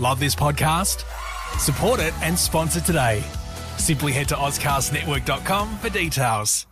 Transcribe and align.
Love 0.00 0.18
this 0.18 0.34
podcast? 0.34 1.04
Support 1.60 2.00
it 2.00 2.12
and 2.22 2.36
sponsor 2.36 2.80
today. 2.80 3.22
Simply 3.78 4.10
head 4.10 4.28
to 4.28 4.34
AuscastNetwork.com 4.34 5.78
for 5.78 5.88
details. 5.88 6.66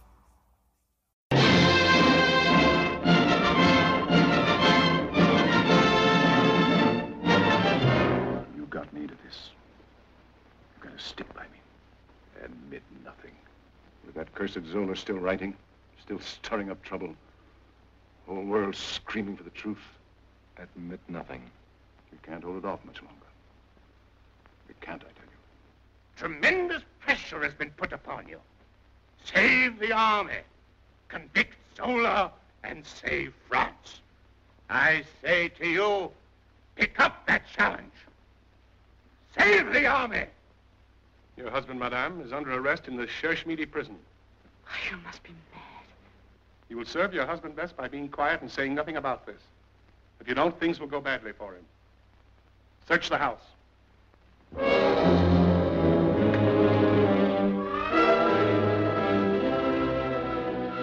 You 8.57 8.67
got 8.71 8.93
me 8.93 9.07
to 9.07 9.15
this. 9.25 9.51
You're 10.77 10.91
gonna 10.91 10.99
stick 10.99 11.33
by 11.35 11.43
me. 11.45 11.61
Admit 12.45 12.83
nothing. 13.05 13.33
With 14.05 14.17
that 14.17 14.35
cursed 14.35 14.59
Zola 14.73 14.97
still 14.97 15.19
writing, 15.19 15.55
still 16.01 16.19
stirring 16.19 16.71
up 16.71 16.83
trouble. 16.83 17.15
Whole 18.27 18.45
world 18.45 18.75
screaming 18.75 19.37
for 19.37 19.45
the 19.45 19.51
truth. 19.51 19.83
Admit 20.59 21.01
nothing. 21.09 21.43
You 22.23 22.33
can't 22.33 22.45
hold 22.45 22.59
it 22.59 22.65
off 22.65 22.85
much 22.85 23.01
longer. 23.03 23.17
You 24.69 24.75
can't, 24.81 25.03
I 25.03 25.05
tell 25.05 25.25
you. 25.25 26.17
Tremendous 26.17 26.83
pressure 27.01 27.43
has 27.43 27.55
been 27.55 27.71
put 27.71 27.93
upon 27.93 28.29
you. 28.29 28.39
Save 29.25 29.79
the 29.79 29.93
army. 29.93 30.39
Convict 31.09 31.55
Zola 31.77 32.33
and 32.65 32.85
save 32.87 33.35
France. 33.49 34.01
I 34.71 35.05
say 35.23 35.49
to 35.61 35.67
you, 35.67 36.11
pick 36.77 36.99
up 37.01 37.27
that 37.27 37.43
challenge. 37.55 37.93
Save 39.39 39.73
the 39.73 39.87
army. 39.87 40.25
Your 41.37 41.51
husband, 41.51 41.81
madame, 41.81 42.21
is 42.21 42.33
under 42.33 42.53
arrest 42.55 42.89
in 42.89 42.97
the 42.97 43.07
Cherche-Midi 43.07 43.67
prison. 43.67 43.97
You 44.91 44.97
must 45.05 45.23
be 45.23 45.31
mad. 45.53 45.63
You 46.69 46.77
will 46.77 46.85
serve 46.85 47.13
your 47.13 47.27
husband 47.27 47.57
best 47.57 47.77
by 47.77 47.89
being 47.89 48.09
quiet 48.09 48.43
and 48.43 48.51
saying 48.51 48.75
nothing 48.75 48.97
about 48.97 49.27
this. 49.27 49.41
If 50.21 50.29
you 50.29 50.35
don't, 50.35 50.59
things 50.61 50.79
will 50.79 50.87
go 50.87 51.01
badly 51.01 51.33
for 51.33 51.55
him. 51.55 51.65
Search 52.89 53.09
the 53.09 53.19
house. 53.19 53.43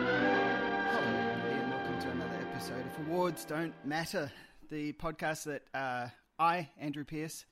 Hello, 0.10 1.06
and 1.52 1.70
welcome 1.72 2.00
to 2.02 2.10
another 2.10 2.38
episode 2.52 2.86
of 2.86 3.08
Awards 3.08 3.46
Don't 3.46 3.74
Matter, 3.86 4.32
the 4.70 4.94
podcast 4.94 5.44
that 5.46 5.64
uh, 5.74 6.08
I, 6.40 6.70
Andrew 6.80 7.04
Peirce, 7.04 7.46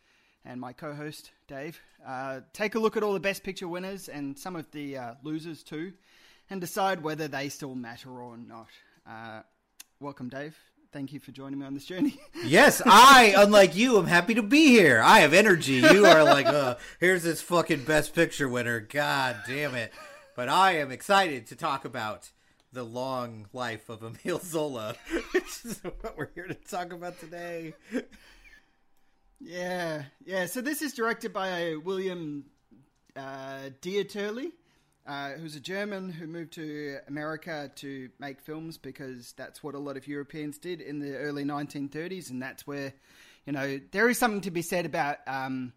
and 0.45 0.59
my 0.59 0.73
co 0.73 0.93
host, 0.93 1.31
Dave, 1.47 1.79
uh, 2.05 2.41
take 2.53 2.75
a 2.75 2.79
look 2.79 2.97
at 2.97 3.03
all 3.03 3.13
the 3.13 3.19
Best 3.19 3.43
Picture 3.43 3.67
winners 3.67 4.09
and 4.09 4.37
some 4.37 4.55
of 4.55 4.69
the 4.71 4.97
uh, 4.97 5.13
losers 5.23 5.63
too, 5.63 5.93
and 6.49 6.59
decide 6.61 7.03
whether 7.03 7.27
they 7.27 7.49
still 7.49 7.75
matter 7.75 8.09
or 8.09 8.37
not. 8.37 8.67
Uh, 9.09 9.41
welcome, 9.99 10.29
Dave. 10.29 10.57
Thank 10.97 11.13
you 11.13 11.19
for 11.19 11.31
joining 11.31 11.59
me 11.59 11.65
on 11.67 11.75
this 11.75 11.85
journey. 11.85 12.19
Yes, 12.43 12.81
I, 12.83 13.35
unlike 13.37 13.75
you, 13.75 13.99
am 13.99 14.07
happy 14.07 14.33
to 14.33 14.41
be 14.41 14.69
here. 14.69 14.99
I 14.99 15.19
have 15.19 15.31
energy. 15.31 15.73
You 15.73 16.07
are 16.07 16.23
like, 16.23 16.47
uh, 16.47 16.77
here's 16.99 17.21
this 17.21 17.39
fucking 17.39 17.83
best 17.83 18.15
picture 18.15 18.49
winner. 18.49 18.79
God 18.79 19.37
damn 19.45 19.75
it. 19.75 19.93
But 20.35 20.49
I 20.49 20.77
am 20.77 20.91
excited 20.91 21.45
to 21.47 21.55
talk 21.55 21.85
about 21.85 22.31
the 22.73 22.81
long 22.81 23.45
life 23.53 23.89
of 23.89 24.01
Emile 24.01 24.39
Zola, 24.39 24.95
which 25.33 25.65
is 25.65 25.79
what 25.83 26.17
we're 26.17 26.29
here 26.33 26.47
to 26.47 26.55
talk 26.55 26.91
about 26.91 27.19
today. 27.19 27.75
Yeah, 29.39 30.01
yeah. 30.25 30.47
So 30.47 30.61
this 30.61 30.81
is 30.81 30.93
directed 30.93 31.31
by 31.31 31.75
William 31.75 32.45
uh, 33.15 33.69
Dieterle, 33.83 34.51
uh, 35.07 35.31
who's 35.31 35.55
a 35.55 35.59
German 35.59 36.11
who 36.11 36.27
moved 36.27 36.53
to 36.53 36.97
America 37.07 37.71
to 37.75 38.09
make 38.19 38.41
films 38.41 38.77
because 38.77 39.33
that's 39.37 39.63
what 39.63 39.73
a 39.73 39.79
lot 39.79 39.95
of 39.95 40.07
Europeans 40.07 40.57
did 40.57 40.81
in 40.81 40.99
the 40.99 41.15
early 41.15 41.45
1930s, 41.45 42.29
and 42.29 42.41
that's 42.41 42.67
where, 42.67 42.93
you 43.45 43.53
know, 43.53 43.79
there 43.91 44.09
is 44.09 44.17
something 44.17 44.41
to 44.41 44.51
be 44.51 44.61
said 44.61 44.85
about 44.85 45.17
um, 45.25 45.71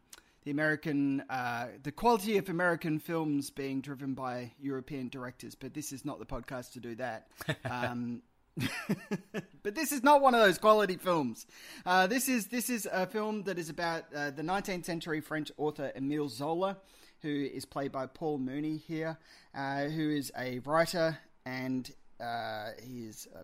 the 0.45 0.51
American, 0.51 1.23
uh, 1.31 1.69
the 1.83 1.93
quality 1.93 2.39
of 2.39 2.49
American 2.49 2.99
films 2.99 3.51
being 3.51 3.81
driven 3.81 4.15
by 4.15 4.53
European 4.61 5.09
directors. 5.09 5.55
But 5.55 5.75
this 5.75 5.93
is 5.93 6.05
not 6.05 6.19
the 6.19 6.27
podcast 6.27 6.73
to 6.73 6.81
do 6.81 6.97
that. 6.97 7.29
Um, 7.71 8.23
but 9.63 9.75
this 9.75 9.93
is 9.93 10.03
not 10.03 10.21
one 10.21 10.35
of 10.35 10.41
those 10.41 10.59
quality 10.59 10.97
films. 10.97 11.47
Uh, 11.87 12.07
this 12.07 12.29
is 12.29 12.49
this 12.49 12.69
is 12.69 12.87
a 12.91 13.07
film 13.07 13.45
that 13.45 13.59
is 13.59 13.71
about 13.71 14.05
uh, 14.15 14.31
the 14.31 14.43
19th 14.43 14.85
century 14.85 15.21
French 15.21 15.53
author 15.57 15.93
Emile 15.97 16.29
Zola, 16.29 16.77
who 17.23 17.49
is 17.53 17.65
played 17.65 17.93
by 17.93 18.07
Paul 18.07 18.39
Muni 18.39 18.77
here, 18.77 19.19
uh, 19.55 19.85
who 19.85 20.11
is 20.11 20.33
a 20.39 20.61
writer 20.61 21.19
and 21.47 21.91
uh, 22.21 22.71
he's 22.83 23.27
uh, 23.35 23.43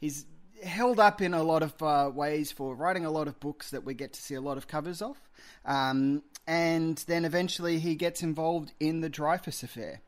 he's 0.00 0.26
held 0.62 1.00
up 1.00 1.20
in 1.20 1.34
a 1.34 1.42
lot 1.42 1.62
of 1.62 1.82
uh, 1.82 2.10
ways 2.12 2.52
for 2.52 2.74
writing 2.74 3.04
a 3.04 3.10
lot 3.10 3.28
of 3.28 3.38
books 3.40 3.70
that 3.70 3.84
we 3.84 3.94
get 3.94 4.12
to 4.14 4.22
see 4.22 4.34
a 4.34 4.40
lot 4.40 4.56
of 4.56 4.66
covers 4.66 5.02
of. 5.02 5.16
Um, 5.64 6.22
and 6.46 6.96
then 7.06 7.24
eventually 7.24 7.78
he 7.78 7.94
gets 7.94 8.22
involved 8.22 8.72
in 8.80 9.00
the 9.00 9.08
Dreyfus 9.08 9.62
affair. 9.62 10.00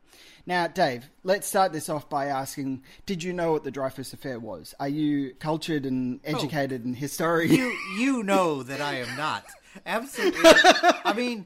Now, 0.45 0.67
Dave, 0.67 1.09
let's 1.23 1.47
start 1.47 1.73
this 1.73 1.89
off 1.89 2.09
by 2.09 2.27
asking 2.27 2.83
Did 3.05 3.23
you 3.23 3.33
know 3.33 3.51
what 3.51 3.63
the 3.63 3.71
Dreyfus 3.71 4.13
affair 4.13 4.39
was? 4.39 4.73
Are 4.79 4.87
you 4.87 5.33
cultured 5.35 5.85
and 5.85 6.19
educated 6.23 6.85
in 6.85 6.93
history? 6.93 7.49
You, 7.49 7.75
you 7.97 8.23
know 8.23 8.63
that 8.63 8.81
I 8.81 8.95
am 8.95 9.15
not. 9.17 9.45
Absolutely. 9.85 10.41
I 10.43 11.13
mean, 11.15 11.45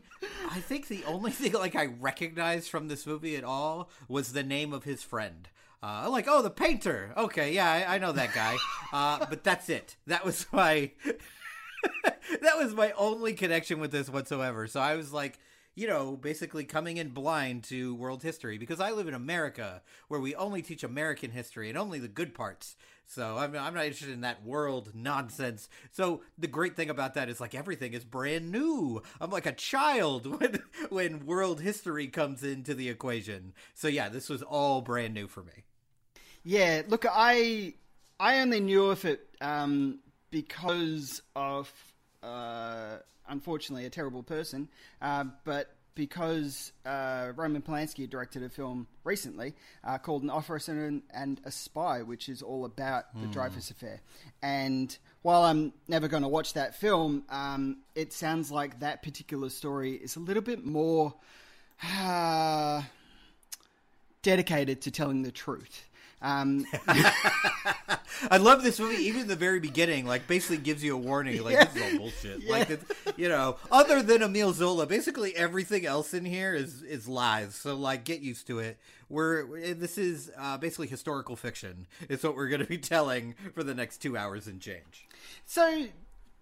I 0.49 0.59
think 0.59 0.87
the 0.87 1.03
only 1.05 1.31
thing 1.31 1.53
like 1.53 1.75
I 1.75 1.85
recognized 1.85 2.69
from 2.69 2.87
this 2.87 3.05
movie 3.05 3.35
at 3.35 3.43
all 3.43 3.89
was 4.07 4.33
the 4.33 4.43
name 4.43 4.73
of 4.73 4.83
his 4.83 5.03
friend. 5.03 5.47
Uh, 5.83 6.07
like, 6.11 6.25
oh, 6.27 6.41
the 6.43 6.49
painter. 6.51 7.11
Okay, 7.17 7.53
yeah, 7.53 7.69
I, 7.71 7.95
I 7.95 7.97
know 7.97 8.11
that 8.11 8.33
guy. 8.33 8.55
Uh, 8.93 9.25
but 9.29 9.43
that's 9.43 9.69
it. 9.69 9.95
That 10.07 10.23
was 10.25 10.45
my 10.51 10.91
that 12.03 12.57
was 12.57 12.73
my 12.73 12.91
only 12.91 13.33
connection 13.33 13.79
with 13.79 13.91
this 13.91 14.09
whatsoever. 14.09 14.67
So 14.67 14.79
I 14.79 14.95
was 14.95 15.11
like, 15.11 15.39
you 15.75 15.87
know, 15.87 16.17
basically 16.17 16.65
coming 16.65 16.97
in 16.97 17.09
blind 17.09 17.63
to 17.65 17.95
world 17.95 18.23
history 18.23 18.57
because 18.57 18.79
I 18.79 18.91
live 18.91 19.07
in 19.07 19.13
America 19.13 19.81
where 20.09 20.19
we 20.19 20.35
only 20.35 20.61
teach 20.61 20.83
American 20.83 21.31
history 21.31 21.69
and 21.69 21.77
only 21.77 21.99
the 21.99 22.07
good 22.07 22.33
parts. 22.33 22.75
So 23.05 23.37
I'm, 23.37 23.55
I'm 23.55 23.73
not 23.73 23.85
interested 23.85 24.09
in 24.09 24.21
that 24.21 24.43
world 24.45 24.91
nonsense. 24.93 25.69
So 25.91 26.21
the 26.37 26.47
great 26.47 26.75
thing 26.75 26.89
about 26.89 27.13
that 27.15 27.29
is 27.29 27.41
like 27.41 27.55
everything 27.55 27.93
is 27.93 28.03
brand 28.03 28.51
new. 28.51 29.01
I'm 29.19 29.31
like 29.31 29.45
a 29.45 29.51
child 29.53 30.25
when 30.39 30.61
when 30.89 31.25
world 31.25 31.61
history 31.61 32.07
comes 32.07 32.43
into 32.43 32.73
the 32.73 32.89
equation. 32.89 33.53
So 33.73 33.87
yeah, 33.87 34.09
this 34.09 34.29
was 34.29 34.41
all 34.41 34.81
brand 34.81 35.13
new 35.13 35.27
for 35.27 35.43
me. 35.43 35.63
Yeah, 36.43 36.81
look, 36.87 37.05
I 37.09 37.75
I 38.19 38.39
only 38.39 38.59
knew 38.59 38.85
of 38.85 39.03
it 39.05 39.27
um, 39.41 39.99
because 40.31 41.21
of 41.35 41.71
uh, 42.23 42.97
unfortunately 43.31 43.85
a 43.85 43.89
terrible 43.89 44.21
person, 44.21 44.67
uh, 45.01 45.23
but 45.45 45.73
because 45.95 46.71
uh, 46.85 47.31
Roman 47.35 47.61
Polanski 47.61 48.09
directed 48.09 48.43
a 48.43 48.49
film 48.49 48.87
recently 49.03 49.53
uh, 49.83 49.97
called 49.97 50.23
An 50.23 50.29
Officer 50.29 50.85
and, 50.85 51.01
and 51.13 51.41
a 51.43 51.51
Spy, 51.51 52.01
which 52.01 52.29
is 52.29 52.41
all 52.41 52.63
about 52.65 53.05
the 53.19 53.27
Dreyfus 53.27 53.71
affair. 53.71 54.01
And 54.41 54.97
while 55.21 55.43
I'm 55.43 55.73
never 55.87 56.07
going 56.07 56.23
to 56.23 56.29
watch 56.29 56.53
that 56.53 56.75
film, 56.75 57.23
um, 57.29 57.77
it 57.93 58.13
sounds 58.13 58.51
like 58.51 58.79
that 58.79 59.03
particular 59.03 59.49
story 59.49 59.93
is 59.93 60.15
a 60.15 60.19
little 60.19 60.41
bit 60.41 60.65
more 60.65 61.13
uh, 61.99 62.83
dedicated 64.21 64.81
to 64.81 64.91
telling 64.91 65.23
the 65.23 65.31
truth. 65.31 65.89
Um, 66.21 66.65
I 66.87 68.37
love 68.37 68.63
this 68.63 68.79
movie. 68.79 69.03
Even 69.03 69.27
the 69.27 69.35
very 69.35 69.59
beginning, 69.59 70.05
like 70.05 70.27
basically 70.27 70.57
gives 70.57 70.83
you 70.83 70.93
a 70.93 70.97
warning. 70.97 71.43
Like 71.43 71.71
this 71.71 71.75
is 71.75 71.91
all 71.93 71.97
bullshit. 71.97 72.49
Like 72.49 72.69
it's, 72.69 72.85
you 73.17 73.29
know, 73.29 73.57
other 73.71 74.01
than 74.01 74.21
Emile 74.21 74.53
Zola, 74.53 74.85
basically 74.85 75.35
everything 75.35 75.85
else 75.85 76.13
in 76.13 76.25
here 76.25 76.53
is 76.53 76.83
is 76.83 77.07
lies. 77.07 77.55
So 77.55 77.75
like, 77.75 78.03
get 78.03 78.21
used 78.21 78.47
to 78.47 78.59
it. 78.59 78.77
We're 79.09 79.73
this 79.73 79.97
is 79.97 80.31
uh, 80.37 80.57
basically 80.57 80.87
historical 80.87 81.35
fiction. 81.35 81.87
It's 82.09 82.23
what 82.23 82.35
we're 82.35 82.49
going 82.49 82.61
to 82.61 82.67
be 82.67 82.77
telling 82.77 83.35
for 83.53 83.63
the 83.63 83.73
next 83.73 83.97
two 83.97 84.15
hours 84.15 84.47
and 84.47 84.61
change. 84.61 85.07
So, 85.45 85.87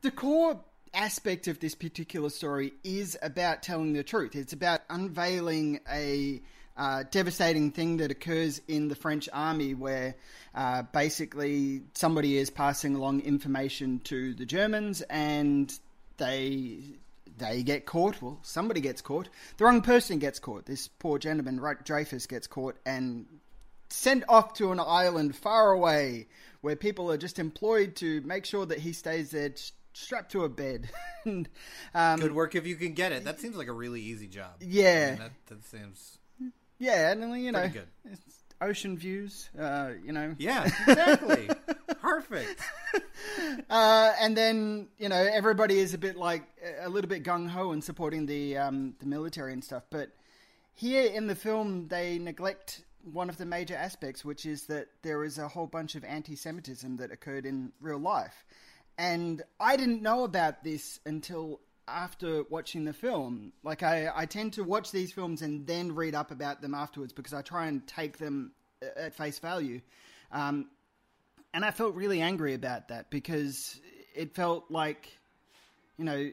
the 0.01 0.11
core 0.11 0.59
aspect 0.93 1.47
of 1.47 1.59
this 1.59 1.75
particular 1.75 2.29
story 2.29 2.73
is 2.83 3.17
about 3.21 3.63
telling 3.63 3.93
the 3.93 4.03
truth. 4.03 4.35
It's 4.35 4.53
about 4.53 4.81
unveiling 4.89 5.79
a 5.89 6.41
uh, 6.79 7.03
devastating 7.11 7.71
thing 7.71 7.97
that 7.97 8.09
occurs 8.09 8.61
in 8.69 8.87
the 8.87 8.95
French 8.95 9.27
army, 9.33 9.73
where 9.73 10.15
uh, 10.55 10.81
basically 10.83 11.81
somebody 11.93 12.37
is 12.37 12.49
passing 12.49 12.95
along 12.95 13.19
information 13.19 13.99
to 14.05 14.33
the 14.33 14.45
Germans, 14.45 15.01
and 15.01 15.77
they 16.17 16.79
they 17.37 17.63
get 17.63 17.85
caught. 17.85 18.21
Well, 18.21 18.39
somebody 18.43 18.79
gets 18.79 19.01
caught. 19.01 19.27
The 19.57 19.65
wrong 19.65 19.81
person 19.81 20.19
gets 20.19 20.39
caught. 20.39 20.65
This 20.65 20.87
poor 20.87 21.19
gentleman, 21.19 21.59
right, 21.59 21.83
Dreyfus, 21.83 22.27
gets 22.27 22.47
caught 22.47 22.77
and 22.85 23.25
sent 23.89 24.23
off 24.29 24.53
to 24.53 24.71
an 24.71 24.79
island 24.79 25.35
far 25.35 25.71
away 25.71 26.27
where 26.61 26.77
people 26.77 27.11
are 27.11 27.17
just 27.17 27.39
employed 27.39 27.95
to 27.97 28.21
make 28.21 28.45
sure 28.45 28.65
that 28.65 28.79
he 28.79 28.93
stays 28.93 29.31
there 29.31 29.51
strapped 29.91 30.31
to 30.31 30.45
a 30.45 30.49
bed. 30.49 30.89
and, 31.25 31.49
um, 31.93 32.19
Good 32.21 32.33
work 32.33 32.55
if 32.55 32.65
you 32.65 32.77
can 32.77 32.93
get 32.93 33.11
it. 33.11 33.25
That 33.25 33.41
seems 33.41 33.57
like 33.57 33.67
a 33.67 33.73
really 33.73 34.01
easy 34.01 34.27
job. 34.27 34.51
Yeah. 34.61 35.07
I 35.07 35.09
mean, 35.09 35.19
that, 35.19 35.31
that 35.47 35.65
seems 35.65 36.18
yeah, 36.79 37.11
and 37.11 37.41
you 37.41 37.51
know, 37.51 37.59
Pretty 37.59 37.73
good. 37.73 37.87
it's- 38.05 38.19
ocean 38.61 38.97
views. 38.97 39.49
Uh, 39.57 39.91
you 40.03 40.11
know, 40.11 40.35
Yeah, 40.37 40.65
exactly. 40.87 41.49
Perfect. 42.01 42.61
Uh, 43.69 44.13
and 44.19 44.35
then 44.35 44.87
you 44.97 45.09
know 45.09 45.15
everybody 45.33 45.77
is 45.77 45.93
a 45.93 45.97
bit 45.97 46.15
like 46.15 46.43
a 46.81 46.89
little 46.89 47.09
bit 47.09 47.23
gung 47.23 47.47
ho 47.49 47.71
in 47.73 47.81
supporting 47.81 48.25
the 48.25 48.57
um, 48.57 48.95
the 48.99 49.05
military 49.05 49.53
and 49.53 49.63
stuff. 49.63 49.83
But 49.89 50.09
here 50.73 51.05
in 51.05 51.27
the 51.27 51.35
film, 51.35 51.87
they 51.89 52.17
neglect 52.17 52.81
one 53.03 53.29
of 53.29 53.37
the 53.37 53.45
major 53.45 53.75
aspects, 53.75 54.23
which 54.25 54.45
is 54.45 54.65
that 54.67 54.87
there 55.03 55.23
is 55.23 55.37
a 55.37 55.47
whole 55.47 55.67
bunch 55.67 55.95
of 55.95 56.03
anti-Semitism 56.03 56.97
that 56.97 57.11
occurred 57.11 57.45
in 57.45 57.71
real 57.81 57.99
life. 57.99 58.45
And 58.97 59.41
I 59.59 59.75
didn't 59.75 60.01
know 60.01 60.23
about 60.23 60.63
this 60.63 60.99
until 61.05 61.59
after 61.93 62.43
watching 62.49 62.85
the 62.85 62.93
film. 62.93 63.51
Like 63.63 63.83
I, 63.83 64.11
I 64.13 64.25
tend 64.25 64.53
to 64.53 64.63
watch 64.63 64.91
these 64.91 65.11
films 65.11 65.41
and 65.41 65.65
then 65.67 65.95
read 65.95 66.15
up 66.15 66.31
about 66.31 66.61
them 66.61 66.73
afterwards 66.73 67.13
because 67.13 67.33
I 67.33 67.41
try 67.41 67.67
and 67.67 67.85
take 67.87 68.17
them 68.17 68.51
at 68.97 69.13
face 69.15 69.39
value. 69.39 69.81
Um, 70.31 70.67
and 71.53 71.65
I 71.65 71.71
felt 71.71 71.95
really 71.95 72.21
angry 72.21 72.53
about 72.53 72.89
that 72.89 73.09
because 73.09 73.79
it 74.15 74.35
felt 74.35 74.65
like, 74.69 75.17
you 75.97 76.05
know, 76.05 76.31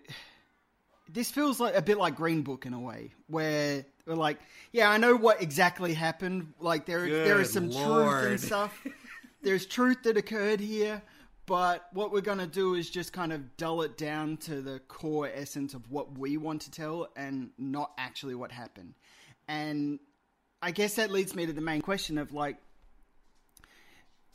this 1.09 1.31
feels 1.31 1.61
like 1.61 1.75
a 1.75 1.83
bit 1.83 1.99
like 1.99 2.17
Green 2.17 2.43
Book 2.43 2.67
in 2.67 2.75
a 2.75 2.81
way, 2.81 3.13
where 3.29 3.85
we're 4.07 4.15
like, 4.15 4.39
yeah, 4.73 4.91
I 4.91 4.99
know 4.99 5.17
what 5.17 5.41
exactly 5.41 5.95
happened. 5.95 6.53
Like 6.61 6.87
there, 6.87 7.09
there 7.09 7.41
is 7.41 7.53
Good 7.53 7.73
some 7.73 7.85
truth 7.85 8.25
and 8.25 8.41
stuff. 8.41 8.87
There's 9.43 9.67
truth 9.67 10.03
that 10.05 10.17
occurred 10.17 10.61
here, 10.61 11.03
but 11.47 11.87
what 11.93 12.13
we're 12.13 12.21
gonna 12.21 12.47
do 12.47 12.75
is 12.75 12.91
just 12.91 13.13
kind 13.13 13.33
of 13.33 13.57
dull 13.57 13.83
it 13.83 13.97
down 13.97 14.37
to 14.39 14.61
the 14.61 14.81
core 14.81 15.31
essence 15.33 15.75
of 15.75 15.91
what 15.91 16.19
we 16.19 16.37
want 16.37 16.63
to 16.63 16.71
tell, 16.71 17.09
and 17.17 17.51
not 17.59 17.93
actually 17.97 18.35
what 18.35 18.53
happened. 18.53 18.95
And 19.49 20.01
I 20.61 20.73
guess 20.73 20.95
that 20.95 21.11
leads 21.11 21.35
me 21.35 21.47
to 21.47 21.53
the 21.53 21.61
main 21.61 21.83
question 21.83 22.19
of 22.19 22.33
like, 22.33 22.57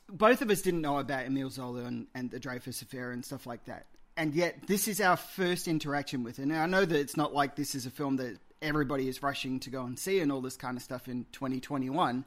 both 0.07 0.41
of 0.41 0.49
us 0.49 0.61
didn't 0.61 0.81
know 0.81 0.97
about 0.97 1.25
Emile 1.25 1.49
Zola 1.49 1.85
and, 1.85 2.07
and 2.13 2.31
the 2.31 2.39
Dreyfus 2.39 2.81
affair 2.81 3.11
and 3.11 3.23
stuff 3.23 3.45
like 3.45 3.65
that. 3.65 3.87
And 4.17 4.35
yet, 4.35 4.67
this 4.67 4.87
is 4.87 4.99
our 4.99 5.15
first 5.15 5.67
interaction 5.67 6.23
with 6.23 6.39
it. 6.39 6.43
And 6.43 6.53
I 6.53 6.65
know 6.65 6.83
that 6.85 6.99
it's 6.99 7.15
not 7.15 7.33
like 7.33 7.55
this 7.55 7.75
is 7.75 7.85
a 7.85 7.89
film 7.89 8.17
that 8.17 8.37
everybody 8.61 9.07
is 9.07 9.23
rushing 9.23 9.59
to 9.61 9.69
go 9.69 9.83
and 9.83 9.97
see 9.97 10.19
and 10.19 10.31
all 10.31 10.41
this 10.41 10.57
kind 10.57 10.77
of 10.77 10.83
stuff 10.83 11.07
in 11.07 11.25
2021. 11.31 12.25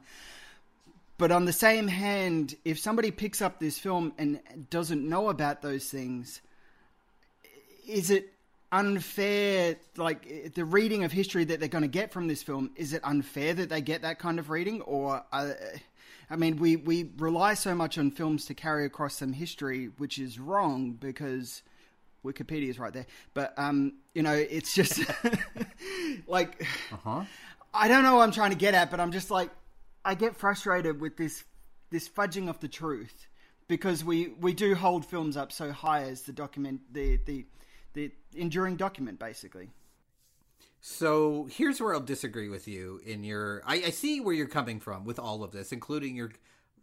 But 1.17 1.31
on 1.31 1.45
the 1.45 1.53
same 1.53 1.87
hand, 1.87 2.55
if 2.65 2.77
somebody 2.77 3.11
picks 3.11 3.41
up 3.41 3.59
this 3.59 3.79
film 3.79 4.13
and 4.17 4.41
doesn't 4.69 5.07
know 5.07 5.29
about 5.29 5.61
those 5.61 5.85
things, 5.85 6.41
is 7.87 8.09
it 8.09 8.33
unfair 8.71 9.77
like 9.95 10.53
the 10.53 10.65
reading 10.65 11.03
of 11.05 11.11
history 11.11 11.45
that 11.45 11.59
they're 11.59 11.69
going 11.69 11.83
to 11.83 11.87
get 11.87 12.11
from 12.11 12.27
this 12.27 12.43
film 12.43 12.71
is 12.75 12.93
it 12.93 13.01
unfair 13.05 13.53
that 13.53 13.69
they 13.69 13.79
get 13.79 14.01
that 14.01 14.19
kind 14.19 14.39
of 14.39 14.49
reading? 14.49 14.81
Or 14.81 15.23
uh, 15.31 15.51
i 16.29 16.35
mean 16.35 16.57
we 16.57 16.75
we 16.75 17.11
rely 17.17 17.53
so 17.53 17.73
much 17.73 17.97
on 17.97 18.11
films 18.11 18.45
to 18.47 18.53
carry 18.53 18.85
across 18.85 19.15
some 19.15 19.31
history 19.31 19.91
which 19.97 20.17
is 20.17 20.39
wrong 20.39 20.91
because 20.91 21.61
wikipedia 22.25 22.69
is 22.69 22.79
right 22.79 22.91
there. 22.91 23.05
But 23.33 23.53
um 23.57 23.93
you 24.13 24.23
know 24.23 24.33
it's 24.33 24.73
just 24.73 24.99
like 26.27 26.65
i 27.73 27.87
don't 27.87 28.03
know 28.03 28.15
what 28.15 28.23
i'm 28.23 28.31
trying 28.31 28.51
to 28.51 28.57
get 28.57 28.73
at 28.73 28.91
but 28.91 28.99
i'm 28.99 29.11
just 29.11 29.31
like 29.31 29.51
i 30.05 30.15
get 30.15 30.35
frustrated 30.35 31.01
with 31.01 31.17
this 31.17 31.43
this 31.91 32.07
fudging 32.07 32.49
of 32.49 32.59
the 32.59 32.67
truth 32.67 33.27
because 33.67 34.03
we 34.03 34.29
we 34.39 34.53
do 34.53 34.75
hold 34.75 35.05
films 35.05 35.35
up 35.35 35.51
so 35.51 35.71
high 35.71 36.03
as 36.03 36.21
the 36.23 36.31
document 36.31 36.81
the 36.91 37.19
the 37.25 37.45
the 37.93 38.11
enduring 38.35 38.75
document 38.75 39.19
basically 39.19 39.69
So 40.87 41.47
here's 41.51 41.81
where 41.81 41.95
I'll 41.95 41.99
disagree 41.99 42.47
with 42.47 42.67
you 42.67 43.01
in 43.03 43.23
your. 43.23 43.63
I, 43.65 43.75
I 43.87 43.89
see 43.89 44.19
where 44.19 44.35
you're 44.35 44.45
coming 44.45 44.79
from 44.79 45.03
with 45.03 45.17
all 45.17 45.43
of 45.43 45.51
this, 45.51 45.71
including 45.71 46.15
your 46.15 46.29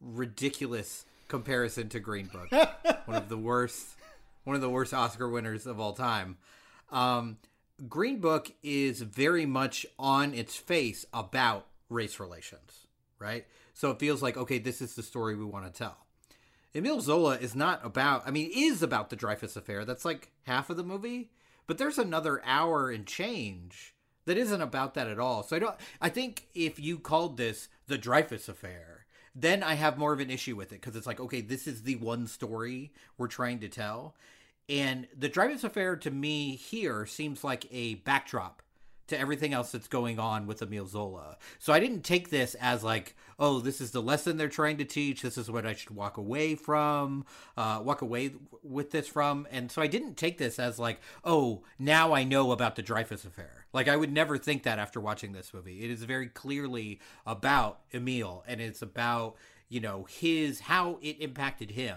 ridiculous 0.01 1.05
comparison 1.29 1.89
to 1.91 2.01
Green 2.01 2.27
Book, 2.27 2.51
one 3.05 3.17
of 3.17 3.29
the 3.29 3.39
worst, 3.39 3.95
one 4.43 4.57
of 4.57 4.61
the 4.61 4.69
worst 4.69 4.93
Oscar 4.93 5.29
winners 5.29 5.67
of 5.67 5.79
all 5.79 5.93
time. 5.93 6.37
Um, 6.91 7.37
Green 7.89 8.19
Book 8.19 8.51
is 8.65 9.01
very 9.01 9.47
much 9.47 9.87
on 10.01 10.35
its 10.35 10.57
face 10.57 11.07
about 11.15 11.69
race 11.89 12.19
relations, 12.19 12.82
right? 13.23 13.47
So 13.73 13.91
it 13.91 14.01
feels 14.01 14.23
like 14.23 14.37
okay, 14.37 14.59
this 14.59 14.83
is 14.83 14.95
the 14.95 15.03
story 15.03 15.37
we 15.37 15.45
want 15.45 15.65
to 15.65 15.79
tell. 15.79 15.97
Emile 16.75 17.01
Zola 17.01 17.37
is 17.37 17.55
not 17.55 17.85
about, 17.85 18.27
I 18.27 18.31
mean, 18.31 18.51
is 18.55 18.83
about 18.83 19.11
the 19.11 19.17
Dreyfus 19.17 19.57
affair. 19.57 19.85
That's 19.85 20.05
like 20.05 20.31
half 20.45 20.71
of 20.71 20.77
the 20.77 20.83
movie. 20.83 21.31
But 21.67 21.79
there's 21.79 21.99
another 21.99 22.43
hour 22.45 22.91
and 22.91 23.07
change 23.07 23.95
that 24.25 24.39
isn't 24.39 24.61
about 24.61 24.95
that 24.95 25.09
at 25.09 25.19
all. 25.19 25.43
So 25.43 25.57
I 25.57 25.59
don't, 25.59 25.75
I 26.01 26.09
think 26.09 26.47
if 26.55 26.81
you 26.81 26.99
called 26.99 27.37
this 27.37 27.69
the 27.89 27.99
Dreyfus 27.99 28.49
affair, 28.49 29.07
then 29.35 29.63
I 29.63 29.75
have 29.75 29.99
more 29.99 30.13
of 30.13 30.21
an 30.21 30.31
issue 30.31 30.57
with 30.57 30.73
it 30.73 30.81
because 30.81 30.97
it's 30.97 31.07
like, 31.07 31.21
okay, 31.21 31.41
this 31.41 31.67
is 31.67 31.83
the 31.83 31.97
one 31.97 32.27
story 32.27 32.93
we're 33.19 33.29
trying 33.29 33.61
to 33.61 33.69
tell. 33.69 34.15
And 34.69 35.09
the 35.17 35.29
Dreyfus 35.29 35.65
affair 35.65 35.97
to 35.97 36.11
me 36.11 36.57
here 36.57 37.05
seems 37.05 37.45
like 37.45 37.67
a 37.71 37.97
backdrop 37.97 38.63
to 39.09 39.19
everything 39.19 39.53
else 39.53 39.73
that's 39.73 39.89
going 39.89 40.19
on 40.19 40.47
with 40.47 40.63
Emile 40.63 40.87
Zola. 40.87 41.37
So 41.59 41.73
I 41.73 41.81
didn't 41.81 42.03
take 42.03 42.31
this 42.31 42.55
as 42.55 42.83
like, 42.85 43.15
oh, 43.39 43.61
this 43.61 43.81
is 43.81 43.91
the 43.91 44.03
lesson 44.03 44.37
they're 44.37 44.49
trying 44.49 44.79
to 44.79 44.85
teach. 44.85 45.23
This 45.23 45.37
is 45.37 45.51
what 45.51 45.67
I 45.67 45.75
should 45.75 45.91
walk 45.91 46.17
away 46.17 46.55
from, 46.55 47.25
uh, 47.57 47.81
walk 47.83 48.03
away 48.03 48.33
with 48.63 48.91
this 48.91 49.09
from. 49.09 49.47
And 49.51 49.71
so 49.71 49.83
I 49.83 49.87
didn't 49.87 50.17
take 50.17 50.39
this 50.39 50.59
as 50.59 50.79
like, 50.79 51.01
oh, 51.25 51.63
now 51.79 52.15
I 52.15 52.25
know 52.25 52.53
about 52.53 52.77
the 52.77 52.83
Dreyfus 52.83 53.25
affair. 53.25 53.67
Like 53.73 53.89
I 53.89 53.97
would 53.97 54.13
never 54.13 54.39
think 54.39 54.63
that 54.63 54.79
after 54.79 55.01
watching 55.01 55.33
this 55.33 55.53
movie. 55.53 55.85
It 55.85 55.91
is 55.91 56.05
very 56.05 56.29
clearly 56.29 57.01
about 57.27 57.81
Emile 57.93 58.45
and 58.47 58.61
it's 58.61 58.83
about, 58.83 59.37
you 59.69 59.81
know, 59.81 60.07
his, 60.09 60.61
how 60.61 60.99
it 61.03 61.17
impacted 61.21 61.73
him. 61.73 61.97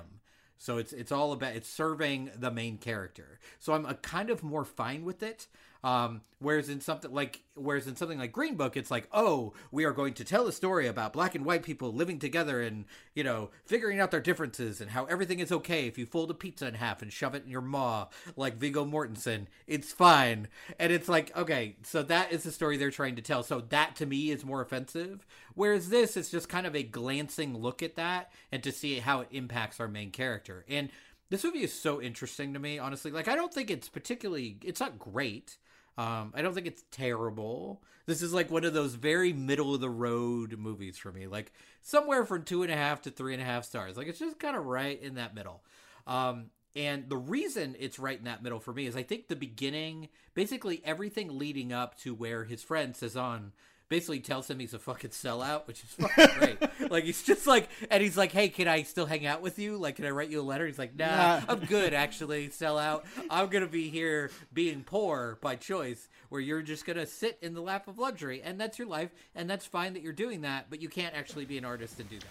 So 0.57 0.78
it's 0.78 0.94
it's 0.94 1.12
all 1.12 1.31
about 1.31 1.56
it's 1.56 1.69
serving 1.69 2.31
the 2.38 2.50
main 2.50 2.78
character. 2.78 3.40
So 3.60 3.74
I'm 3.74 3.86
a 3.86 3.94
kind 3.94 4.30
of 4.30 4.42
more 4.42 4.66
fine 4.66 5.04
with 5.04 5.22
it. 5.22 5.48
Um, 5.85 6.21
whereas 6.39 6.67
in 6.67 6.81
something 6.81 7.13
like 7.13 7.41
whereas 7.53 7.85
in 7.85 7.95
something 7.95 8.17
like 8.17 8.31
Green 8.31 8.55
Book, 8.55 8.75
it's 8.75 8.89
like, 8.89 9.07
oh, 9.11 9.53
we 9.69 9.85
are 9.85 9.91
going 9.91 10.15
to 10.15 10.23
tell 10.23 10.47
a 10.47 10.51
story 10.51 10.87
about 10.87 11.13
black 11.13 11.35
and 11.35 11.45
white 11.45 11.61
people 11.61 11.93
living 11.93 12.17
together 12.17 12.59
and 12.59 12.85
you 13.13 13.23
know 13.23 13.51
figuring 13.65 13.99
out 13.99 14.09
their 14.09 14.19
differences 14.19 14.81
and 14.81 14.89
how 14.89 15.05
everything 15.05 15.39
is 15.39 15.51
okay 15.51 15.85
if 15.85 15.99
you 15.99 16.07
fold 16.07 16.31
a 16.31 16.33
pizza 16.33 16.67
in 16.67 16.73
half 16.73 17.03
and 17.03 17.13
shove 17.13 17.35
it 17.35 17.43
in 17.43 17.51
your 17.51 17.61
maw 17.61 18.07
like 18.35 18.57
Viggo 18.57 18.83
Mortensen. 18.83 19.45
It's 19.67 19.91
fine, 19.91 20.47
and 20.79 20.91
it's 20.91 21.07
like 21.07 21.37
okay, 21.37 21.75
so 21.83 22.01
that 22.01 22.31
is 22.31 22.41
the 22.41 22.51
story 22.51 22.77
they're 22.77 22.89
trying 22.89 23.17
to 23.17 23.21
tell. 23.21 23.43
So 23.43 23.61
that 23.69 23.95
to 23.97 24.07
me 24.07 24.31
is 24.31 24.43
more 24.43 24.61
offensive. 24.61 25.23
Whereas 25.53 25.89
this 25.89 26.17
is 26.17 26.31
just 26.31 26.49
kind 26.49 26.65
of 26.65 26.75
a 26.75 26.81
glancing 26.81 27.55
look 27.55 27.83
at 27.83 27.95
that 27.95 28.31
and 28.51 28.63
to 28.63 28.71
see 28.71 28.97
how 28.97 29.21
it 29.21 29.27
impacts 29.29 29.79
our 29.79 29.87
main 29.87 30.09
character. 30.09 30.65
And 30.67 30.89
this 31.29 31.43
movie 31.43 31.63
is 31.63 31.73
so 31.73 32.01
interesting 32.01 32.53
to 32.53 32.59
me, 32.59 32.79
honestly. 32.79 33.11
Like 33.11 33.27
I 33.27 33.35
don't 33.35 33.53
think 33.53 33.69
it's 33.69 33.87
particularly 33.87 34.57
it's 34.63 34.79
not 34.79 34.97
great. 34.97 35.57
Um, 35.97 36.33
I 36.36 36.42
don't 36.42 36.54
think 36.54 36.68
it's 36.68 36.83
terrible. 36.92 37.81
This 38.06 38.21
is 38.21 38.33
like 38.33 38.52
one 38.52 38.66
of 38.66 38.73
those 38.73 38.95
very 38.95 39.33
middle 39.33 39.73
of 39.73 39.81
the 39.81 39.90
road 39.90 40.57
movies 40.57 40.97
for 40.97 41.11
me, 41.11 41.28
like 41.28 41.54
somewhere 41.81 42.25
from 42.25 42.44
two 42.44 42.64
and 42.64 42.71
a 42.71 42.75
half 42.75 43.02
to 43.04 43.11
three 43.11 43.33
and 43.33 43.42
a 43.42 43.45
half 43.45 43.64
stars. 43.64 43.95
Like 43.95 44.07
it's 44.07 44.19
just 44.19 44.40
kind 44.40 44.57
of 44.57 44.66
right 44.66 45.02
in 45.02 45.16
that 45.16 45.33
middle. 45.33 45.64
Um, 46.06 46.47
and 46.75 47.07
the 47.07 47.18
reason 47.18 47.75
it's 47.80 47.97
right 47.97 48.18
in 48.18 48.25
that 48.25 48.44
middle 48.44 48.59
for 48.59 48.73
me 48.73 48.85
is 48.85 48.95
I 48.97 49.04
think 49.04 49.28
the 49.28 49.35
beginning, 49.35 50.09
basically 50.33 50.81
everything 50.83 51.37
leading 51.37 51.71
up 51.71 51.97
to 51.99 52.14
where 52.14 52.44
his 52.44 52.61
friend 52.61 52.95
Cezanne 52.95 53.54
basically 53.89 54.19
tells 54.19 54.49
him 54.49 54.59
he's 54.59 54.73
a 54.73 54.80
fucking 54.80 55.11
sellout, 55.11 55.68
which 55.68 55.83
is 55.83 55.89
fucking 55.92 56.39
great. 56.39 56.57
like 56.92 57.04
he's 57.04 57.23
just 57.23 57.45
like, 57.47 57.69
and 57.89 58.01
he's 58.01 58.18
like, 58.18 58.31
"Hey, 58.31 58.49
can 58.49 58.68
I 58.68 58.83
still 58.83 59.06
hang 59.06 59.25
out 59.25 59.42
with 59.42 59.59
you? 59.59 59.77
Like, 59.77 59.97
can 59.97 60.06
I 60.06 60.09
write 60.09 60.30
you 60.30 60.42
a 60.42 60.44
letter?" 60.44 60.65
He's 60.65 60.80
like, 60.80 60.95
"Nah, 60.95 61.06
Nah. 61.39 61.42
I'm 61.47 61.59
good 61.59 61.94
actually. 61.94 62.49
Sell 62.49 62.77
out. 62.77 63.06
I'm 63.30 63.47
gonna 63.49 63.68
be 63.68 63.89
here 63.89 64.31
being 64.54 64.83
poor 64.83 65.37
by 65.42 65.56
choice, 65.56 66.07
where 66.30 66.42
you're 66.42 66.61
just 66.61 66.85
gonna 66.85 67.06
sit 67.06 67.37
in 67.42 67.54
the 67.54 67.61
lap 67.61 67.87
of 67.87 67.99
luxury, 67.99 68.42
and 68.44 68.59
that's 68.59 68.80
your 68.80 68.87
life, 68.87 69.11
and 69.35 69.49
that's 69.49 69.65
fine 69.65 69.94
that 69.94 70.01
you're 70.01 70.13
doing 70.13 70.42
that, 70.42 70.68
but 70.69 70.81
you 70.81 70.89
can't 70.89 71.15
actually 71.15 71.45
be 71.45 71.57
an 71.57 71.65
artist 71.65 71.99
and 71.99 72.09
do 72.09 72.18
that." 72.19 72.27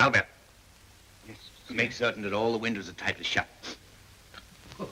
Albert. 0.00 0.26
Yes. 1.28 1.36
Make 1.70 1.92
certain 1.92 2.22
that 2.22 2.32
all 2.32 2.52
the 2.52 2.58
windows 2.58 2.88
are 2.88 2.92
tightly 2.94 3.24
shut. 3.24 3.46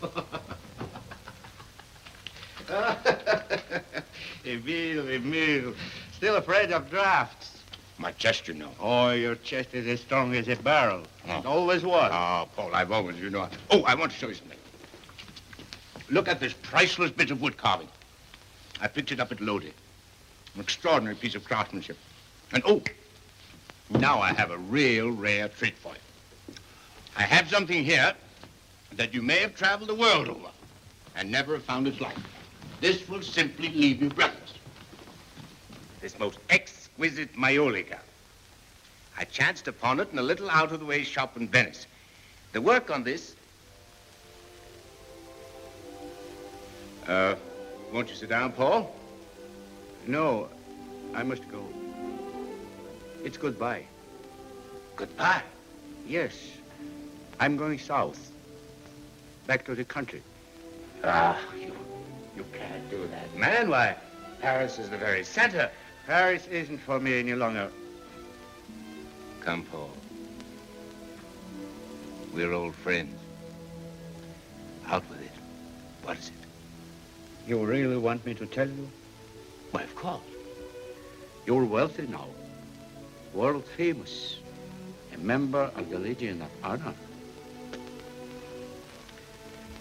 Emile, 4.47 5.09
Emile. 5.11 5.75
Still 6.13 6.37
afraid 6.37 6.73
of 6.73 6.89
drafts. 6.89 7.63
My 7.99 8.13
chest, 8.13 8.49
you 8.49 8.55
know. 8.55 8.71
Oh, 8.81 9.11
your 9.11 9.35
chest 9.37 9.75
is 9.75 9.87
as 9.87 10.01
strong 10.01 10.35
as 10.35 10.49
a 10.49 10.57
barrel. 10.57 11.03
Oh. 11.29 11.39
It 11.39 11.47
always 11.47 11.85
was. 11.85 12.11
Oh, 12.13 12.49
Paul, 12.57 12.75
I've 12.75 12.91
always, 12.91 13.21
you 13.21 13.31
know. 13.31 13.49
Oh, 13.71 13.83
I 13.83 13.95
want 13.95 14.13
to 14.13 14.19
show 14.19 14.29
you 14.29 14.35
something. 14.35 14.59
Look 16.11 16.29
at 16.29 16.41
this 16.41 16.55
priceless 16.63 17.11
bit 17.11 17.31
of 17.31 17.43
wood 17.43 17.57
carving. 17.57 17.89
I 18.81 18.89
picked 18.89 19.13
it 19.13 19.21
up 19.21 19.33
at 19.33 19.41
Lodi. 19.41 19.73
An 20.55 20.61
extraordinary 20.61 21.15
piece 21.15 21.35
of 21.35 21.45
craftsmanship. 21.45 21.97
And 22.53 22.63
oh, 22.67 22.83
now 23.91 24.21
I 24.21 24.33
have 24.33 24.51
a 24.51 24.59
real 24.59 25.11
rare 25.11 25.49
treat 25.49 25.77
for 25.77 25.93
you. 25.93 26.55
I 27.17 27.23
have 27.23 27.49
something 27.49 27.85
here 27.85 28.15
that 28.93 29.13
you 29.15 29.23
may 29.23 29.39
have 29.39 29.55
traveled 29.55 29.91
the 29.91 29.95
world 29.95 30.29
over 30.29 30.49
and 31.15 31.31
never 31.31 31.55
have 31.55 31.65
found 31.65 31.87
its 31.87 32.01
like. 32.01 32.17
This 32.83 33.09
will 33.09 33.23
simply 33.23 33.69
leave 33.69 34.03
you 34.03 34.09
breathless. 34.09 34.55
This 36.01 36.19
most 36.19 36.41
exquisite 36.51 37.33
Maiolica. 37.37 38.01
I 39.17 39.23
chanced 39.23 39.69
upon 39.69 40.01
it 40.01 40.09
in 40.11 40.19
a 40.19 40.23
little 40.23 40.51
out-of-the-way 40.51 41.05
shop 41.05 41.37
in 41.37 41.47
Venice. 41.47 41.87
The 42.53 42.61
work 42.61 42.91
on 42.91 43.05
this... 43.05 43.37
Uh, 47.07 47.37
won't 47.93 48.09
you 48.09 48.17
sit 48.17 48.29
down, 48.29 48.51
Paul? 48.51 48.93
No, 50.09 50.49
I 51.15 51.23
must 51.23 51.49
go. 51.49 51.65
It's 53.23 53.37
goodbye. 53.37 53.85
Goodbye. 54.97 55.43
Yes, 56.09 56.35
I'm 57.39 57.57
going 57.57 57.79
south. 57.79 58.33
Back 59.47 59.65
to 59.67 59.77
the 59.77 59.85
country. 59.85 60.23
Ah, 61.05 61.39
you, 61.57 61.72
you 62.37 62.45
can't 62.53 62.91
do 62.91 63.07
that, 63.09 63.35
man. 63.37 63.69
Why, 63.69 63.97
Paris 64.41 64.79
is 64.79 64.91
the 64.91 64.97
very 64.97 65.25
center. 65.25 65.71
Paris 66.07 66.47
isn't 66.49 66.79
for 66.79 66.99
me 66.99 67.19
any 67.21 67.35
longer. 67.35 67.71
Come, 69.41 69.65
Paul. 69.65 69.91
We're 72.33 72.53
old 72.53 72.75
friends. 72.75 73.19
Out 74.87 75.09
with 75.09 75.21
it. 75.21 75.31
What 76.03 76.19
is 76.19 76.29
it? 76.29 77.49
You 77.49 77.65
really 77.65 77.97
want 77.97 78.25
me 78.25 78.35
to 78.35 78.47
tell 78.47 78.69
you? 78.69 78.89
Why, 79.71 79.83
of 79.83 79.95
course. 79.95 80.21
You're 81.47 81.65
wealthy 81.65 82.07
now. 82.07 82.29
World 83.35 83.65
famous. 83.77 84.39
A 85.15 85.19
member 85.19 85.71
of 85.77 85.91
the 85.91 85.99
Legion 85.99 86.43
of 86.43 86.51
Honor. 86.63 86.95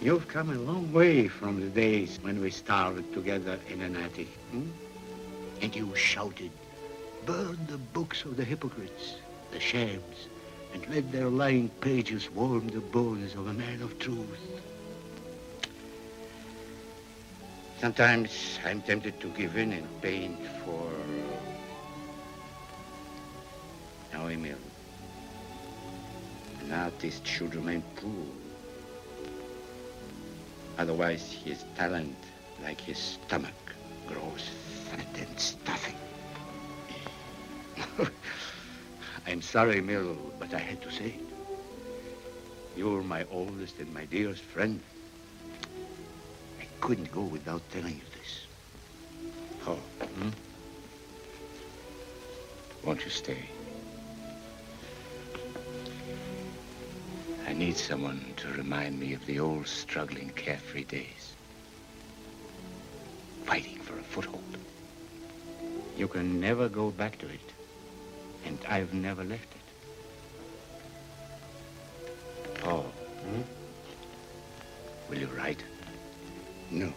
You've 0.01 0.27
come 0.27 0.49
a 0.49 0.55
long 0.55 0.91
way 0.91 1.27
from 1.27 1.61
the 1.61 1.67
days 1.67 2.17
when 2.23 2.41
we 2.41 2.49
starved 2.49 3.13
together 3.13 3.59
in 3.69 3.81
an 3.81 3.95
attic. 3.95 4.29
Hmm? 4.49 4.71
And 5.61 5.75
you 5.75 5.95
shouted, 5.95 6.49
burn 7.27 7.59
the 7.67 7.77
books 7.77 8.25
of 8.25 8.35
the 8.35 8.43
hypocrites, 8.43 9.17
the 9.51 9.59
shams, 9.59 10.27
and 10.73 10.87
let 10.89 11.11
their 11.11 11.29
lying 11.29 11.69
pages 11.81 12.31
warm 12.31 12.67
the 12.69 12.79
bones 12.79 13.35
of 13.35 13.45
a 13.45 13.53
man 13.53 13.83
of 13.83 13.99
truth. 13.99 14.39
Sometimes 17.79 18.57
I'm 18.65 18.81
tempted 18.81 19.19
to 19.19 19.27
give 19.29 19.55
in 19.55 19.71
and 19.71 20.01
paint 20.01 20.39
for... 20.65 20.91
Now, 24.11 24.25
Emile, 24.25 24.55
an 26.61 26.71
artist 26.71 27.25
should 27.27 27.53
remain 27.53 27.83
poor. 27.95 28.40
Otherwise, 30.77 31.31
his 31.31 31.63
talent, 31.75 32.15
like 32.63 32.81
his 32.81 32.97
stomach, 32.97 33.53
grows 34.07 34.49
fat 34.89 35.05
and 35.19 35.39
stuffy. 35.39 35.95
I'm 39.27 39.41
sorry, 39.41 39.81
Mill, 39.81 40.17
but 40.39 40.53
I 40.53 40.59
had 40.59 40.81
to 40.81 40.91
say 40.91 41.05
it. 41.19 41.29
You're 42.75 43.03
my 43.03 43.25
oldest 43.31 43.79
and 43.79 43.93
my 43.93 44.05
dearest 44.05 44.43
friend. 44.43 44.81
I 46.59 46.65
couldn't 46.79 47.11
go 47.11 47.21
without 47.21 47.61
telling 47.69 47.95
you 47.95 48.07
this. 48.17 48.47
Paul, 49.63 49.75
Hmm? 49.75 50.29
won't 52.83 53.03
you 53.03 53.11
stay? 53.11 53.45
Need 57.61 57.77
someone 57.77 58.25
to 58.37 58.47
remind 58.53 58.99
me 58.99 59.13
of 59.13 59.23
the 59.27 59.39
old 59.39 59.67
struggling, 59.67 60.31
carefree 60.35 60.83
days. 60.83 61.35
Fighting 63.45 63.77
for 63.77 63.99
a 63.99 64.01
foothold. 64.01 64.57
You 65.95 66.07
can 66.07 66.39
never 66.39 66.67
go 66.67 66.89
back 66.89 67.19
to 67.19 67.27
it. 67.27 67.53
And 68.47 68.57
I've 68.67 68.95
never 68.95 69.23
left 69.23 69.49
it. 69.59 69.61
Paul, 72.61 72.91
Hmm? 73.25 73.41
will 75.07 75.19
you 75.19 75.29
write? 75.37 75.63
No. 76.71 76.91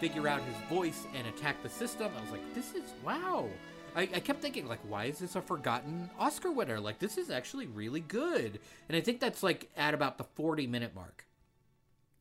Figure 0.00 0.26
out 0.26 0.40
his 0.42 0.56
voice 0.68 1.06
and 1.14 1.26
attack 1.26 1.62
the 1.62 1.68
system, 1.68 2.10
I 2.16 2.22
was 2.22 2.30
like, 2.30 2.54
this 2.54 2.74
is 2.74 2.94
wow. 3.04 3.46
I, 3.94 4.02
I 4.02 4.20
kept 4.20 4.40
thinking, 4.40 4.66
like, 4.66 4.80
why 4.88 5.04
is 5.04 5.18
this 5.18 5.36
a 5.36 5.42
forgotten 5.42 6.08
Oscar 6.18 6.50
winner? 6.50 6.80
Like, 6.80 6.98
this 6.98 7.18
is 7.18 7.30
actually 7.30 7.66
really 7.66 8.00
good. 8.00 8.58
And 8.88 8.96
I 8.96 9.00
think 9.00 9.20
that's 9.20 9.42
like 9.42 9.68
at 9.76 9.94
about 9.94 10.16
the 10.16 10.24
40 10.24 10.66
minute 10.66 10.94
mark. 10.94 11.26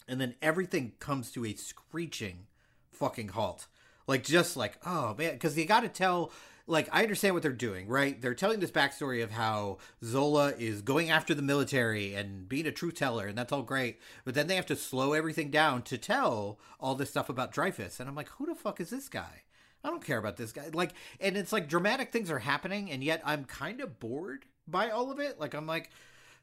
And 0.08 0.20
then 0.20 0.36
everything 0.42 0.94
comes 1.00 1.32
to 1.32 1.46
a 1.46 1.54
screeching 1.54 2.48
fucking 2.92 3.30
halt. 3.30 3.68
Like, 4.08 4.24
just 4.24 4.58
like, 4.58 4.78
oh 4.86 5.16
man, 5.18 5.34
because 5.34 5.58
you 5.58 5.66
got 5.66 5.82
to 5.82 5.90
tell 5.90 6.32
like 6.70 6.88
I 6.92 7.02
understand 7.02 7.34
what 7.34 7.44
they're 7.44 7.52
doing, 7.52 7.88
right? 7.88 8.22
They're 8.22 8.36
telling 8.36 8.60
this 8.60 8.72
backstory 8.72 9.24
of 9.24 9.32
how 9.32 9.80
Zola 10.04 10.54
is 10.58 10.82
going 10.82 11.10
after 11.10 11.34
the 11.34 11.42
military 11.42 12.14
and 12.14 12.48
being 12.48 12.68
a 12.68 12.72
truth 12.72 12.96
teller, 12.96 13.26
and 13.28 13.38
that's 13.38 13.52
all 13.52 13.64
great. 13.64 14.00
But 14.24 14.36
then 14.36 14.48
they 14.48 14.56
have 14.56 14.68
to 14.68 14.76
slow 14.76 15.14
everything 15.14 15.50
down 15.50 15.82
to 15.84 15.98
tell 15.98 16.60
all 16.80 16.96
this 16.96 17.10
stuff 17.10 17.28
about 17.28 17.52
Dreyfus, 17.52 18.00
and 18.00 18.08
I'm 18.08 18.16
like, 18.16 18.30
who 18.30 18.46
the 18.46 18.56
fuck 18.56 18.80
is 18.80 18.90
this 18.92 19.10
guy? 19.10 19.44
I 19.84 19.90
don't 19.90 20.06
care 20.06 20.18
about 20.18 20.38
this 20.38 20.52
guy. 20.52 20.70
Like, 20.74 20.94
and 21.20 21.38
it's 21.38 21.54
like 21.54 21.68
dramatic 21.70 22.12
things 22.12 22.30
are 22.30 22.40
happening, 22.40 22.92
and 22.92 23.04
yet 23.04 23.22
I'm 23.26 23.46
kind 23.46 23.82
of 23.82 24.00
bored 24.00 24.46
by 24.68 24.90
all 24.90 25.12
of 25.12 25.20
it. 25.20 25.40
Like, 25.40 25.54
I'm 25.54 25.68
like, 25.68 25.90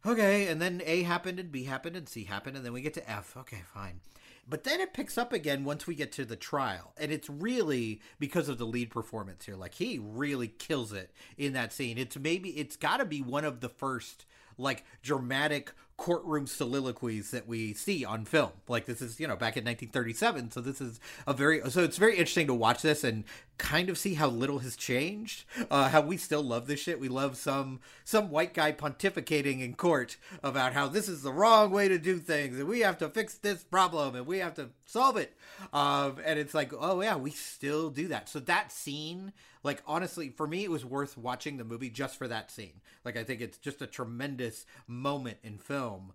okay, 0.04 0.48
and 0.48 0.60
then 0.60 0.82
A 0.84 1.02
happened, 1.02 1.38
and 1.38 1.52
B 1.52 1.64
happened, 1.64 1.96
and 1.96 2.08
C 2.08 2.24
happened, 2.24 2.56
and 2.56 2.64
then 2.64 2.72
we 2.72 2.80
get 2.80 2.94
to 2.94 3.10
F. 3.10 3.36
Okay, 3.36 3.62
fine. 3.72 4.00
But 4.48 4.64
then 4.64 4.80
it 4.80 4.94
picks 4.94 5.18
up 5.18 5.32
again 5.32 5.64
once 5.64 5.86
we 5.86 5.94
get 5.94 6.12
to 6.12 6.24
the 6.24 6.36
trial. 6.36 6.92
And 6.96 7.10
it's 7.10 7.28
really 7.28 8.00
because 8.18 8.48
of 8.48 8.58
the 8.58 8.66
lead 8.66 8.90
performance 8.90 9.44
here. 9.44 9.56
Like 9.56 9.74
he 9.74 9.98
really 10.00 10.48
kills 10.48 10.92
it 10.92 11.10
in 11.36 11.52
that 11.54 11.72
scene. 11.72 11.98
It's 11.98 12.16
maybe 12.16 12.50
it's 12.50 12.76
got 12.76 12.98
to 12.98 13.04
be 13.04 13.22
one 13.22 13.44
of 13.44 13.60
the 13.60 13.68
first 13.68 14.24
like 14.58 14.84
dramatic 15.02 15.72
courtroom 15.96 16.46
soliloquies 16.46 17.30
that 17.30 17.48
we 17.48 17.72
see 17.72 18.04
on 18.04 18.24
film. 18.24 18.50
Like 18.68 18.84
this 18.84 19.00
is, 19.00 19.18
you 19.18 19.26
know, 19.26 19.34
back 19.34 19.56
in 19.56 19.64
1937, 19.64 20.50
so 20.50 20.60
this 20.60 20.80
is 20.80 21.00
a 21.26 21.32
very 21.32 21.60
so 21.70 21.82
it's 21.82 21.96
very 21.96 22.12
interesting 22.12 22.46
to 22.48 22.54
watch 22.54 22.82
this 22.82 23.02
and 23.02 23.24
kind 23.56 23.88
of 23.88 23.96
see 23.96 24.14
how 24.14 24.28
little 24.28 24.58
has 24.58 24.76
changed. 24.76 25.44
Uh 25.70 25.88
how 25.88 26.02
we 26.02 26.18
still 26.18 26.42
love 26.42 26.66
this 26.66 26.80
shit. 26.80 27.00
We 27.00 27.08
love 27.08 27.36
some 27.36 27.80
some 28.04 28.30
white 28.30 28.52
guy 28.52 28.72
pontificating 28.72 29.62
in 29.62 29.74
court 29.74 30.18
about 30.42 30.74
how 30.74 30.86
this 30.86 31.08
is 31.08 31.22
the 31.22 31.32
wrong 31.32 31.70
way 31.70 31.88
to 31.88 31.98
do 31.98 32.18
things 32.18 32.58
and 32.58 32.68
we 32.68 32.80
have 32.80 32.98
to 32.98 33.08
fix 33.08 33.34
this 33.34 33.64
problem 33.64 34.14
and 34.14 34.26
we 34.26 34.38
have 34.38 34.54
to 34.54 34.68
solve 34.84 35.16
it. 35.16 35.34
Um 35.72 36.18
and 36.24 36.38
it's 36.38 36.54
like, 36.54 36.72
oh 36.78 37.00
yeah, 37.00 37.16
we 37.16 37.30
still 37.30 37.88
do 37.88 38.08
that. 38.08 38.28
So 38.28 38.38
that 38.40 38.70
scene 38.70 39.32
like 39.66 39.82
honestly 39.84 40.30
for 40.30 40.46
me 40.46 40.62
it 40.62 40.70
was 40.70 40.84
worth 40.84 41.18
watching 41.18 41.56
the 41.56 41.64
movie 41.64 41.90
just 41.90 42.16
for 42.16 42.28
that 42.28 42.50
scene. 42.50 42.80
Like 43.04 43.16
i 43.16 43.24
think 43.24 43.40
it's 43.40 43.58
just 43.58 43.82
a 43.82 43.86
tremendous 43.86 44.64
moment 44.86 45.38
in 45.42 45.58
film. 45.58 46.12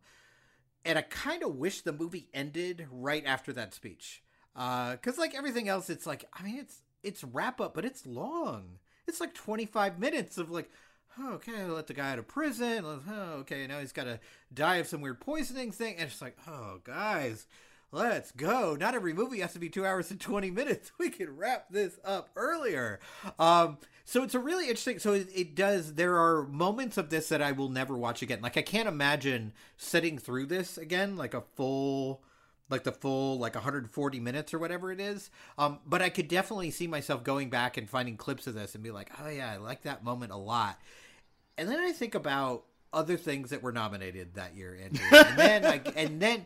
And 0.85 0.97
i 0.97 1.01
kind 1.03 1.43
of 1.43 1.57
wish 1.57 1.81
the 1.81 1.91
movie 1.91 2.29
ended 2.33 2.87
right 2.89 3.23
after 3.25 3.53
that 3.53 3.73
speech. 3.73 4.23
Uh 4.55 4.93
because 4.93 5.17
like 5.17 5.35
everything 5.35 5.67
else 5.67 5.89
it's 5.89 6.07
like 6.07 6.25
i 6.33 6.41
mean 6.41 6.57
it's 6.57 6.81
it's 7.03 7.23
wrap 7.23 7.61
up 7.61 7.75
but 7.75 7.85
it's 7.85 8.07
long. 8.07 8.79
It's 9.07 9.19
like 9.19 9.33
25 9.33 9.99
minutes 9.99 10.37
of 10.37 10.49
like 10.49 10.71
oh, 11.19 11.33
okay 11.33 11.65
let 11.65 11.87
the 11.87 11.93
guy 11.93 12.13
out 12.13 12.19
of 12.19 12.27
prison. 12.27 12.85
Oh, 12.85 13.33
okay 13.41 13.67
now 13.67 13.79
he's 13.81 13.91
got 13.91 14.05
to 14.05 14.19
die 14.53 14.77
of 14.77 14.87
some 14.87 15.01
weird 15.01 15.19
poisoning 15.19 15.71
thing. 15.71 15.97
And 15.97 16.07
it's 16.09 16.21
like 16.21 16.37
oh 16.47 16.79
guys 16.85 17.47
let's 17.91 18.31
go. 18.31 18.75
Not 18.79 18.95
every 18.95 19.13
movie 19.13 19.39
has 19.41 19.53
to 19.53 19.59
be 19.59 19.69
two 19.69 19.85
hours 19.85 20.11
and 20.11 20.19
20 20.19 20.51
minutes. 20.51 20.91
We 21.01 21.09
can 21.09 21.35
wrap 21.35 21.65
this 21.71 21.99
up 22.05 22.29
earlier. 22.35 22.99
Um, 23.39 23.79
so 24.05 24.23
it's 24.23 24.35
a 24.35 24.39
really 24.39 24.65
interesting, 24.65 24.99
so 24.99 25.13
it, 25.13 25.29
it 25.33 25.55
does, 25.55 25.95
there 25.95 26.15
are 26.17 26.43
moments 26.43 26.97
of 26.97 27.09
this 27.09 27.29
that 27.29 27.41
I 27.41 27.53
will 27.53 27.69
never 27.69 27.97
watch 27.97 28.21
again. 28.21 28.39
Like 28.41 28.55
I 28.55 28.61
can't 28.61 28.87
imagine 28.87 29.53
sitting 29.77 30.19
through 30.19 30.45
this 30.45 30.77
again, 30.77 31.17
like 31.17 31.33
a 31.33 31.41
full, 31.55 32.21
like 32.69 32.83
the 32.83 32.91
full, 32.91 33.39
like 33.39 33.55
140 33.55 34.19
minutes 34.19 34.53
or 34.53 34.59
whatever 34.59 34.91
it 34.91 34.99
is. 34.99 35.31
Um, 35.57 35.79
but 35.87 36.03
I 36.03 36.09
could 36.09 36.27
definitely 36.27 36.69
see 36.69 36.85
myself 36.85 37.23
going 37.23 37.49
back 37.49 37.77
and 37.77 37.89
finding 37.89 38.15
clips 38.15 38.45
of 38.45 38.53
this 38.53 38.75
and 38.75 38.83
be 38.83 38.91
like, 38.91 39.09
oh 39.19 39.27
yeah, 39.27 39.51
I 39.51 39.57
like 39.57 39.81
that 39.83 40.03
moment 40.03 40.31
a 40.31 40.37
lot. 40.37 40.79
And 41.57 41.67
then 41.67 41.79
I 41.79 41.91
think 41.91 42.13
about 42.13 42.65
other 42.93 43.17
things 43.17 43.49
that 43.49 43.63
were 43.63 43.71
nominated 43.71 44.35
that 44.35 44.55
year, 44.55 44.77
Andrew. 44.83 45.05
And 45.11 45.37
then 45.39 45.65
I, 45.65 45.81
and 45.95 46.21
then 46.21 46.45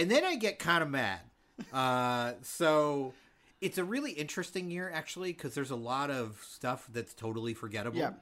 and 0.00 0.10
then 0.10 0.24
I 0.24 0.36
get 0.36 0.58
kind 0.58 0.82
of 0.82 0.90
mad. 0.90 1.20
Uh, 1.72 2.32
so 2.40 3.12
it's 3.60 3.76
a 3.76 3.84
really 3.84 4.12
interesting 4.12 4.70
year 4.70 4.90
actually 4.92 5.32
because 5.32 5.54
there's 5.54 5.70
a 5.70 5.76
lot 5.76 6.10
of 6.10 6.42
stuff 6.48 6.88
that's 6.90 7.12
totally 7.12 7.52
forgettable. 7.52 7.98
Yeah. 7.98 8.12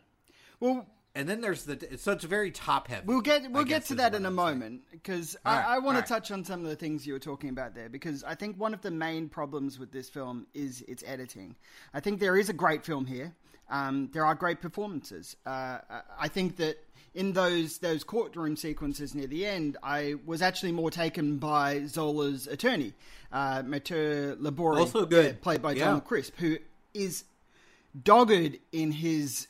Well, 0.58 0.86
and 1.18 1.28
then 1.28 1.40
there's 1.40 1.64
the 1.64 1.98
so 1.98 2.12
it's 2.12 2.24
very 2.24 2.50
top 2.52 2.86
heavy. 2.88 3.02
We'll 3.06 3.20
get 3.20 3.50
we'll 3.50 3.62
I 3.62 3.66
get 3.66 3.84
to 3.86 3.96
that 3.96 4.14
in 4.14 4.24
a 4.24 4.30
moment 4.30 4.82
because 4.92 5.36
I, 5.44 5.56
right, 5.56 5.66
I 5.66 5.78
want 5.80 5.96
all 5.96 6.02
to 6.02 6.08
touch 6.08 6.30
on 6.30 6.44
some 6.44 6.60
of 6.62 6.68
the 6.70 6.76
things 6.76 7.06
you 7.06 7.12
were 7.12 7.18
talking 7.18 7.50
about 7.50 7.74
there 7.74 7.88
because 7.88 8.22
I 8.22 8.34
think 8.36 8.56
one 8.58 8.72
of 8.72 8.80
the 8.82 8.90
main 8.92 9.28
problems 9.28 9.78
with 9.78 9.90
this 9.90 10.08
film 10.08 10.46
is 10.54 10.82
its 10.88 11.02
editing. 11.06 11.56
I 11.92 12.00
think 12.00 12.20
there 12.20 12.36
is 12.36 12.48
a 12.48 12.52
great 12.52 12.84
film 12.84 13.04
here. 13.06 13.34
Um, 13.68 14.08
there 14.12 14.24
are 14.24 14.34
great 14.34 14.60
performances. 14.62 15.36
Uh, 15.44 15.78
I- 16.18 16.28
think 16.28 16.56
that 16.56 16.76
in 17.14 17.32
those 17.32 17.78
those 17.78 18.04
courtroom 18.04 18.56
sequences 18.56 19.14
near 19.14 19.26
the 19.26 19.44
end, 19.44 19.76
I 19.82 20.14
was 20.24 20.40
actually 20.40 20.72
more 20.72 20.90
taken 20.90 21.38
by 21.38 21.84
Zola's 21.86 22.46
attorney, 22.46 22.94
uh, 23.32 23.62
Maître 23.62 24.36
Labori, 24.36 24.78
Also 24.78 25.04
good. 25.04 25.42
played 25.42 25.60
by 25.62 25.72
Yeah. 25.72 25.86
Donald 25.86 26.04
Crisp, 26.04 26.36
who 26.36 26.58
is 26.94 27.24
dogged 28.04 28.58
in 28.72 28.92
his 28.92 29.48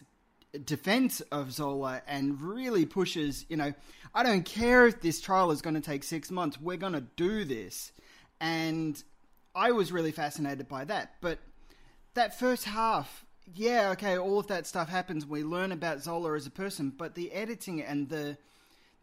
defense 0.58 1.20
of 1.32 1.52
Zola 1.52 2.02
and 2.06 2.40
really 2.40 2.86
pushes, 2.86 3.46
you 3.48 3.56
know, 3.56 3.72
I 4.14 4.22
don't 4.22 4.44
care 4.44 4.86
if 4.86 5.00
this 5.00 5.20
trial 5.20 5.50
is 5.50 5.62
going 5.62 5.74
to 5.74 5.80
take 5.80 6.04
six 6.04 6.30
months, 6.30 6.60
we're 6.60 6.76
going 6.76 6.94
to 6.94 7.04
do 7.16 7.44
this. 7.44 7.92
And 8.40 9.02
I 9.54 9.72
was 9.72 9.92
really 9.92 10.12
fascinated 10.12 10.68
by 10.68 10.84
that. 10.84 11.14
But 11.20 11.38
that 12.14 12.38
first 12.38 12.64
half, 12.64 13.24
yeah, 13.54 13.90
okay, 13.90 14.18
all 14.18 14.38
of 14.38 14.46
that 14.48 14.66
stuff 14.66 14.88
happens. 14.88 15.26
We 15.26 15.42
learn 15.42 15.72
about 15.72 16.02
Zola 16.02 16.34
as 16.34 16.46
a 16.46 16.50
person, 16.50 16.92
but 16.96 17.14
the 17.14 17.32
editing 17.32 17.82
and 17.82 18.08
the 18.08 18.36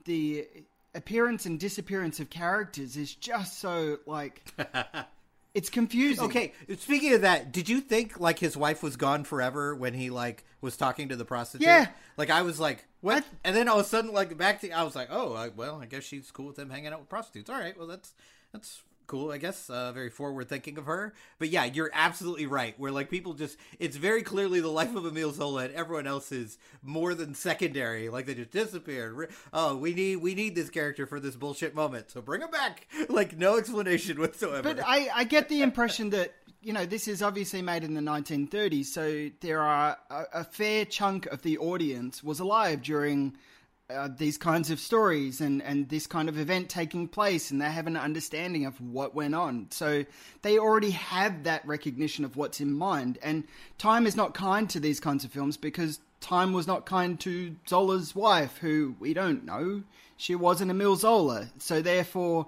the 0.06 0.48
appearance 0.94 1.46
and 1.46 1.60
disappearance 1.60 2.20
of 2.20 2.30
characters 2.30 2.96
is 2.96 3.14
just 3.16 3.60
so 3.60 3.98
like 4.06 4.44
it's 5.56 5.70
confusing. 5.72 6.26
Okay, 6.26 6.54
speaking 6.78 7.14
of 7.14 7.22
that, 7.22 7.52
did 7.52 7.68
you 7.68 7.82
think 7.82 8.20
like 8.20 8.38
his 8.38 8.56
wife 8.56 8.84
was 8.84 8.96
gone 8.98 9.24
forever 9.24 9.74
when 9.74 9.94
he 9.96 10.10
like 10.12 10.44
was 10.62 10.78
talking 10.78 11.10
to 11.10 11.16
the 11.16 11.26
prostitute? 11.26 11.66
Yeah. 11.66 11.88
Like 12.18 12.30
I 12.30 12.44
was 12.44 12.60
like, 12.60 12.86
what? 13.02 13.24
I- 13.24 13.28
and 13.46 13.56
then 13.56 13.68
all 13.68 13.80
of 13.80 13.86
a 13.86 13.90
sudden, 13.90 14.12
like 14.14 14.38
back 14.38 14.62
to 14.62 14.70
I 14.72 14.84
was 14.84 14.96
like, 14.96 15.08
oh, 15.10 15.34
I, 15.34 15.48
well, 15.50 15.82
I 15.82 15.86
guess 15.88 16.04
she's 16.04 16.30
cool 16.30 16.46
with 16.48 16.56
them 16.58 16.70
hanging 16.70 16.94
out 16.94 17.00
with 17.00 17.10
prostitutes. 17.10 17.50
All 17.50 17.58
right, 17.60 17.76
well 17.78 17.88
that's 17.88 18.14
that's 18.54 18.82
cool, 19.08 19.32
I 19.32 19.38
guess. 19.38 19.70
Uh, 19.70 19.92
very 19.92 20.10
forward 20.10 20.50
thinking 20.50 20.78
of 20.78 20.86
her. 20.86 21.14
But 21.40 21.50
yeah, 21.50 21.66
you're 21.66 21.92
absolutely 21.94 22.46
right. 22.46 22.78
Where 22.80 22.92
like 22.92 23.10
people 23.10 23.34
just, 23.34 23.58
it's 23.80 23.98
very 23.98 24.24
clearly 24.24 24.60
the 24.60 24.70
life 24.70 24.96
of 24.96 25.06
Emile 25.06 25.32
Zola, 25.32 25.66
and 25.66 25.74
everyone 25.74 26.08
else 26.08 26.32
is 26.32 26.58
more 26.84 27.14
than 27.14 27.34
secondary. 27.34 28.10
Like 28.10 28.26
they 28.26 28.36
just 28.36 28.52
disappeared. 28.52 29.30
Oh, 29.54 29.76
we 29.76 29.94
need 29.94 30.18
we 30.18 30.36
need 30.36 30.56
this 30.56 30.70
character 30.70 31.06
for 31.06 31.20
this 31.20 31.36
bullshit 31.36 31.76
moment, 31.76 32.12
so 32.12 32.22
bring 32.22 32.42
him 32.42 32.52
back. 32.52 32.88
Like 33.08 33.38
no 33.38 33.58
explanation 33.58 34.20
whatsoever. 34.20 34.62
But 34.74 34.84
I, 34.86 35.10
I 35.14 35.24
get 35.24 35.48
the 35.48 35.62
impression 35.62 36.10
that 36.10 36.34
you 36.62 36.74
know 36.74 36.86
this 36.86 37.08
is 37.08 37.22
obviously 37.22 37.62
made 37.62 37.84
in 37.84 37.94
the 37.94 38.02
1930s, 38.02 38.86
so 38.86 39.30
there 39.42 39.62
are 39.62 39.98
a, 40.10 40.24
a 40.34 40.44
fair 40.44 40.86
chunk 40.86 41.28
of 41.28 41.44
the 41.44 41.58
audience 41.60 42.24
was 42.24 42.40
alive 42.40 42.82
during 42.82 43.38
uh, 43.88 44.10
these 44.18 44.38
kinds 44.38 44.72
of 44.72 44.80
stories 44.80 45.42
and 45.42 45.62
and 45.62 45.88
this 45.89 46.08
kind 46.08 46.27
of 46.27 46.39
event 46.39 46.70
taking 46.70 47.08
place, 47.08 47.51
and 47.51 47.62
they 47.62 47.70
have 47.70 47.86
an 47.86 47.98
understanding 47.98 48.65
of 48.65 48.80
what 48.82 49.13
went 49.13 49.36
on. 49.36 49.68
So 49.70 50.06
they 50.42 50.58
already 50.58 50.92
have 50.92 51.44
that 51.44 51.65
recognition 51.68 52.25
of 52.25 52.36
what's 52.36 52.60
in 52.60 52.74
mind. 52.74 53.20
And 53.22 53.44
time 53.77 54.08
is 54.08 54.15
not 54.15 54.34
kind 54.34 54.68
to 54.72 54.80
these 54.80 55.00
kinds 55.00 55.24
of 55.24 55.32
films 55.32 55.56
because 55.56 56.00
time 56.20 56.51
was 56.51 56.65
not 56.65 56.88
kind 56.88 57.20
to 57.22 57.56
Zola's 57.68 58.15
wife, 58.15 58.58
who 58.58 58.96
we 59.00 59.13
don't 59.13 59.46
know. 59.46 59.84
She 60.18 60.34
wasn't 60.34 60.72
Emile 60.72 60.96
Zola, 60.96 61.50
so 61.60 61.82
therefore 61.82 62.48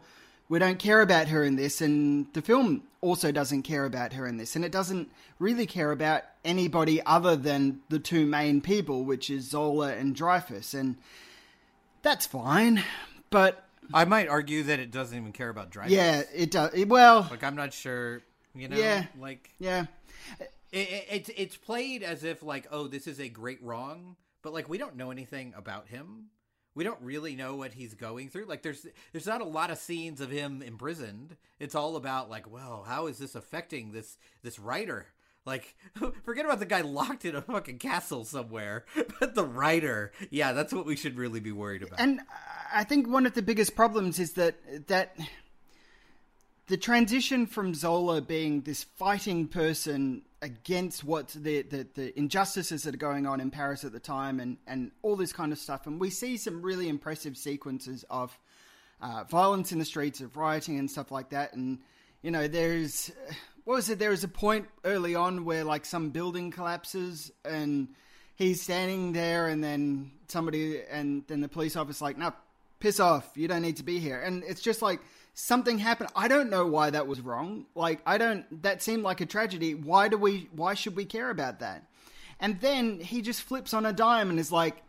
we 0.50 0.58
don't 0.58 0.80
care 0.80 1.02
about 1.02 1.28
her 1.28 1.44
in 1.44 1.56
this, 1.56 1.82
and 1.82 2.26
the 2.34 2.42
film 2.42 2.82
also 3.02 3.32
doesn't 3.32 3.64
care 3.64 3.86
about 3.86 4.14
her 4.14 4.26
in 4.26 4.38
this, 4.38 4.56
and 4.56 4.66
it 4.66 4.72
doesn't 4.72 5.12
really 5.38 5.66
care 5.68 5.92
about 5.92 6.24
anybody 6.44 7.06
other 7.06 7.36
than 7.36 7.82
the 7.90 8.00
two 8.00 8.26
main 8.26 8.62
people, 8.62 9.04
which 9.04 9.30
is 9.30 9.50
Zola 9.50 9.94
and 9.94 10.16
Dreyfus, 10.16 10.74
and 10.74 10.96
that's 12.02 12.26
fine. 12.26 12.84
But 13.30 13.66
I 13.94 14.06
might 14.06 14.28
argue 14.28 14.64
that 14.64 14.80
it 14.80 14.92
doesn't 14.92 15.18
even 15.18 15.32
care 15.32 15.50
about 15.50 15.70
Dreyfus. 15.70 15.92
yeah, 15.92 16.24
it 16.34 16.52
does. 16.52 16.74
It, 16.74 16.90
well, 16.90 17.28
Like 17.30 17.44
I'm 17.44 17.56
not 17.56 17.74
sure, 17.74 18.22
you 18.56 18.68
know. 18.68 18.78
Yeah. 18.78 19.06
Like 19.20 19.50
yeah, 19.60 19.86
it, 20.40 20.50
it, 20.72 21.06
it's 21.10 21.30
it's 21.36 21.58
played 21.58 22.04
as 22.04 22.24
if 22.24 22.44
like 22.44 22.68
oh 22.72 22.88
this 22.88 23.08
is 23.08 23.20
a 23.20 23.30
great 23.30 23.62
wrong, 23.64 24.16
but 24.42 24.54
like 24.54 24.70
we 24.70 24.78
don't 24.78 24.96
know 24.96 25.12
anything 25.12 25.54
about 25.56 25.88
him. 25.88 26.26
We 26.76 26.84
don't 26.84 27.02
really 27.02 27.36
know 27.36 27.56
what 27.56 27.74
he's 27.74 27.96
going 27.96 28.30
through. 28.30 28.46
Like 28.46 28.62
there's 28.62 28.86
there's 29.12 29.26
not 29.26 29.42
a 29.42 29.46
lot 29.46 29.72
of 29.72 29.78
scenes 29.80 30.22
of 30.22 30.30
him 30.30 30.62
imprisoned. 30.62 31.36
It's 31.60 31.76
all 31.76 31.96
about 31.96 32.30
like 32.30 32.52
well 32.52 32.86
how 32.88 33.08
is 33.08 33.18
this 33.18 33.36
affecting 33.36 33.92
this 33.92 34.18
this 34.44 34.60
writer. 34.60 35.08
Like, 35.48 35.76
forget 36.26 36.44
about 36.44 36.60
the 36.60 36.66
guy 36.66 36.82
locked 36.82 37.24
in 37.24 37.34
a 37.34 37.42
fucking 37.42 37.80
castle 37.80 38.26
somewhere, 38.26 38.84
but 39.20 39.34
the 39.34 39.46
writer, 39.46 40.12
yeah, 40.30 40.52
that's 40.52 40.74
what 40.74 40.86
we 40.86 40.98
should 40.98 41.18
really 41.18 41.40
be 41.40 41.54
worried 41.54 41.84
about. 41.84 42.02
and 42.02 42.20
I 42.72 42.84
think 42.84 43.08
one 43.08 43.26
of 43.26 43.34
the 43.34 43.42
biggest 43.42 43.74
problems 43.74 44.20
is 44.20 44.34
that 44.34 44.58
that 44.88 45.18
the 46.68 46.76
transition 46.76 47.48
from 47.48 47.74
Zola 47.74 48.22
being 48.22 48.62
this 48.62 48.84
fighting 48.84 49.48
person 49.48 50.24
against 50.42 51.06
what 51.06 51.30
the, 51.30 51.62
the, 51.62 51.88
the 51.96 52.20
injustices 52.20 52.84
that 52.84 52.94
are 52.94 52.98
going 52.98 53.26
on 53.26 53.40
in 53.40 53.50
Paris 53.50 53.86
at 53.86 53.94
the 53.94 54.02
time 54.02 54.42
and, 54.42 54.58
and 54.68 54.92
all 55.02 55.16
this 55.16 55.32
kind 55.32 55.54
of 55.54 55.58
stuff. 55.58 55.88
And 55.88 55.98
we 56.00 56.10
see 56.10 56.36
some 56.36 56.62
really 56.62 56.90
impressive 56.90 57.38
sequences 57.38 58.04
of 58.10 58.38
uh, 59.02 59.24
violence 59.30 59.72
in 59.72 59.80
the 59.80 59.86
streets, 59.86 60.20
of 60.20 60.36
rioting 60.36 60.78
and 60.78 60.92
stuff 60.92 61.10
like 61.10 61.30
that. 61.30 61.54
And, 61.54 61.80
you 62.28 62.32
know, 62.32 62.46
there's, 62.46 63.10
what 63.64 63.76
was 63.76 63.90
it? 63.90 64.00
There 64.00 64.10
was 64.10 64.26
a 64.26 64.28
point 64.28 64.68
early 64.84 65.16
on 65.16 65.46
where 65.46 65.64
like 65.64 65.86
some 65.86 66.10
building 66.10 66.52
collapses 66.52 67.32
and 67.46 67.88
he's 68.36 68.62
standing 68.62 69.14
there 69.14 69.48
and 69.48 69.64
then 69.64 70.12
somebody, 70.28 70.82
and 70.92 71.24
then 71.28 71.40
the 71.40 71.48
police 71.48 71.78
officer's 71.78 72.02
like, 72.02 72.18
no, 72.18 72.34
piss 72.82 73.00
off. 73.00 73.32
You 73.36 73.48
don't 73.48 73.62
need 73.62 73.78
to 73.78 73.84
be 73.84 74.00
here. 74.00 74.20
And 74.20 74.44
it's 74.46 74.60
just 74.60 74.82
like 74.82 75.00
something 75.36 75.78
happened. 75.78 76.10
I 76.18 76.28
don't 76.28 76.50
know 76.50 76.68
why 76.68 76.90
that 76.90 77.08
was 77.08 77.22
wrong. 77.22 77.66
Like 77.76 78.02
I 78.06 78.18
don't. 78.18 78.62
That 78.62 78.84
seemed 78.84 79.04
like 79.04 79.22
a 79.22 79.26
tragedy. 79.26 79.74
Why 79.74 80.10
do 80.10 80.18
we? 80.18 80.50
Why 80.52 80.74
should 80.74 80.98
we 80.98 81.06
care 81.06 81.30
about 81.30 81.60
that? 81.60 81.86
And 82.42 82.60
then 82.60 83.00
he 83.00 83.22
just 83.22 83.42
flips 83.42 83.74
on 83.74 83.86
a 83.86 83.94
dime 83.94 84.30
and 84.30 84.38
is 84.38 84.52
like, 84.52 84.84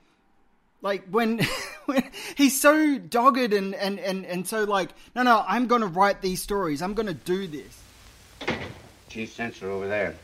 like 0.83 1.05
when, 1.11 1.41
when 1.87 2.11
he's 2.37 2.61
so 2.61 2.99
dogged 2.99 3.53
and, 3.53 3.75
and, 3.75 3.99
and, 3.99 4.25
and 4.27 4.47
so 4.47 4.65
like, 4.65 4.91
no, 5.15 5.23
no, 5.23 5.45
I'm 5.47 5.67
going 5.67 5.81
to 5.81 5.87
write 5.87 6.23
these 6.23 6.43
stories. 6.43 6.83
I'm 6.83 6.95
going 6.95 7.07
to 7.07 7.15
do 7.15 7.47
this. 7.47 7.83
Chief 9.09 9.33
censor 9.33 9.71
over 9.71 9.89
there. 9.89 10.15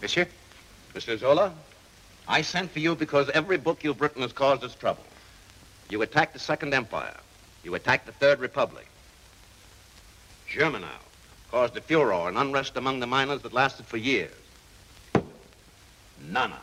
Monsieur? 0.00 0.26
Mr. 0.94 1.16
Zola, 1.16 1.52
I 2.28 2.42
sent 2.42 2.70
for 2.70 2.80
you 2.80 2.94
because 2.94 3.30
every 3.30 3.56
book 3.56 3.82
you've 3.82 4.00
written 4.00 4.22
has 4.22 4.32
caused 4.32 4.62
us 4.64 4.74
trouble. 4.74 5.04
You 5.88 6.02
attacked 6.02 6.32
the 6.32 6.38
Second 6.38 6.74
Empire. 6.74 7.16
You 7.62 7.74
attacked 7.76 8.06
the 8.06 8.12
Third 8.12 8.40
Republic. 8.40 8.86
Germinal 10.46 10.88
caused 11.50 11.76
a 11.76 11.80
furor 11.80 12.28
and 12.28 12.36
unrest 12.36 12.76
among 12.76 13.00
the 13.00 13.06
miners 13.06 13.42
that 13.42 13.52
lasted 13.52 13.86
for 13.86 13.96
years. 13.96 14.41
Nana, 16.30 16.60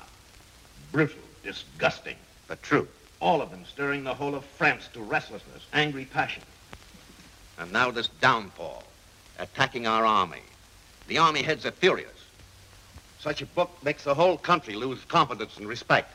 brutal, 0.91 1.19
disgusting, 1.43 2.15
but 2.47 2.61
true. 2.63 2.87
All 3.21 3.41
of 3.41 3.51
them 3.51 3.65
stirring 3.65 4.03
the 4.03 4.13
whole 4.13 4.35
of 4.35 4.45
France 4.45 4.89
to 4.93 5.01
restlessness, 5.01 5.65
angry 5.73 6.05
passion. 6.05 6.43
And 7.57 7.71
now 7.73 7.91
this 7.91 8.07
downfall, 8.21 8.83
attacking 9.37 9.87
our 9.87 10.05
army. 10.05 10.41
The 11.07 11.17
army 11.17 11.41
heads 11.41 11.65
are 11.65 11.71
furious. 11.71 12.09
Such 13.19 13.41
a 13.41 13.45
book 13.47 13.71
makes 13.83 14.03
the 14.03 14.13
whole 14.13 14.37
country 14.37 14.75
lose 14.75 15.03
confidence 15.05 15.57
and 15.57 15.67
respect. 15.67 16.13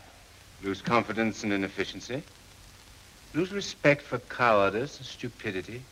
Lose 0.62 0.80
confidence 0.80 1.42
and 1.42 1.52
inefficiency. 1.52 2.22
Lose 3.35 3.52
respect 3.52 4.00
for 4.00 4.18
cowardice 4.18 4.96
and 4.96 5.07
stupidity. 5.07 5.83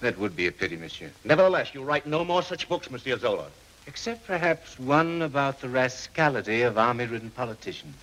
That 0.00 0.18
would 0.18 0.34
be 0.34 0.46
a 0.46 0.52
pity, 0.52 0.76
monsieur. 0.76 1.10
Nevertheless, 1.24 1.74
you 1.74 1.82
write 1.82 2.06
no 2.06 2.24
more 2.24 2.42
such 2.42 2.68
books, 2.68 2.90
Monsieur 2.90 3.18
Zola. 3.18 3.46
Except 3.86 4.26
perhaps 4.26 4.78
one 4.78 5.22
about 5.22 5.60
the 5.60 5.68
rascality 5.68 6.62
of 6.62 6.78
army-ridden 6.78 7.30
politicians. 7.30 7.96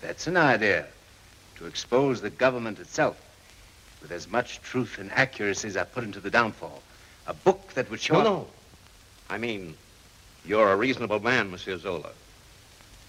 That's 0.00 0.26
an 0.26 0.36
idea. 0.36 0.86
To 1.56 1.66
expose 1.66 2.20
the 2.20 2.30
government 2.30 2.80
itself 2.80 3.16
with 4.02 4.12
as 4.12 4.28
much 4.28 4.60
truth 4.60 4.98
and 4.98 5.10
accuracy 5.12 5.68
as 5.68 5.76
I 5.76 5.84
put 5.84 6.04
into 6.04 6.20
the 6.20 6.30
downfall. 6.30 6.82
A 7.26 7.32
book 7.32 7.72
that 7.74 7.90
would 7.90 8.00
show 8.00 8.14
No, 8.14 8.22
no. 8.22 8.46
I 9.30 9.38
mean, 9.38 9.74
you're 10.44 10.70
a 10.70 10.76
reasonable 10.76 11.20
man, 11.20 11.50
Monsieur 11.50 11.78
Zola. 11.78 12.10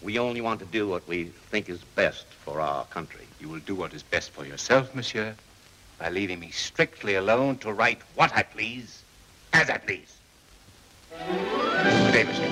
We 0.02 0.20
only 0.20 0.40
want 0.40 0.60
to 0.62 0.66
do 0.68 0.88
what 0.88 1.06
we 1.08 1.26
think 1.52 1.68
is 1.68 1.80
best 1.96 2.26
for 2.46 2.62
our 2.62 2.86
country. 2.86 3.26
You 3.42 3.50
will 3.50 3.60
do 3.60 3.76
what 3.76 3.94
is 3.94 4.04
best 4.04 4.32
for 4.32 4.46
yourself, 4.46 4.96
monsieur, 4.96 5.36
by 6.00 6.10
leaving 6.10 6.40
me 6.40 6.52
strictly 6.52 7.16
alone 7.16 7.58
to 7.58 7.74
write 7.74 8.00
what 8.16 8.34
I 8.36 8.44
please, 8.44 9.04
as 9.52 9.70
I 9.70 9.78
please. 9.78 10.16
Monsieur. 11.86 12.46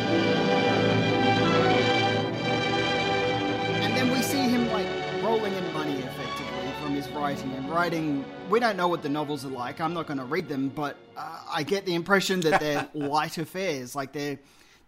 And 3.81 3.97
then 3.97 4.11
we 4.11 4.21
see 4.21 4.37
him 4.37 4.67
like 4.69 4.87
rolling 5.23 5.53
in 5.53 5.73
money 5.73 5.93
effectively 5.93 6.71
from 6.81 6.93
his 6.93 7.07
writing 7.09 7.51
and 7.53 7.69
writing. 7.69 8.25
We 8.49 8.59
don't 8.59 8.77
know 8.77 8.87
what 8.87 9.01
the 9.01 9.09
novels 9.09 9.43
are 9.45 9.49
like. 9.49 9.81
I'm 9.81 9.93
not 9.93 10.05
going 10.05 10.19
to 10.19 10.25
read 10.25 10.47
them, 10.47 10.69
but 10.69 10.97
uh, 11.17 11.39
I 11.51 11.63
get 11.63 11.85
the 11.85 11.95
impression 11.95 12.41
that 12.41 12.59
they're 12.59 12.87
light 12.93 13.37
affairs. 13.37 13.95
Like 13.95 14.13
they're 14.13 14.37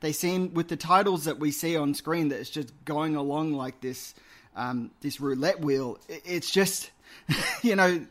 they 0.02 0.12
seem 0.12 0.54
with 0.54 0.68
the 0.68 0.78
titles 0.78 1.24
that 1.24 1.40
we 1.40 1.52
see 1.52 1.76
on 1.76 1.94
screen 1.96 2.30
that 2.30 2.40
it's 2.40 2.50
just 2.50 2.72
going 2.86 3.16
along 3.16 3.54
like 3.54 3.82
this 3.82 4.14
um, 4.56 4.92
this 5.02 5.20
roulette 5.20 5.60
wheel. 5.62 5.98
It's 6.08 6.52
just 6.52 6.92
you 7.62 7.76
know 7.76 8.06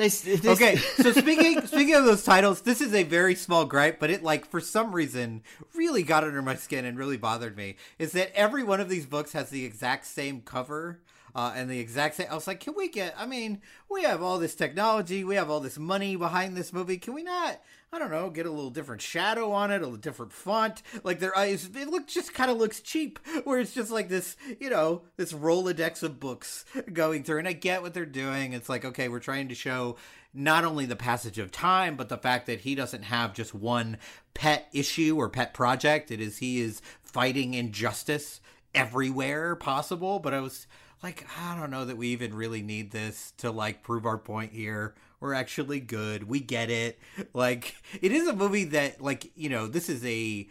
they 0.00 0.08
this, 0.08 0.46
Okay, 0.46 0.76
so 0.76 1.12
speaking 1.12 1.60
speaking 1.66 1.94
of 1.94 2.06
those 2.06 2.24
titles, 2.24 2.62
this 2.62 2.80
is 2.80 2.94
a 2.94 3.02
very 3.02 3.34
small 3.34 3.66
gripe, 3.66 4.00
but 4.00 4.08
it 4.08 4.22
like 4.22 4.46
for 4.46 4.58
some 4.58 4.92
reason 4.92 5.42
really 5.74 6.02
got 6.02 6.24
under 6.24 6.40
my 6.40 6.54
skin 6.54 6.86
and 6.86 6.96
really 6.96 7.18
bothered 7.18 7.54
me. 7.54 7.76
Is 7.98 8.12
that 8.12 8.34
every 8.34 8.64
one 8.64 8.80
of 8.80 8.88
these 8.88 9.04
books 9.04 9.32
has 9.32 9.50
the 9.50 9.66
exact 9.66 10.06
same 10.06 10.40
cover 10.40 11.00
uh, 11.34 11.52
and 11.54 11.68
the 11.68 11.78
exact 11.78 12.14
same? 12.14 12.28
I 12.30 12.34
was 12.34 12.46
like, 12.46 12.60
can 12.60 12.74
we 12.74 12.88
get? 12.88 13.14
I 13.18 13.26
mean, 13.26 13.60
we 13.90 14.04
have 14.04 14.22
all 14.22 14.38
this 14.38 14.54
technology, 14.54 15.22
we 15.22 15.34
have 15.34 15.50
all 15.50 15.60
this 15.60 15.78
money 15.78 16.16
behind 16.16 16.56
this 16.56 16.72
movie. 16.72 16.96
Can 16.96 17.12
we 17.12 17.22
not? 17.22 17.60
I 17.92 17.98
don't 17.98 18.12
know, 18.12 18.30
get 18.30 18.46
a 18.46 18.50
little 18.50 18.70
different 18.70 19.02
shadow 19.02 19.50
on 19.50 19.72
it, 19.72 19.78
a 19.78 19.84
little 19.84 19.96
different 19.96 20.32
font. 20.32 20.80
Like 21.02 21.18
their 21.18 21.36
eyes, 21.36 21.68
it 21.74 21.88
looks 21.88 22.14
just 22.14 22.32
kind 22.32 22.48
of 22.48 22.56
looks 22.56 22.80
cheap. 22.80 23.18
Where 23.42 23.58
it's 23.58 23.74
just 23.74 23.90
like 23.90 24.08
this, 24.08 24.36
you 24.60 24.70
know, 24.70 25.02
this 25.16 25.32
rolodex 25.32 26.04
of 26.04 26.20
books 26.20 26.64
going 26.92 27.24
through. 27.24 27.38
And 27.40 27.48
I 27.48 27.52
get 27.52 27.82
what 27.82 27.92
they're 27.92 28.06
doing. 28.06 28.52
It's 28.52 28.68
like 28.68 28.84
okay, 28.84 29.08
we're 29.08 29.18
trying 29.18 29.48
to 29.48 29.56
show 29.56 29.96
not 30.32 30.64
only 30.64 30.86
the 30.86 30.94
passage 30.94 31.38
of 31.38 31.50
time, 31.50 31.96
but 31.96 32.08
the 32.08 32.16
fact 32.16 32.46
that 32.46 32.60
he 32.60 32.76
doesn't 32.76 33.02
have 33.02 33.34
just 33.34 33.54
one 33.54 33.98
pet 34.34 34.68
issue 34.72 35.16
or 35.16 35.28
pet 35.28 35.52
project. 35.52 36.12
It 36.12 36.20
is 36.20 36.38
he 36.38 36.60
is 36.60 36.80
fighting 37.02 37.54
injustice 37.54 38.40
everywhere 38.72 39.56
possible. 39.56 40.20
But 40.20 40.32
I 40.32 40.40
was 40.40 40.68
like, 41.02 41.26
I 41.36 41.58
don't 41.58 41.70
know 41.72 41.84
that 41.86 41.96
we 41.96 42.08
even 42.08 42.34
really 42.34 42.62
need 42.62 42.92
this 42.92 43.32
to 43.38 43.50
like 43.50 43.82
prove 43.82 44.06
our 44.06 44.18
point 44.18 44.52
here. 44.52 44.94
We're 45.20 45.34
actually 45.34 45.80
good. 45.80 46.28
We 46.28 46.40
get 46.40 46.70
it. 46.70 46.98
Like, 47.34 47.76
it 48.00 48.10
is 48.10 48.26
a 48.26 48.34
movie 48.34 48.64
that, 48.64 49.00
like, 49.00 49.30
you 49.36 49.50
know, 49.50 49.66
this 49.66 49.88
is 49.88 50.04
a 50.04 50.48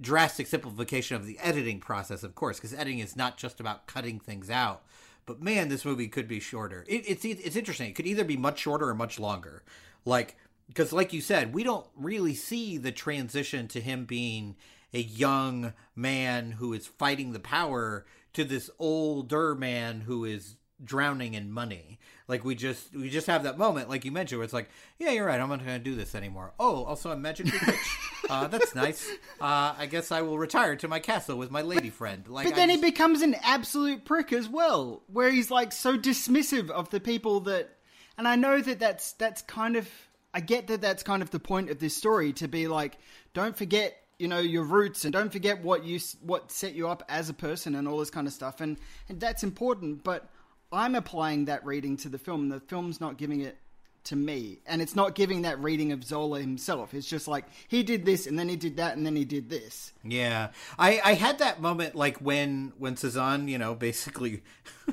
drastic 0.00 0.46
simplification 0.46 1.16
of 1.16 1.26
the 1.26 1.38
editing 1.40 1.80
process, 1.80 2.22
of 2.22 2.34
course, 2.34 2.58
because 2.58 2.72
editing 2.72 3.00
is 3.00 3.16
not 3.16 3.36
just 3.36 3.60
about 3.60 3.86
cutting 3.86 4.20
things 4.20 4.50
out. 4.50 4.84
But 5.26 5.42
man, 5.42 5.68
this 5.68 5.84
movie 5.84 6.08
could 6.08 6.28
be 6.28 6.40
shorter. 6.40 6.84
It, 6.86 7.04
it's 7.08 7.24
it's 7.24 7.56
interesting. 7.56 7.88
It 7.88 7.94
could 7.94 8.06
either 8.06 8.24
be 8.24 8.36
much 8.36 8.58
shorter 8.60 8.88
or 8.88 8.94
much 8.94 9.18
longer. 9.18 9.62
Like, 10.04 10.36
because 10.68 10.92
like 10.92 11.12
you 11.12 11.20
said, 11.20 11.54
we 11.54 11.64
don't 11.64 11.86
really 11.96 12.34
see 12.34 12.76
the 12.76 12.92
transition 12.92 13.66
to 13.68 13.80
him 13.80 14.04
being 14.04 14.56
a 14.92 15.00
young 15.00 15.72
man 15.96 16.52
who 16.52 16.72
is 16.72 16.86
fighting 16.86 17.32
the 17.32 17.40
power 17.40 18.04
to 18.34 18.44
this 18.44 18.70
older 18.78 19.54
man 19.54 20.02
who 20.02 20.24
is 20.24 20.56
drowning 20.84 21.34
in 21.34 21.50
money. 21.50 21.98
Like 22.26 22.42
we 22.44 22.54
just 22.54 22.94
we 22.94 23.10
just 23.10 23.26
have 23.26 23.42
that 23.42 23.58
moment, 23.58 23.90
like 23.90 24.04
you 24.04 24.10
mentioned, 24.10 24.38
where 24.38 24.44
it's 24.44 24.54
like, 24.54 24.70
yeah, 24.98 25.10
you're 25.10 25.26
right. 25.26 25.38
I'm 25.38 25.50
not 25.50 25.58
going 25.58 25.78
to 25.78 25.84
do 25.84 25.94
this 25.94 26.14
anymore. 26.14 26.54
Oh, 26.58 26.84
also 26.84 27.10
I'm 27.10 27.20
magically 27.20 27.58
rich. 27.66 27.98
uh, 28.30 28.46
that's 28.46 28.74
nice. 28.74 29.06
Uh, 29.40 29.74
I 29.76 29.86
guess 29.90 30.10
I 30.10 30.22
will 30.22 30.38
retire 30.38 30.74
to 30.76 30.88
my 30.88 31.00
castle 31.00 31.36
with 31.36 31.50
my 31.50 31.60
lady 31.60 31.90
friend. 31.90 32.26
Like, 32.26 32.46
But 32.46 32.56
then 32.56 32.70
I 32.70 32.76
he 32.76 32.80
becomes 32.80 33.20
an 33.20 33.36
absolute 33.42 34.06
prick 34.06 34.32
as 34.32 34.48
well, 34.48 35.02
where 35.08 35.30
he's 35.30 35.50
like 35.50 35.72
so 35.72 35.98
dismissive 35.98 36.70
of 36.70 36.88
the 36.90 37.00
people 37.00 37.40
that. 37.40 37.68
And 38.16 38.26
I 38.26 38.36
know 38.36 38.60
that 38.60 38.78
that's 38.78 39.12
that's 39.12 39.42
kind 39.42 39.76
of. 39.76 39.88
I 40.32 40.40
get 40.40 40.66
that 40.68 40.80
that's 40.80 41.02
kind 41.02 41.22
of 41.22 41.30
the 41.30 41.38
point 41.38 41.70
of 41.70 41.78
this 41.78 41.94
story 41.96 42.32
to 42.34 42.48
be 42.48 42.66
like, 42.66 42.98
don't 43.34 43.56
forget, 43.56 43.96
you 44.18 44.28
know, 44.28 44.40
your 44.40 44.64
roots, 44.64 45.04
and 45.04 45.12
don't 45.12 45.30
forget 45.30 45.62
what 45.62 45.84
you 45.84 46.00
what 46.22 46.50
set 46.50 46.74
you 46.74 46.88
up 46.88 47.02
as 47.08 47.28
a 47.28 47.34
person, 47.34 47.74
and 47.74 47.86
all 47.86 47.98
this 47.98 48.10
kind 48.10 48.26
of 48.26 48.32
stuff, 48.32 48.60
and 48.62 48.78
and 49.10 49.20
that's 49.20 49.44
important. 49.44 50.02
But 50.02 50.30
I'm 50.74 50.94
applying 50.94 51.46
that 51.46 51.64
reading 51.64 51.96
to 51.98 52.08
the 52.08 52.18
film. 52.18 52.48
The 52.48 52.60
film's 52.60 53.00
not 53.00 53.16
giving 53.16 53.40
it 53.40 53.56
to 54.04 54.16
me, 54.16 54.58
and 54.66 54.82
it's 54.82 54.94
not 54.94 55.14
giving 55.14 55.42
that 55.42 55.58
reading 55.60 55.90
of 55.92 56.04
Zola 56.04 56.40
himself. 56.40 56.92
It's 56.94 57.08
just 57.08 57.26
like 57.26 57.46
he 57.68 57.82
did 57.82 58.04
this, 58.04 58.26
and 58.26 58.38
then 58.38 58.48
he 58.48 58.56
did 58.56 58.76
that, 58.76 58.96
and 58.96 59.04
then 59.04 59.16
he 59.16 59.24
did 59.24 59.48
this. 59.48 59.92
Yeah, 60.04 60.50
I 60.78 61.00
I 61.04 61.14
had 61.14 61.38
that 61.38 61.60
moment 61.60 61.94
like 61.94 62.18
when 62.18 62.72
when 62.78 62.96
Cezanne, 62.96 63.48
you 63.48 63.58
know, 63.58 63.74
basically 63.74 64.42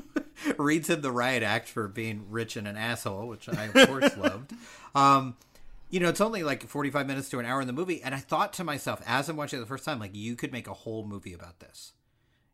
reads 0.58 0.90
him 0.90 1.02
the 1.02 1.12
riot 1.12 1.44
act 1.44 1.68
for 1.68 1.88
being 1.88 2.26
rich 2.30 2.56
and 2.56 2.68
an 2.68 2.78
asshole, 2.78 3.28
which 3.28 3.50
I 3.50 3.66
of 3.66 3.88
course 3.88 4.18
loved. 4.18 4.54
Um, 4.96 5.36
you 5.90 6.00
know, 6.00 6.10
it's 6.10 6.22
only 6.22 6.44
like 6.44 6.68
forty 6.68 6.90
five 6.90 7.08
minutes 7.08 7.30
to 7.30 7.40
an 7.40 7.46
hour 7.46 7.60
in 7.60 7.68
the 7.68 7.74
movie, 7.74 8.02
and 8.02 8.16
I 8.16 8.20
thought 8.20 8.54
to 8.54 8.64
myself 8.64 9.02
as 9.06 9.28
I'm 9.28 9.36
watching 9.36 9.60
it 9.60 9.62
the 9.62 9.68
first 9.68 9.84
time, 9.84 10.00
like 10.00 10.16
you 10.16 10.36
could 10.36 10.52
make 10.52 10.68
a 10.68 10.74
whole 10.74 11.06
movie 11.06 11.34
about 11.34 11.60
this. 11.60 11.92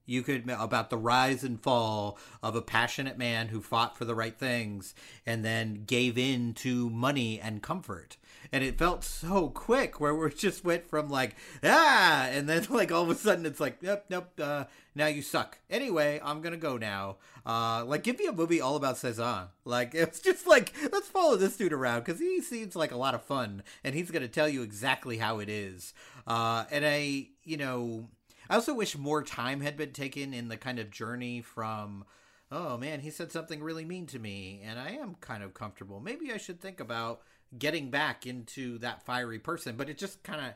You 0.07 0.23
could 0.23 0.49
about 0.49 0.89
the 0.89 0.97
rise 0.97 1.43
and 1.43 1.61
fall 1.61 2.17
of 2.41 2.55
a 2.55 2.61
passionate 2.61 3.17
man 3.17 3.49
who 3.49 3.61
fought 3.61 3.97
for 3.97 4.05
the 4.05 4.15
right 4.15 4.37
things 4.37 4.95
and 5.25 5.43
then 5.43 5.83
gave 5.85 6.17
in 6.17 6.53
to 6.55 6.89
money 6.89 7.39
and 7.39 7.61
comfort. 7.61 8.15
And 8.51 8.63
it 8.63 8.77
felt 8.77 9.03
so 9.03 9.49
quick, 9.49 9.99
where 9.99 10.15
we 10.15 10.29
just 10.33 10.63
went 10.63 10.87
from 10.87 11.09
like 11.09 11.35
ah, 11.61 12.27
and 12.27 12.47
then 12.47 12.65
like 12.69 12.91
all 12.91 13.03
of 13.03 13.09
a 13.09 13.15
sudden 13.15 13.45
it's 13.45 13.59
like 13.59 13.83
nope, 13.83 14.05
nope. 14.09 14.31
Uh, 14.41 14.63
now 14.95 15.07
you 15.07 15.21
suck. 15.21 15.59
Anyway, 15.69 16.19
I'm 16.23 16.41
gonna 16.41 16.55
go 16.55 16.77
now. 16.77 17.17
Uh, 17.45 17.83
like 17.85 18.03
give 18.03 18.17
me 18.17 18.27
a 18.27 18.31
movie 18.31 18.61
all 18.61 18.77
about 18.77 18.97
Cezanne. 18.97 19.47
Like 19.65 19.91
it's 19.93 20.21
just 20.21 20.47
like 20.47 20.73
let's 20.91 21.09
follow 21.09 21.35
this 21.35 21.57
dude 21.57 21.73
around 21.73 22.05
because 22.05 22.21
he 22.21 22.41
seems 22.41 22.77
like 22.77 22.91
a 22.91 22.97
lot 22.97 23.13
of 23.13 23.23
fun, 23.23 23.63
and 23.83 23.93
he's 23.93 24.09
gonna 24.09 24.29
tell 24.29 24.47
you 24.47 24.61
exactly 24.61 25.17
how 25.17 25.39
it 25.39 25.49
is. 25.49 25.93
Uh, 26.25 26.65
and 26.71 26.85
I, 26.85 27.27
you 27.43 27.57
know, 27.57 28.09
I 28.49 28.55
also 28.55 28.73
wish 28.73 28.97
more 28.97 29.23
time 29.23 29.61
had 29.61 29.77
been 29.77 29.91
taken 29.91 30.33
in 30.33 30.47
the 30.47 30.57
kind 30.57 30.79
of 30.79 30.91
journey 30.91 31.41
from, 31.41 32.05
oh 32.51 32.77
man, 32.77 33.01
he 33.01 33.09
said 33.09 33.31
something 33.31 33.61
really 33.61 33.85
mean 33.85 34.05
to 34.07 34.19
me, 34.19 34.61
and 34.63 34.79
I 34.79 34.91
am 34.91 35.15
kind 35.15 35.43
of 35.43 35.53
comfortable. 35.53 35.99
Maybe 35.99 36.31
I 36.31 36.37
should 36.37 36.61
think 36.61 36.79
about 36.79 37.21
getting 37.57 37.89
back 37.89 38.25
into 38.25 38.77
that 38.79 39.03
fiery 39.03 39.39
person. 39.39 39.75
But 39.75 39.89
it 39.89 39.97
just 39.97 40.23
kind 40.23 40.41
of, 40.41 40.53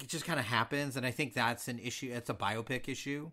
it 0.00 0.08
just 0.08 0.24
kind 0.24 0.40
of 0.40 0.46
happens, 0.46 0.96
and 0.96 1.06
I 1.06 1.10
think 1.10 1.34
that's 1.34 1.68
an 1.68 1.78
issue. 1.78 2.10
It's 2.12 2.30
a 2.30 2.34
biopic 2.34 2.88
issue, 2.88 3.30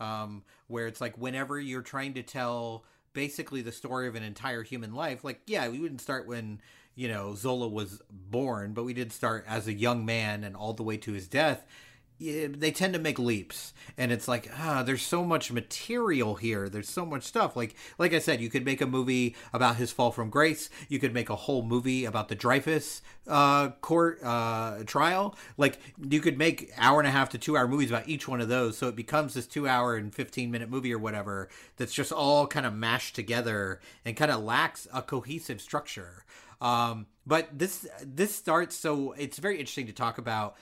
um, 0.00 0.42
where 0.68 0.86
it's 0.86 1.00
like 1.00 1.16
whenever 1.18 1.60
you're 1.60 1.82
trying 1.82 2.14
to 2.14 2.22
tell 2.22 2.84
basically 3.12 3.62
the 3.62 3.72
story 3.72 4.06
of 4.06 4.14
an 4.14 4.22
entire 4.22 4.62
human 4.62 4.94
life, 4.94 5.24
like 5.24 5.40
yeah, 5.46 5.68
we 5.68 5.80
wouldn't 5.80 6.00
start 6.00 6.26
when 6.26 6.60
you 6.94 7.08
know 7.08 7.34
Zola 7.34 7.68
was 7.68 8.00
born, 8.10 8.72
but 8.72 8.84
we 8.84 8.94
did 8.94 9.12
start 9.12 9.44
as 9.48 9.66
a 9.66 9.72
young 9.72 10.06
man 10.06 10.44
and 10.44 10.56
all 10.56 10.72
the 10.72 10.82
way 10.82 10.96
to 10.98 11.12
his 11.12 11.28
death 11.28 11.66
they 12.20 12.72
tend 12.72 12.92
to 12.94 12.98
make 12.98 13.18
leaps 13.18 13.72
and 13.96 14.10
it's 14.10 14.26
like 14.26 14.50
ah 14.58 14.82
there's 14.82 15.02
so 15.02 15.24
much 15.24 15.52
material 15.52 16.34
here. 16.34 16.68
There's 16.68 16.88
so 16.88 17.06
much 17.06 17.22
stuff. 17.22 17.56
Like 17.56 17.74
like 17.98 18.12
i 18.12 18.18
said 18.18 18.40
you 18.40 18.50
could 18.50 18.64
make 18.64 18.80
a 18.80 18.86
movie 18.86 19.36
about 19.52 19.76
his 19.76 19.92
fall 19.92 20.10
from 20.10 20.30
grace. 20.30 20.68
You 20.88 20.98
could 20.98 21.14
make 21.14 21.30
a 21.30 21.36
whole 21.36 21.62
movie 21.62 22.04
about 22.04 22.28
the 22.28 22.34
dreyfus 22.34 23.02
uh, 23.26 23.70
court 23.80 24.20
uh, 24.22 24.84
trial. 24.84 25.36
Like 25.56 25.78
you 26.08 26.20
could 26.20 26.38
make 26.38 26.72
hour 26.76 27.00
and 27.00 27.08
a 27.08 27.12
half 27.12 27.28
to 27.30 27.38
two 27.38 27.56
hour 27.56 27.68
movies 27.68 27.90
about 27.90 28.08
each 28.08 28.26
one 28.26 28.40
of 28.40 28.48
those 28.48 28.76
so 28.76 28.88
it 28.88 28.96
becomes 28.96 29.34
this 29.34 29.46
two 29.46 29.68
hour 29.68 29.96
and 29.96 30.14
15 30.14 30.50
minute 30.50 30.70
movie 30.70 30.92
or 30.92 30.98
whatever 30.98 31.48
that's 31.76 31.94
just 31.94 32.12
all 32.12 32.46
kind 32.46 32.66
of 32.66 32.74
mashed 32.74 33.14
together 33.14 33.80
and 34.04 34.16
kind 34.16 34.30
of 34.30 34.42
lacks 34.42 34.88
a 34.92 35.02
cohesive 35.02 35.60
structure. 35.60 36.24
Um, 36.60 37.06
but 37.26 37.56
this 37.56 37.86
this 38.02 38.34
starts 38.34 38.74
so 38.74 39.12
it's 39.12 39.38
very 39.38 39.58
interesting 39.58 39.86
to 39.86 39.92
talk 39.92 40.18
about 40.18 40.56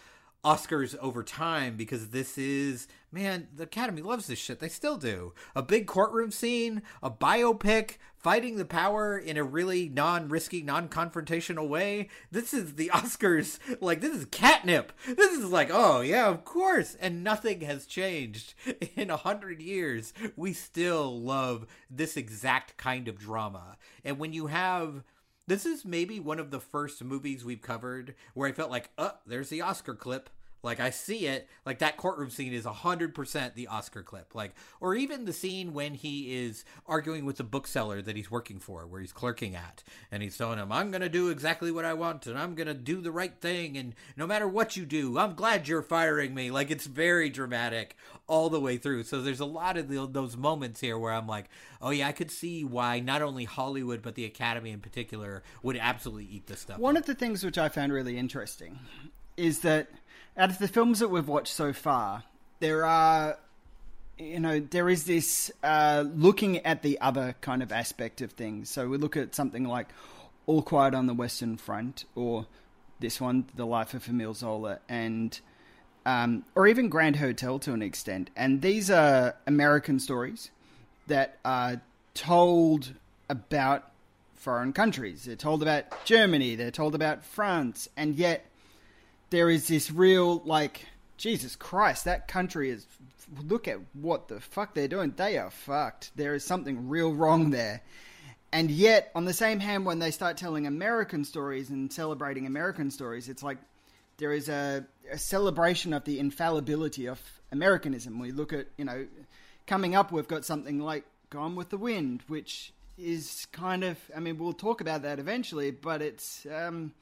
Oscars 0.46 0.96
over 0.98 1.24
time 1.24 1.76
because 1.76 2.10
this 2.10 2.38
is 2.38 2.86
man, 3.10 3.48
the 3.52 3.64
Academy 3.64 4.00
loves 4.00 4.28
this 4.28 4.38
shit. 4.38 4.60
They 4.60 4.68
still 4.68 4.96
do. 4.96 5.32
A 5.56 5.62
big 5.62 5.86
courtroom 5.86 6.30
scene, 6.30 6.82
a 7.02 7.10
biopic, 7.10 7.96
fighting 8.16 8.56
the 8.56 8.64
power 8.64 9.18
in 9.18 9.36
a 9.36 9.42
really 9.42 9.88
non-risky, 9.88 10.62
non-confrontational 10.62 11.66
way. 11.66 12.08
This 12.30 12.54
is 12.54 12.74
the 12.74 12.90
Oscars. 12.94 13.58
Like 13.80 14.00
this 14.00 14.14
is 14.14 14.26
catnip. 14.26 14.92
This 15.04 15.32
is 15.32 15.46
like, 15.46 15.70
oh 15.72 16.00
yeah, 16.00 16.28
of 16.28 16.44
course. 16.44 16.96
And 17.00 17.24
nothing 17.24 17.62
has 17.62 17.84
changed 17.84 18.54
in 18.96 19.10
a 19.10 19.16
hundred 19.16 19.60
years. 19.60 20.12
We 20.36 20.52
still 20.52 21.20
love 21.20 21.66
this 21.90 22.16
exact 22.16 22.76
kind 22.76 23.08
of 23.08 23.18
drama. 23.18 23.78
And 24.04 24.18
when 24.18 24.32
you 24.32 24.46
have 24.46 25.02
this 25.46 25.64
is 25.64 25.84
maybe 25.84 26.18
one 26.20 26.38
of 26.38 26.50
the 26.50 26.60
first 26.60 27.02
movies 27.04 27.44
we've 27.44 27.62
covered 27.62 28.14
where 28.34 28.48
I 28.48 28.52
felt 28.52 28.70
like, 28.70 28.90
oh, 28.98 29.12
there's 29.26 29.48
the 29.48 29.62
Oscar 29.62 29.94
clip. 29.94 30.30
Like 30.62 30.80
I 30.80 30.90
see 30.90 31.26
it, 31.26 31.48
like 31.64 31.78
that 31.78 31.96
courtroom 31.96 32.30
scene 32.30 32.52
is 32.52 32.64
hundred 32.64 33.14
percent 33.14 33.54
the 33.54 33.68
Oscar 33.68 34.02
clip. 34.02 34.34
Like, 34.34 34.54
or 34.80 34.94
even 34.94 35.24
the 35.24 35.32
scene 35.32 35.72
when 35.72 35.94
he 35.94 36.44
is 36.44 36.64
arguing 36.86 37.24
with 37.24 37.36
the 37.36 37.44
bookseller 37.44 38.02
that 38.02 38.16
he's 38.16 38.30
working 38.30 38.58
for, 38.58 38.86
where 38.86 39.00
he's 39.00 39.12
clerking 39.12 39.54
at, 39.54 39.84
and 40.10 40.22
he's 40.22 40.36
telling 40.36 40.58
him, 40.58 40.72
"I'm 40.72 40.90
gonna 40.90 41.08
do 41.08 41.28
exactly 41.28 41.70
what 41.70 41.84
I 41.84 41.94
want, 41.94 42.26
and 42.26 42.38
I'm 42.38 42.54
gonna 42.54 42.74
do 42.74 43.00
the 43.00 43.12
right 43.12 43.40
thing, 43.40 43.76
and 43.76 43.94
no 44.16 44.26
matter 44.26 44.48
what 44.48 44.76
you 44.76 44.84
do, 44.84 45.18
I'm 45.18 45.34
glad 45.34 45.68
you're 45.68 45.82
firing 45.82 46.34
me." 46.34 46.50
Like 46.50 46.70
it's 46.70 46.86
very 46.86 47.30
dramatic 47.30 47.96
all 48.26 48.50
the 48.50 48.60
way 48.60 48.76
through. 48.76 49.04
So 49.04 49.22
there's 49.22 49.40
a 49.40 49.46
lot 49.46 49.76
of 49.76 49.88
the, 49.88 50.06
those 50.10 50.36
moments 50.36 50.80
here 50.80 50.98
where 50.98 51.12
I'm 51.12 51.28
like, 51.28 51.48
"Oh 51.80 51.90
yeah, 51.90 52.08
I 52.08 52.12
could 52.12 52.30
see 52.30 52.64
why 52.64 52.98
not 52.98 53.22
only 53.22 53.44
Hollywood 53.44 54.02
but 54.02 54.16
the 54.16 54.24
Academy 54.24 54.70
in 54.70 54.80
particular 54.80 55.44
would 55.62 55.76
absolutely 55.76 56.26
eat 56.26 56.46
this 56.48 56.60
stuff." 56.60 56.78
One 56.78 56.96
of 56.96 57.06
the 57.06 57.14
things 57.14 57.44
which 57.44 57.58
I 57.58 57.68
found 57.68 57.92
really 57.92 58.18
interesting 58.18 58.80
is 59.36 59.60
that 59.60 59.88
out 60.36 60.50
of 60.50 60.58
the 60.58 60.68
films 60.68 60.98
that 60.98 61.08
we've 61.08 61.28
watched 61.28 61.52
so 61.52 61.72
far, 61.72 62.24
there 62.60 62.84
are, 62.84 63.38
you 64.18 64.40
know, 64.40 64.60
there 64.60 64.88
is 64.88 65.04
this 65.04 65.50
uh, 65.62 66.04
looking 66.14 66.58
at 66.58 66.82
the 66.82 67.00
other 67.00 67.34
kind 67.40 67.62
of 67.62 67.72
aspect 67.72 68.20
of 68.20 68.32
things. 68.32 68.68
So 68.68 68.88
we 68.88 68.98
look 68.98 69.16
at 69.16 69.34
something 69.34 69.64
like 69.64 69.88
All 70.46 70.62
Quiet 70.62 70.94
on 70.94 71.06
the 71.06 71.14
Western 71.14 71.56
Front, 71.56 72.04
or 72.14 72.46
this 73.00 73.20
one, 73.20 73.46
The 73.54 73.66
Life 73.66 73.94
of 73.94 74.08
Emile 74.08 74.34
Zola, 74.34 74.80
and 74.88 75.38
um, 76.04 76.44
or 76.54 76.68
even 76.68 76.88
Grand 76.88 77.16
Hotel 77.16 77.58
to 77.60 77.72
an 77.72 77.82
extent. 77.82 78.30
And 78.36 78.62
these 78.62 78.90
are 78.90 79.34
American 79.46 79.98
stories 79.98 80.50
that 81.08 81.38
are 81.44 81.80
told 82.14 82.94
about 83.28 83.90
foreign 84.34 84.72
countries. 84.72 85.24
They're 85.24 85.34
told 85.34 85.62
about 85.62 86.04
Germany, 86.04 86.54
they're 86.54 86.70
told 86.70 86.94
about 86.94 87.24
France, 87.24 87.88
and 87.96 88.14
yet 88.14 88.46
there 89.30 89.50
is 89.50 89.68
this 89.68 89.90
real, 89.90 90.42
like, 90.44 90.86
Jesus 91.16 91.56
Christ, 91.56 92.04
that 92.04 92.28
country 92.28 92.70
is. 92.70 92.86
Look 93.42 93.66
at 93.66 93.78
what 93.92 94.28
the 94.28 94.40
fuck 94.40 94.74
they're 94.74 94.86
doing. 94.86 95.12
They 95.16 95.36
are 95.36 95.50
fucked. 95.50 96.12
There 96.14 96.34
is 96.34 96.44
something 96.44 96.88
real 96.88 97.12
wrong 97.12 97.50
there. 97.50 97.82
And 98.52 98.70
yet, 98.70 99.10
on 99.16 99.24
the 99.24 99.32
same 99.32 99.58
hand, 99.58 99.84
when 99.84 99.98
they 99.98 100.12
start 100.12 100.36
telling 100.36 100.66
American 100.66 101.24
stories 101.24 101.70
and 101.70 101.92
celebrating 101.92 102.46
American 102.46 102.90
stories, 102.90 103.28
it's 103.28 103.42
like 103.42 103.58
there 104.18 104.32
is 104.32 104.48
a, 104.48 104.86
a 105.10 105.18
celebration 105.18 105.92
of 105.92 106.04
the 106.04 106.20
infallibility 106.20 107.06
of 107.06 107.20
Americanism. 107.50 108.20
We 108.20 108.30
look 108.30 108.52
at, 108.52 108.68
you 108.78 108.84
know, 108.84 109.06
coming 109.66 109.96
up, 109.96 110.12
we've 110.12 110.28
got 110.28 110.44
something 110.44 110.78
like 110.78 111.04
Gone 111.30 111.56
with 111.56 111.70
the 111.70 111.78
Wind, 111.78 112.22
which 112.28 112.72
is 112.96 113.46
kind 113.50 113.82
of, 113.82 113.98
I 114.16 114.20
mean, 114.20 114.38
we'll 114.38 114.52
talk 114.52 114.80
about 114.80 115.02
that 115.02 115.18
eventually, 115.18 115.72
but 115.72 116.00
it's 116.00 116.46
um, 116.46 116.94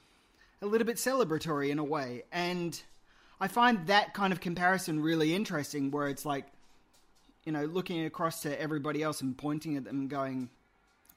a 0.64 0.66
little 0.66 0.86
bit 0.86 0.96
celebratory 0.96 1.68
in 1.68 1.78
a 1.78 1.84
way. 1.84 2.22
And 2.32 2.80
I 3.38 3.48
find 3.48 3.86
that 3.86 4.14
kind 4.14 4.32
of 4.32 4.40
comparison 4.40 5.00
really 5.00 5.34
interesting, 5.34 5.90
where 5.90 6.08
it's 6.08 6.24
like, 6.24 6.46
you 7.44 7.52
know, 7.52 7.66
looking 7.66 8.04
across 8.06 8.42
to 8.42 8.60
everybody 8.60 9.02
else 9.02 9.20
and 9.20 9.36
pointing 9.36 9.76
at 9.76 9.84
them 9.84 10.08
going, 10.08 10.48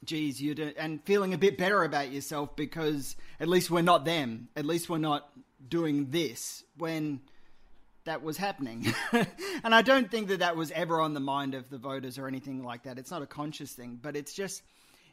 geez, 0.03 0.41
you 0.41 0.73
and 0.77 1.01
feeling 1.05 1.33
a 1.33 1.37
bit 1.37 1.57
better 1.57 1.83
about 1.83 2.11
yourself 2.11 2.55
because 2.55 3.15
at 3.39 3.47
least 3.47 3.71
we're 3.71 3.81
not 3.81 4.03
them. 4.03 4.49
At 4.55 4.65
least 4.65 4.89
we're 4.89 4.97
not 4.97 5.29
doing 5.67 6.11
this 6.11 6.63
when 6.77 7.21
that 8.03 8.21
was 8.21 8.35
happening. 8.35 8.93
and 9.63 9.73
I 9.73 9.81
don't 9.81 10.11
think 10.11 10.27
that 10.27 10.39
that 10.39 10.57
was 10.57 10.71
ever 10.71 10.99
on 10.99 11.13
the 11.13 11.19
mind 11.21 11.55
of 11.55 11.69
the 11.69 11.77
voters 11.77 12.17
or 12.17 12.27
anything 12.27 12.63
like 12.63 12.83
that. 12.83 12.97
It's 12.97 13.11
not 13.11 13.21
a 13.21 13.27
conscious 13.27 13.71
thing, 13.71 13.97
but 14.01 14.17
it's 14.17 14.33
just, 14.33 14.61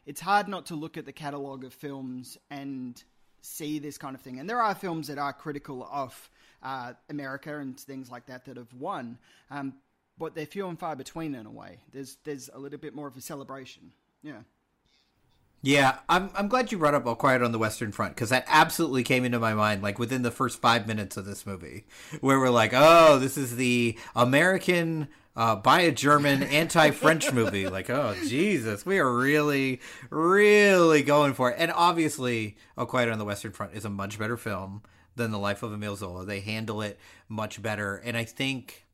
it's 0.05 0.21
hard 0.21 0.49
not 0.49 0.67
to 0.67 0.75
look 0.75 0.97
at 0.97 1.05
the 1.05 1.13
catalogue 1.13 1.63
of 1.63 1.73
films 1.73 2.37
and 2.49 3.01
see 3.45 3.79
this 3.79 3.97
kind 3.97 4.15
of 4.15 4.21
thing. 4.21 4.39
And 4.39 4.49
there 4.49 4.61
are 4.61 4.75
films 4.75 5.07
that 5.07 5.17
are 5.17 5.33
critical 5.33 5.87
of 5.91 6.29
uh, 6.63 6.93
America 7.09 7.57
and 7.59 7.79
things 7.79 8.09
like 8.09 8.25
that 8.25 8.45
that 8.45 8.57
have 8.57 8.73
won, 8.73 9.17
um, 9.51 9.75
but 10.17 10.33
they're 10.35 10.45
few 10.45 10.67
and 10.67 10.79
far 10.79 10.95
between 10.95 11.35
in 11.35 11.45
a 11.45 11.51
way. 11.51 11.79
There's 11.91 12.17
there's 12.23 12.49
a 12.53 12.59
little 12.59 12.79
bit 12.79 12.95
more 12.95 13.07
of 13.07 13.15
a 13.17 13.21
celebration. 13.21 13.91
Yeah. 14.23 14.41
Yeah, 15.61 15.97
I'm 16.09 16.29
I'm 16.35 16.47
glad 16.47 16.71
you 16.71 16.77
brought 16.77 16.93
up 16.93 17.07
All 17.07 17.15
Quiet 17.15 17.41
on 17.41 17.51
the 17.51 17.57
Western 17.57 17.91
Front 17.91 18.15
because 18.15 18.29
that 18.29 18.45
absolutely 18.47 19.03
came 19.03 19.25
into 19.25 19.39
my 19.39 19.55
mind 19.55 19.81
like 19.81 19.97
within 19.97 20.21
the 20.21 20.29
first 20.29 20.61
five 20.61 20.87
minutes 20.87 21.17
of 21.17 21.25
this 21.25 21.45
movie, 21.45 21.87
where 22.21 22.39
we're 22.39 22.51
like, 22.51 22.71
oh, 22.73 23.17
this 23.17 23.35
is 23.35 23.55
the 23.55 23.97
American 24.15 25.07
uh, 25.35 25.55
by 25.55 25.81
a 25.81 25.91
German 25.91 26.43
anti-French 26.43 27.31
movie. 27.33 27.67
Like, 27.67 27.89
oh 27.89 28.15
Jesus, 28.25 28.85
we 28.85 28.99
are 28.99 29.13
really, 29.13 29.81
really 30.09 31.03
going 31.03 31.33
for 31.33 31.51
it. 31.51 31.57
And 31.59 31.71
obviously, 31.71 32.57
All 32.77 32.85
Quiet 32.85 33.09
on 33.09 33.19
the 33.19 33.25
Western 33.25 33.51
Front 33.51 33.73
is 33.73 33.85
a 33.85 33.89
much 33.89 34.17
better 34.17 34.37
film 34.37 34.81
than 35.15 35.31
The 35.31 35.39
Life 35.39 35.63
of 35.63 35.73
Emile 35.73 35.95
Zola. 35.95 36.25
They 36.25 36.41
handle 36.41 36.81
it 36.81 36.99
much 37.29 37.61
better, 37.61 37.97
and 37.97 38.17
I 38.17 38.23
think 38.23 38.85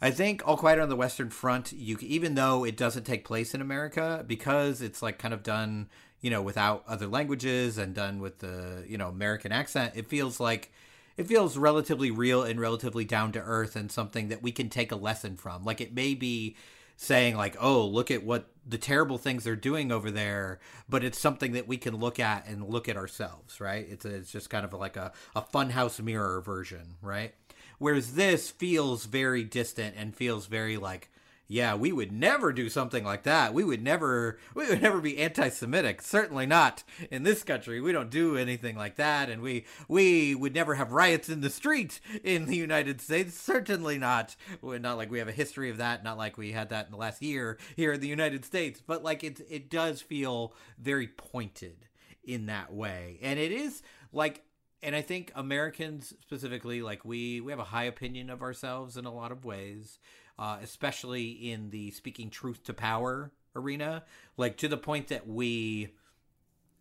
I 0.00 0.10
think 0.10 0.42
All 0.46 0.56
Quiet 0.56 0.80
on 0.80 0.88
the 0.88 0.96
Western 0.96 1.30
Front, 1.30 1.72
you 1.72 1.96
even 2.00 2.34
though 2.34 2.64
it 2.64 2.76
doesn't 2.76 3.04
take 3.04 3.24
place 3.24 3.54
in 3.54 3.60
America, 3.60 4.24
because 4.26 4.82
it's 4.82 5.00
like 5.00 5.18
kind 5.18 5.32
of 5.32 5.42
done, 5.42 5.88
you 6.20 6.28
know, 6.28 6.42
without 6.42 6.82
other 6.88 7.06
languages 7.06 7.78
and 7.78 7.94
done 7.94 8.20
with 8.20 8.40
the 8.40 8.84
you 8.88 8.98
know 8.98 9.08
American 9.08 9.52
accent, 9.52 9.92
it 9.94 10.08
feels 10.08 10.40
like 10.40 10.72
it 11.16 11.26
feels 11.26 11.56
relatively 11.56 12.10
real 12.10 12.42
and 12.42 12.60
relatively 12.60 13.04
down 13.04 13.32
to 13.32 13.40
earth 13.40 13.76
and 13.76 13.90
something 13.90 14.28
that 14.28 14.42
we 14.42 14.52
can 14.52 14.68
take 14.68 14.92
a 14.92 14.96
lesson 14.96 15.36
from. 15.36 15.64
Like 15.64 15.80
it 15.80 15.94
may 15.94 16.14
be 16.14 16.56
saying 16.96 17.36
like, 17.36 17.56
"Oh, 17.60 17.84
look 17.86 18.10
at 18.10 18.24
what 18.24 18.50
the 18.66 18.78
terrible 18.78 19.18
things 19.18 19.44
they're 19.44 19.56
doing 19.56 19.90
over 19.90 20.10
there," 20.10 20.60
but 20.88 21.04
it's 21.04 21.18
something 21.18 21.52
that 21.52 21.66
we 21.68 21.76
can 21.76 21.96
look 21.96 22.20
at 22.20 22.46
and 22.46 22.64
look 22.68 22.88
at 22.88 22.96
ourselves, 22.96 23.60
right? 23.60 23.86
It's 23.90 24.04
a, 24.04 24.14
it's 24.14 24.32
just 24.32 24.50
kind 24.50 24.64
of 24.64 24.72
like 24.72 24.96
a 24.96 25.12
a 25.34 25.42
funhouse 25.42 26.00
mirror 26.00 26.40
version, 26.40 26.96
right? 27.02 27.34
Whereas 27.78 28.14
this 28.14 28.50
feels 28.50 29.06
very 29.06 29.42
distant 29.42 29.96
and 29.96 30.14
feels 30.14 30.46
very 30.46 30.76
like, 30.76 31.10
yeah, 31.48 31.74
we 31.74 31.92
would 31.92 32.12
never 32.12 32.52
do 32.52 32.68
something 32.68 33.04
like 33.04 33.24
that. 33.24 33.52
We 33.52 33.64
would 33.64 33.82
never, 33.82 34.38
we 34.54 34.66
would 34.68 34.80
never 34.82 35.00
be 35.00 35.18
anti-Semitic. 35.18 36.00
Certainly 36.00 36.46
not 36.46 36.82
in 37.10 37.22
this 37.22 37.42
country. 37.42 37.80
We 37.80 37.92
don't 37.92 38.10
do 38.10 38.36
anything 38.36 38.76
like 38.76 38.96
that, 38.96 39.28
and 39.28 39.42
we 39.42 39.66
we 39.88 40.34
would 40.34 40.54
never 40.54 40.74
have 40.76 40.92
riots 40.92 41.28
in 41.28 41.40
the 41.40 41.50
street 41.50 42.00
in 42.24 42.46
the 42.46 42.56
United 42.56 43.00
States. 43.00 43.38
Certainly 43.38 43.98
not. 43.98 44.36
Not 44.62 44.96
like 44.96 45.10
we 45.10 45.18
have 45.18 45.28
a 45.28 45.32
history 45.32 45.70
of 45.70 45.76
that. 45.78 46.04
Not 46.04 46.18
like 46.18 46.38
we 46.38 46.52
had 46.52 46.70
that 46.70 46.86
in 46.86 46.92
the 46.92 46.98
last 46.98 47.22
year 47.22 47.58
here 47.76 47.92
in 47.92 48.00
the 48.00 48.08
United 48.08 48.44
States. 48.44 48.82
But 48.84 49.02
like 49.02 49.22
it, 49.24 49.40
it 49.50 49.70
does 49.70 50.00
feel 50.00 50.54
very 50.78 51.08
pointed 51.08 51.86
in 52.24 52.46
that 52.46 52.72
way, 52.72 53.18
and 53.20 53.38
it 53.38 53.52
is 53.52 53.82
like 54.12 54.42
and 54.82 54.96
I 54.96 55.02
think 55.02 55.30
Americans 55.36 56.12
specifically, 56.20 56.82
like 56.82 57.04
we, 57.04 57.40
we 57.40 57.52
have 57.52 57.60
a 57.60 57.64
high 57.64 57.84
opinion 57.84 58.30
of 58.30 58.42
ourselves 58.42 58.96
in 58.96 59.04
a 59.04 59.14
lot 59.14 59.30
of 59.30 59.44
ways, 59.44 60.00
uh, 60.38 60.58
especially 60.62 61.30
in 61.30 61.70
the 61.70 61.90
speaking 61.90 62.30
truth 62.30 62.64
to 62.64 62.74
power 62.74 63.32
arena, 63.54 64.04
like 64.36 64.56
to 64.58 64.68
the 64.68 64.76
point 64.76 65.08
that 65.08 65.28
we 65.28 65.90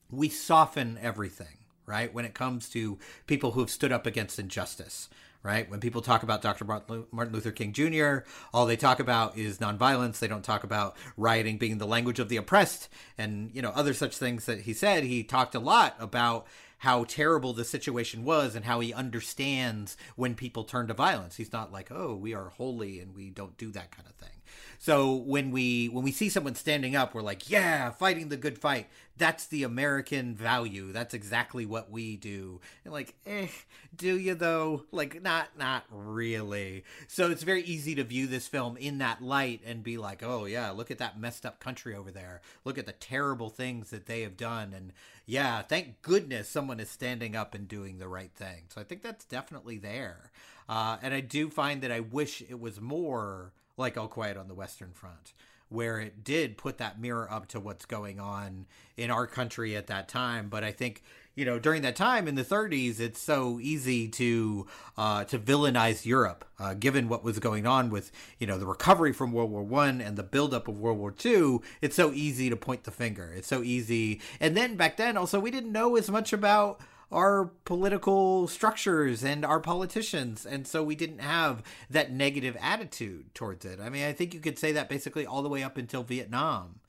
we 0.09 0.29
soften 0.29 0.99
everything, 1.01 1.57
right? 1.85 2.13
When 2.13 2.25
it 2.25 2.33
comes 2.33 2.69
to 2.69 2.99
people 3.27 3.51
who 3.51 3.61
have 3.61 3.69
stood 3.69 3.91
up 3.91 4.05
against 4.05 4.39
injustice, 4.39 5.09
right? 5.43 5.69
When 5.69 5.79
people 5.79 6.01
talk 6.01 6.23
about 6.23 6.41
Dr. 6.41 6.65
Martin 6.65 7.33
Luther 7.33 7.51
King 7.51 7.73
Jr., 7.73 8.19
all 8.53 8.65
they 8.65 8.75
talk 8.75 8.99
about 8.99 9.37
is 9.37 9.57
nonviolence. 9.57 10.19
They 10.19 10.27
don't 10.27 10.43
talk 10.43 10.63
about 10.63 10.95
rioting 11.17 11.57
being 11.57 11.77
the 11.77 11.87
language 11.87 12.19
of 12.19 12.29
the 12.29 12.37
oppressed 12.37 12.89
and, 13.17 13.49
you 13.53 13.61
know, 13.61 13.71
other 13.71 13.93
such 13.93 14.17
things 14.17 14.45
that 14.45 14.61
he 14.61 14.73
said. 14.73 15.03
He 15.03 15.23
talked 15.23 15.55
a 15.55 15.59
lot 15.59 15.95
about 15.99 16.45
how 16.81 17.03
terrible 17.03 17.53
the 17.53 17.63
situation 17.63 18.23
was 18.23 18.55
and 18.55 18.65
how 18.65 18.79
he 18.79 18.91
understands 18.91 19.95
when 20.15 20.33
people 20.33 20.63
turn 20.63 20.87
to 20.87 20.95
violence. 20.95 21.35
He's 21.35 21.53
not 21.53 21.71
like, 21.71 21.91
"Oh, 21.91 22.15
we 22.15 22.33
are 22.33 22.49
holy 22.49 22.99
and 22.99 23.13
we 23.15 23.29
don't 23.29 23.55
do 23.55 23.69
that 23.71 23.91
kind 23.91 24.07
of 24.07 24.15
thing." 24.15 24.41
So 24.79 25.13
when 25.13 25.51
we 25.51 25.89
when 25.89 26.03
we 26.03 26.11
see 26.11 26.27
someone 26.27 26.55
standing 26.55 26.95
up, 26.95 27.13
we're 27.13 27.21
like, 27.21 27.51
"Yeah, 27.51 27.91
fighting 27.91 28.29
the 28.29 28.37
good 28.37 28.57
fight." 28.57 28.89
That's 29.21 29.45
the 29.45 29.61
American 29.61 30.33
value. 30.33 30.91
That's 30.91 31.13
exactly 31.13 31.63
what 31.63 31.91
we 31.91 32.17
do. 32.17 32.59
And 32.83 32.91
like, 32.91 33.13
eh, 33.27 33.49
do 33.95 34.17
you 34.17 34.33
though? 34.33 34.85
Like, 34.91 35.21
not 35.21 35.49
not 35.59 35.83
really. 35.91 36.83
So 37.07 37.29
it's 37.29 37.43
very 37.43 37.61
easy 37.61 37.93
to 37.93 38.03
view 38.03 38.25
this 38.25 38.47
film 38.47 38.77
in 38.77 38.97
that 38.97 39.21
light 39.21 39.61
and 39.63 39.83
be 39.83 39.97
like, 39.97 40.23
"Oh 40.23 40.45
yeah, 40.45 40.71
look 40.71 40.89
at 40.89 40.97
that 40.97 41.19
messed 41.19 41.45
up 41.45 41.59
country 41.59 41.95
over 41.95 42.09
there. 42.09 42.41
Look 42.65 42.79
at 42.79 42.87
the 42.87 42.93
terrible 42.93 43.51
things 43.51 43.91
that 43.91 44.07
they 44.07 44.21
have 44.21 44.37
done." 44.37 44.73
And 44.73 44.91
yeah, 45.27 45.61
thank 45.61 46.01
goodness 46.01 46.49
someone 46.49 46.79
is 46.79 46.89
standing 46.89 47.35
up 47.35 47.53
and 47.53 47.67
doing 47.67 47.99
the 47.99 48.07
right 48.07 48.31
thing. 48.33 48.63
So 48.69 48.81
I 48.81 48.83
think 48.83 49.03
that's 49.03 49.25
definitely 49.25 49.77
there. 49.77 50.31
Uh, 50.67 50.97
and 51.03 51.13
I 51.13 51.19
do 51.19 51.51
find 51.51 51.83
that 51.83 51.91
I 51.91 51.99
wish 51.99 52.41
it 52.41 52.59
was 52.59 52.81
more 52.81 53.51
like 53.77 53.97
All 53.97 54.07
Quiet 54.07 54.35
on 54.35 54.47
the 54.47 54.55
Western 54.55 54.93
Front, 54.93 55.33
where 55.71 55.99
it 55.99 56.23
did 56.23 56.57
put 56.57 56.77
that 56.77 56.99
mirror 56.99 57.31
up 57.31 57.47
to 57.47 57.59
what's 57.59 57.85
going 57.85 58.19
on 58.19 58.65
in 58.97 59.09
our 59.09 59.25
country 59.25 59.75
at 59.75 59.87
that 59.87 60.07
time. 60.07 60.49
But 60.49 60.63
I 60.63 60.71
think 60.71 61.01
you 61.33 61.45
know 61.45 61.59
during 61.59 61.81
that 61.83 61.95
time 61.95 62.27
in 62.27 62.35
the 62.35 62.43
30s, 62.43 62.99
it's 62.99 63.19
so 63.19 63.59
easy 63.61 64.07
to 64.09 64.67
uh, 64.97 65.23
to 65.25 65.39
villainize 65.39 66.05
Europe, 66.05 66.45
uh, 66.59 66.73
given 66.73 67.07
what 67.07 67.23
was 67.23 67.39
going 67.39 67.65
on 67.65 67.89
with 67.89 68.11
you 68.37 68.47
know 68.47 68.57
the 68.57 68.65
recovery 68.65 69.13
from 69.13 69.31
World 69.31 69.49
War 69.49 69.63
One 69.63 70.01
and 70.01 70.17
the 70.17 70.23
buildup 70.23 70.67
of 70.67 70.77
World 70.77 70.97
War 70.97 71.11
Two. 71.11 71.61
It's 71.81 71.95
so 71.95 72.11
easy 72.11 72.49
to 72.49 72.55
point 72.55 72.83
the 72.83 72.91
finger. 72.91 73.31
It's 73.35 73.47
so 73.47 73.63
easy, 73.63 74.21
and 74.39 74.55
then 74.57 74.75
back 74.75 74.97
then 74.97 75.15
also 75.15 75.39
we 75.39 75.51
didn't 75.51 75.71
know 75.71 75.95
as 75.95 76.09
much 76.09 76.33
about 76.33 76.81
our 77.11 77.51
political 77.65 78.47
structures 78.47 79.23
and 79.23 79.45
our 79.45 79.59
politicians 79.59 80.45
and 80.45 80.65
so 80.65 80.83
we 80.83 80.95
didn't 80.95 81.19
have 81.19 81.61
that 81.89 82.11
negative 82.11 82.57
attitude 82.61 83.33
towards 83.33 83.65
it. 83.65 83.79
I 83.79 83.89
mean 83.89 84.03
i 84.03 84.13
think 84.13 84.33
you 84.33 84.39
could 84.39 84.59
say 84.59 84.71
that 84.71 84.89
basically 84.89 85.25
all 85.25 85.41
the 85.41 85.49
way 85.49 85.63
up 85.63 85.77
until 85.77 86.03
vietnam 86.03 86.79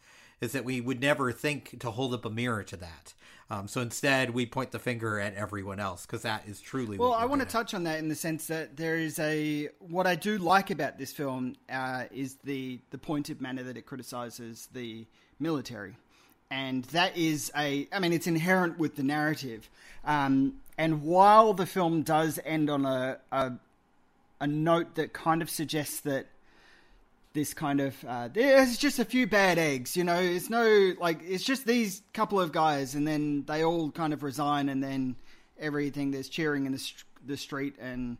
is 0.40 0.52
that 0.52 0.64
we 0.64 0.80
would 0.80 1.00
never 1.00 1.32
think 1.32 1.78
to 1.80 1.90
hold 1.90 2.12
up 2.12 2.24
a 2.24 2.30
mirror 2.30 2.64
to 2.64 2.76
that. 2.76 3.14
Um, 3.48 3.68
so 3.68 3.80
instead 3.80 4.30
we 4.30 4.46
point 4.46 4.72
the 4.72 4.78
finger 4.78 5.20
at 5.20 5.35
everyone 5.35 5.78
else 5.78 6.06
because 6.06 6.22
that 6.22 6.44
is 6.48 6.58
truly 6.58 6.96
well 6.96 7.12
i 7.12 7.26
want 7.26 7.42
to 7.42 7.46
touch 7.46 7.74
on 7.74 7.85
that 7.85 7.98
in 7.98 8.08
the 8.08 8.14
sense 8.14 8.46
that 8.46 8.78
there 8.78 8.96
is 8.96 9.18
a 9.18 9.68
what 9.78 10.06
i 10.06 10.14
do 10.14 10.38
like 10.38 10.70
about 10.70 10.96
this 10.96 11.12
film 11.12 11.54
uh, 11.68 12.04
is 12.11 12.37
the 12.44 12.80
the 12.90 12.96
pointed 12.96 13.42
manner 13.42 13.62
that 13.62 13.76
it 13.76 13.85
criticizes 13.85 14.68
the 14.72 15.06
military 15.38 15.96
and 16.52 16.84
that 16.86 17.16
is 17.16 17.50
a 17.56 17.88
i 17.92 17.98
mean 17.98 18.12
it's 18.12 18.26
inherent 18.26 18.78
with 18.78 18.94
the 18.96 19.02
narrative. 19.02 19.68
Um, 20.04 20.54
and 20.76 21.02
while 21.02 21.54
the 21.54 21.66
film 21.66 22.02
does 22.02 22.40
end 22.44 22.68
on 22.68 22.84
a, 22.84 23.18
a, 23.30 23.52
a 24.40 24.46
note 24.46 24.96
that 24.96 25.12
kind 25.12 25.42
of 25.42 25.48
suggests 25.48 26.00
that 26.00 26.26
this 27.34 27.54
kind 27.54 27.80
of 27.80 28.04
uh, 28.06 28.28
there's 28.28 28.76
just 28.76 28.98
a 28.98 29.04
few 29.04 29.26
bad 29.26 29.58
eggs 29.58 29.96
you 29.96 30.04
know 30.04 30.20
it's 30.20 30.50
no 30.50 30.92
like 31.00 31.20
it's 31.24 31.44
just 31.44 31.66
these 31.66 32.02
couple 32.12 32.38
of 32.38 32.52
guys 32.52 32.94
and 32.94 33.08
then 33.08 33.44
they 33.46 33.64
all 33.64 33.90
kind 33.90 34.12
of 34.12 34.22
resign 34.22 34.68
and 34.68 34.82
then 34.82 35.16
everything 35.58 36.10
there's 36.10 36.28
cheering 36.28 36.66
in 36.66 36.72
the, 36.72 36.92
the 37.26 37.36
street 37.36 37.74
and 37.80 38.18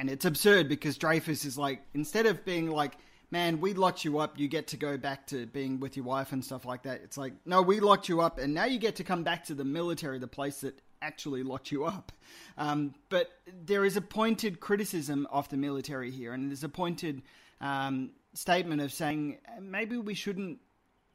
and 0.00 0.08
it's 0.08 0.24
absurd 0.24 0.66
because 0.66 0.96
Dreyfus 0.96 1.44
is 1.44 1.58
like 1.58 1.82
instead 1.92 2.24
of 2.24 2.42
being 2.46 2.70
like, 2.70 2.94
"Man, 3.30 3.60
we 3.60 3.74
locked 3.74 4.04
you 4.04 4.18
up. 4.18 4.38
You 4.38 4.48
get 4.48 4.68
to 4.68 4.76
go 4.76 4.96
back 4.96 5.26
to 5.28 5.46
being 5.46 5.80
with 5.80 5.96
your 5.96 6.04
wife 6.04 6.32
and 6.32 6.44
stuff 6.44 6.64
like 6.64 6.82
that." 6.82 7.00
It's 7.02 7.16
like, 7.16 7.34
"No, 7.44 7.62
we 7.62 7.80
locked 7.80 8.08
you 8.08 8.20
up, 8.20 8.38
and 8.38 8.54
now 8.54 8.64
you 8.64 8.78
get 8.78 8.96
to 8.96 9.04
come 9.04 9.22
back 9.22 9.44
to 9.46 9.54
the 9.54 9.64
military, 9.64 10.18
the 10.18 10.28
place 10.28 10.60
that 10.60 10.80
actually 11.02 11.42
locked 11.42 11.70
you 11.70 11.84
up." 11.84 12.12
Um, 12.58 12.94
but 13.08 13.30
there 13.64 13.84
is 13.84 13.96
a 13.96 14.00
pointed 14.00 14.60
criticism 14.60 15.26
of 15.30 15.48
the 15.48 15.56
military 15.56 16.10
here, 16.10 16.32
and 16.32 16.50
there's 16.50 16.64
a 16.64 16.68
pointed 16.68 17.22
um, 17.60 18.10
statement 18.34 18.80
of 18.80 18.92
saying 18.92 19.38
maybe 19.60 19.96
we 19.96 20.14
shouldn't 20.14 20.58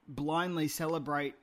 blindly 0.07 0.67
celebrate, 0.67 1.35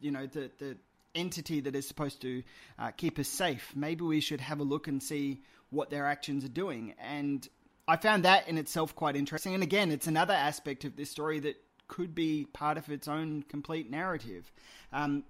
you 0.00 0.10
know, 0.10 0.26
the 0.26 0.50
the 0.58 0.76
entity 1.14 1.60
that 1.60 1.74
is 1.74 1.86
supposed 1.86 2.20
to 2.22 2.42
uh, 2.78 2.90
keep 2.90 3.18
us 3.18 3.28
safe. 3.28 3.72
Maybe 3.74 4.04
we 4.04 4.20
should 4.20 4.40
have 4.40 4.60
a 4.60 4.64
look 4.64 4.88
and 4.88 5.02
see 5.02 5.42
what 5.70 5.90
their 5.90 6.06
actions 6.06 6.44
are 6.44 6.48
doing. 6.48 6.94
And 6.98 7.46
I 7.86 7.96
found 7.96 8.24
that 8.24 8.48
in 8.48 8.56
itself 8.58 8.94
quite 8.94 9.16
interesting. 9.16 9.54
And 9.54 9.62
again, 9.62 9.90
it's 9.90 10.06
another 10.06 10.34
aspect 10.34 10.84
of 10.84 10.96
this 10.96 11.10
story 11.10 11.40
that 11.40 11.56
could 11.86 12.14
be 12.14 12.46
part 12.52 12.78
of 12.78 12.88
its 12.90 13.08
own 13.08 13.44
complete 13.48 13.90
narrative. 13.90 14.50
Um, 14.92 15.24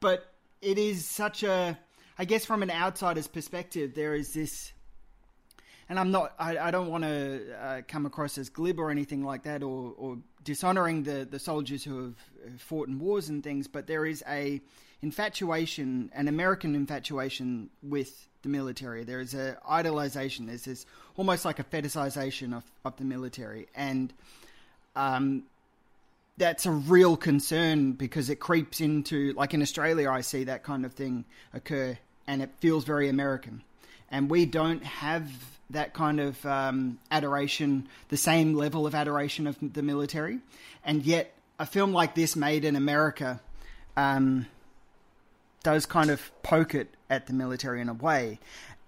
but 0.00 0.32
it 0.60 0.78
is 0.78 1.04
such 1.04 1.42
a, 1.42 1.76
I 2.18 2.24
guess, 2.24 2.44
from 2.44 2.62
an 2.62 2.70
outsider's 2.70 3.26
perspective, 3.26 3.94
there 3.94 4.14
is 4.14 4.32
this. 4.32 4.72
And 5.88 5.98
I'm 5.98 6.12
not. 6.12 6.32
I, 6.38 6.56
I 6.56 6.70
don't 6.70 6.88
want 6.88 7.04
to 7.04 7.54
uh, 7.60 7.80
come 7.86 8.06
across 8.06 8.38
as 8.38 8.48
glib 8.48 8.78
or 8.78 8.90
anything 8.90 9.24
like 9.24 9.42
that, 9.42 9.62
or, 9.62 9.92
or 9.98 10.18
dishonoring 10.44 11.02
the, 11.02 11.26
the 11.28 11.38
soldiers 11.38 11.84
who 11.84 12.04
have 12.04 12.60
fought 12.60 12.88
in 12.88 12.98
wars 12.98 13.28
and 13.28 13.42
things. 13.42 13.66
But 13.66 13.88
there 13.88 14.06
is 14.06 14.22
a 14.28 14.60
infatuation, 15.02 16.10
an 16.14 16.28
American 16.28 16.74
infatuation 16.74 17.70
with 17.82 18.28
the 18.42 18.48
military. 18.48 19.04
There 19.04 19.20
is 19.20 19.34
a 19.34 19.56
idolization. 19.68 20.46
There's 20.46 20.64
this 20.64 20.86
almost 21.16 21.44
like 21.44 21.58
a 21.58 21.64
fetishization 21.64 22.54
of, 22.56 22.64
of 22.84 22.96
the 22.96 23.04
military, 23.04 23.66
and 23.74 24.12
um, 24.96 25.44
that's 26.36 26.66
a 26.66 26.70
real 26.70 27.16
concern 27.16 27.92
because 27.92 28.30
it 28.30 28.36
creeps 28.36 28.80
into 28.80 29.32
like 29.34 29.54
in 29.54 29.62
Australia. 29.62 30.10
I 30.10 30.20
see 30.20 30.44
that 30.44 30.62
kind 30.62 30.84
of 30.84 30.92
thing 30.92 31.24
occur, 31.52 31.98
and 32.26 32.42
it 32.42 32.50
feels 32.58 32.84
very 32.84 33.08
American, 33.08 33.62
and 34.10 34.30
we 34.30 34.46
don't 34.46 34.82
have 34.84 35.30
that 35.70 35.94
kind 35.94 36.20
of 36.20 36.44
um, 36.44 36.98
adoration, 37.10 37.88
the 38.08 38.16
same 38.16 38.54
level 38.54 38.86
of 38.86 38.94
adoration 38.94 39.46
of 39.46 39.56
the 39.60 39.82
military, 39.82 40.38
and 40.84 41.04
yet 41.04 41.32
a 41.58 41.66
film 41.66 41.92
like 41.92 42.14
this 42.14 42.36
made 42.36 42.64
in 42.64 42.76
America. 42.76 43.40
Um, 43.96 44.46
does 45.62 45.86
kind 45.86 46.10
of 46.10 46.30
poke 46.42 46.74
it 46.74 46.94
at 47.10 47.26
the 47.26 47.32
military 47.32 47.80
in 47.80 47.88
a 47.88 47.94
way. 47.94 48.38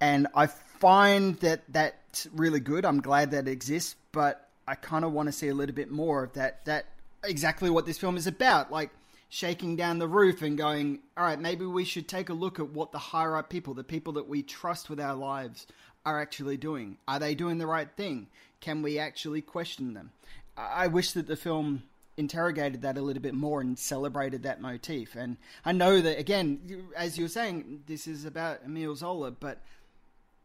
And 0.00 0.26
I 0.34 0.46
find 0.46 1.36
that 1.40 1.62
that's 1.68 2.26
really 2.34 2.60
good. 2.60 2.84
I'm 2.84 3.00
glad 3.00 3.30
that 3.30 3.48
it 3.48 3.50
exists, 3.50 3.96
but 4.12 4.48
I 4.66 4.74
kind 4.74 5.04
of 5.04 5.12
want 5.12 5.28
to 5.28 5.32
see 5.32 5.48
a 5.48 5.54
little 5.54 5.74
bit 5.74 5.90
more 5.90 6.24
of 6.24 6.32
that. 6.34 6.64
That 6.64 6.86
exactly 7.22 7.70
what 7.70 7.86
this 7.86 7.98
film 7.98 8.16
is 8.16 8.26
about. 8.26 8.70
Like 8.70 8.90
shaking 9.28 9.76
down 9.76 9.98
the 9.98 10.08
roof 10.08 10.42
and 10.42 10.56
going, 10.56 11.00
all 11.16 11.24
right, 11.24 11.40
maybe 11.40 11.66
we 11.66 11.84
should 11.84 12.06
take 12.06 12.28
a 12.28 12.34
look 12.34 12.60
at 12.60 12.70
what 12.70 12.92
the 12.92 12.98
higher 12.98 13.36
up 13.36 13.50
people, 13.50 13.74
the 13.74 13.82
people 13.82 14.12
that 14.14 14.28
we 14.28 14.42
trust 14.42 14.88
with 14.88 15.00
our 15.00 15.14
lives, 15.14 15.66
are 16.06 16.20
actually 16.20 16.56
doing. 16.56 16.98
Are 17.08 17.18
they 17.18 17.34
doing 17.34 17.58
the 17.58 17.66
right 17.66 17.88
thing? 17.96 18.28
Can 18.60 18.82
we 18.82 18.98
actually 18.98 19.40
question 19.40 19.94
them? 19.94 20.12
I 20.56 20.86
wish 20.86 21.12
that 21.12 21.26
the 21.26 21.36
film 21.36 21.82
interrogated 22.16 22.82
that 22.82 22.96
a 22.96 23.02
little 23.02 23.22
bit 23.22 23.34
more 23.34 23.60
and 23.60 23.78
celebrated 23.78 24.44
that 24.44 24.60
motif. 24.60 25.16
And 25.16 25.36
I 25.64 25.72
know 25.72 26.00
that 26.00 26.18
again, 26.18 26.86
as 26.96 27.18
you 27.18 27.24
were 27.24 27.28
saying, 27.28 27.82
this 27.86 28.06
is 28.06 28.24
about 28.24 28.60
Emile 28.64 28.94
Zola, 28.94 29.30
but 29.30 29.60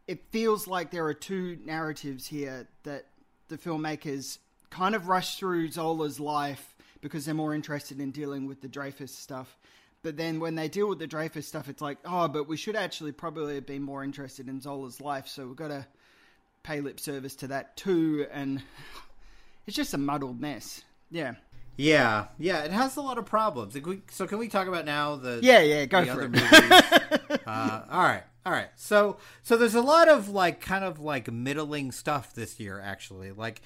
it 0.06 0.24
feels 0.30 0.66
like 0.66 0.90
there 0.90 1.06
are 1.06 1.14
two 1.14 1.58
narratives 1.64 2.26
here 2.26 2.66
that 2.82 3.06
the 3.48 3.58
filmmakers 3.58 4.38
kind 4.70 4.94
of 4.94 5.08
rush 5.08 5.36
through 5.36 5.70
Zola's 5.70 6.18
life 6.18 6.74
because 7.00 7.24
they're 7.24 7.34
more 7.34 7.54
interested 7.54 8.00
in 8.00 8.10
dealing 8.10 8.46
with 8.46 8.60
the 8.60 8.68
Dreyfus 8.68 9.14
stuff. 9.14 9.56
But 10.02 10.16
then 10.16 10.40
when 10.40 10.54
they 10.54 10.68
deal 10.68 10.88
with 10.88 10.98
the 10.98 11.06
Dreyfus 11.06 11.46
stuff, 11.46 11.68
it's 11.68 11.82
like, 11.82 11.98
oh, 12.04 12.28
but 12.28 12.48
we 12.48 12.56
should 12.56 12.76
actually 12.76 13.12
probably 13.12 13.54
have 13.56 13.66
been 13.66 13.82
more 13.82 14.02
interested 14.02 14.48
in 14.48 14.60
Zola's 14.60 15.00
life, 15.00 15.28
so 15.28 15.46
we've 15.46 15.56
got 15.56 15.68
to 15.68 15.86
pay 16.62 16.80
lip 16.80 16.98
service 16.98 17.34
to 17.36 17.48
that 17.48 17.76
too. 17.76 18.26
And 18.32 18.62
it's 19.66 19.76
just 19.76 19.94
a 19.94 19.98
muddled 19.98 20.40
mess. 20.40 20.82
Yeah. 21.10 21.34
Yeah, 21.80 22.26
yeah, 22.38 22.64
it 22.64 22.72
has 22.72 22.96
a 22.96 23.00
lot 23.00 23.16
of 23.16 23.24
problems. 23.24 23.74
So 24.10 24.26
can 24.26 24.38
we 24.38 24.48
talk 24.48 24.68
about 24.68 24.84
now 24.84 25.16
the 25.16 25.40
yeah 25.42 25.60
yeah 25.60 25.86
go 25.86 26.04
the 26.04 26.12
for 26.12 26.24
other 26.24 26.30
it. 26.34 27.42
uh, 27.46 27.82
all 27.90 28.02
right, 28.02 28.24
all 28.44 28.52
right. 28.52 28.68
So 28.76 29.16
so 29.42 29.56
there's 29.56 29.74
a 29.74 29.80
lot 29.80 30.08
of 30.08 30.28
like 30.28 30.60
kind 30.60 30.84
of 30.84 31.00
like 31.00 31.32
middling 31.32 31.90
stuff 31.90 32.34
this 32.34 32.60
year 32.60 32.78
actually. 32.80 33.32
Like 33.32 33.62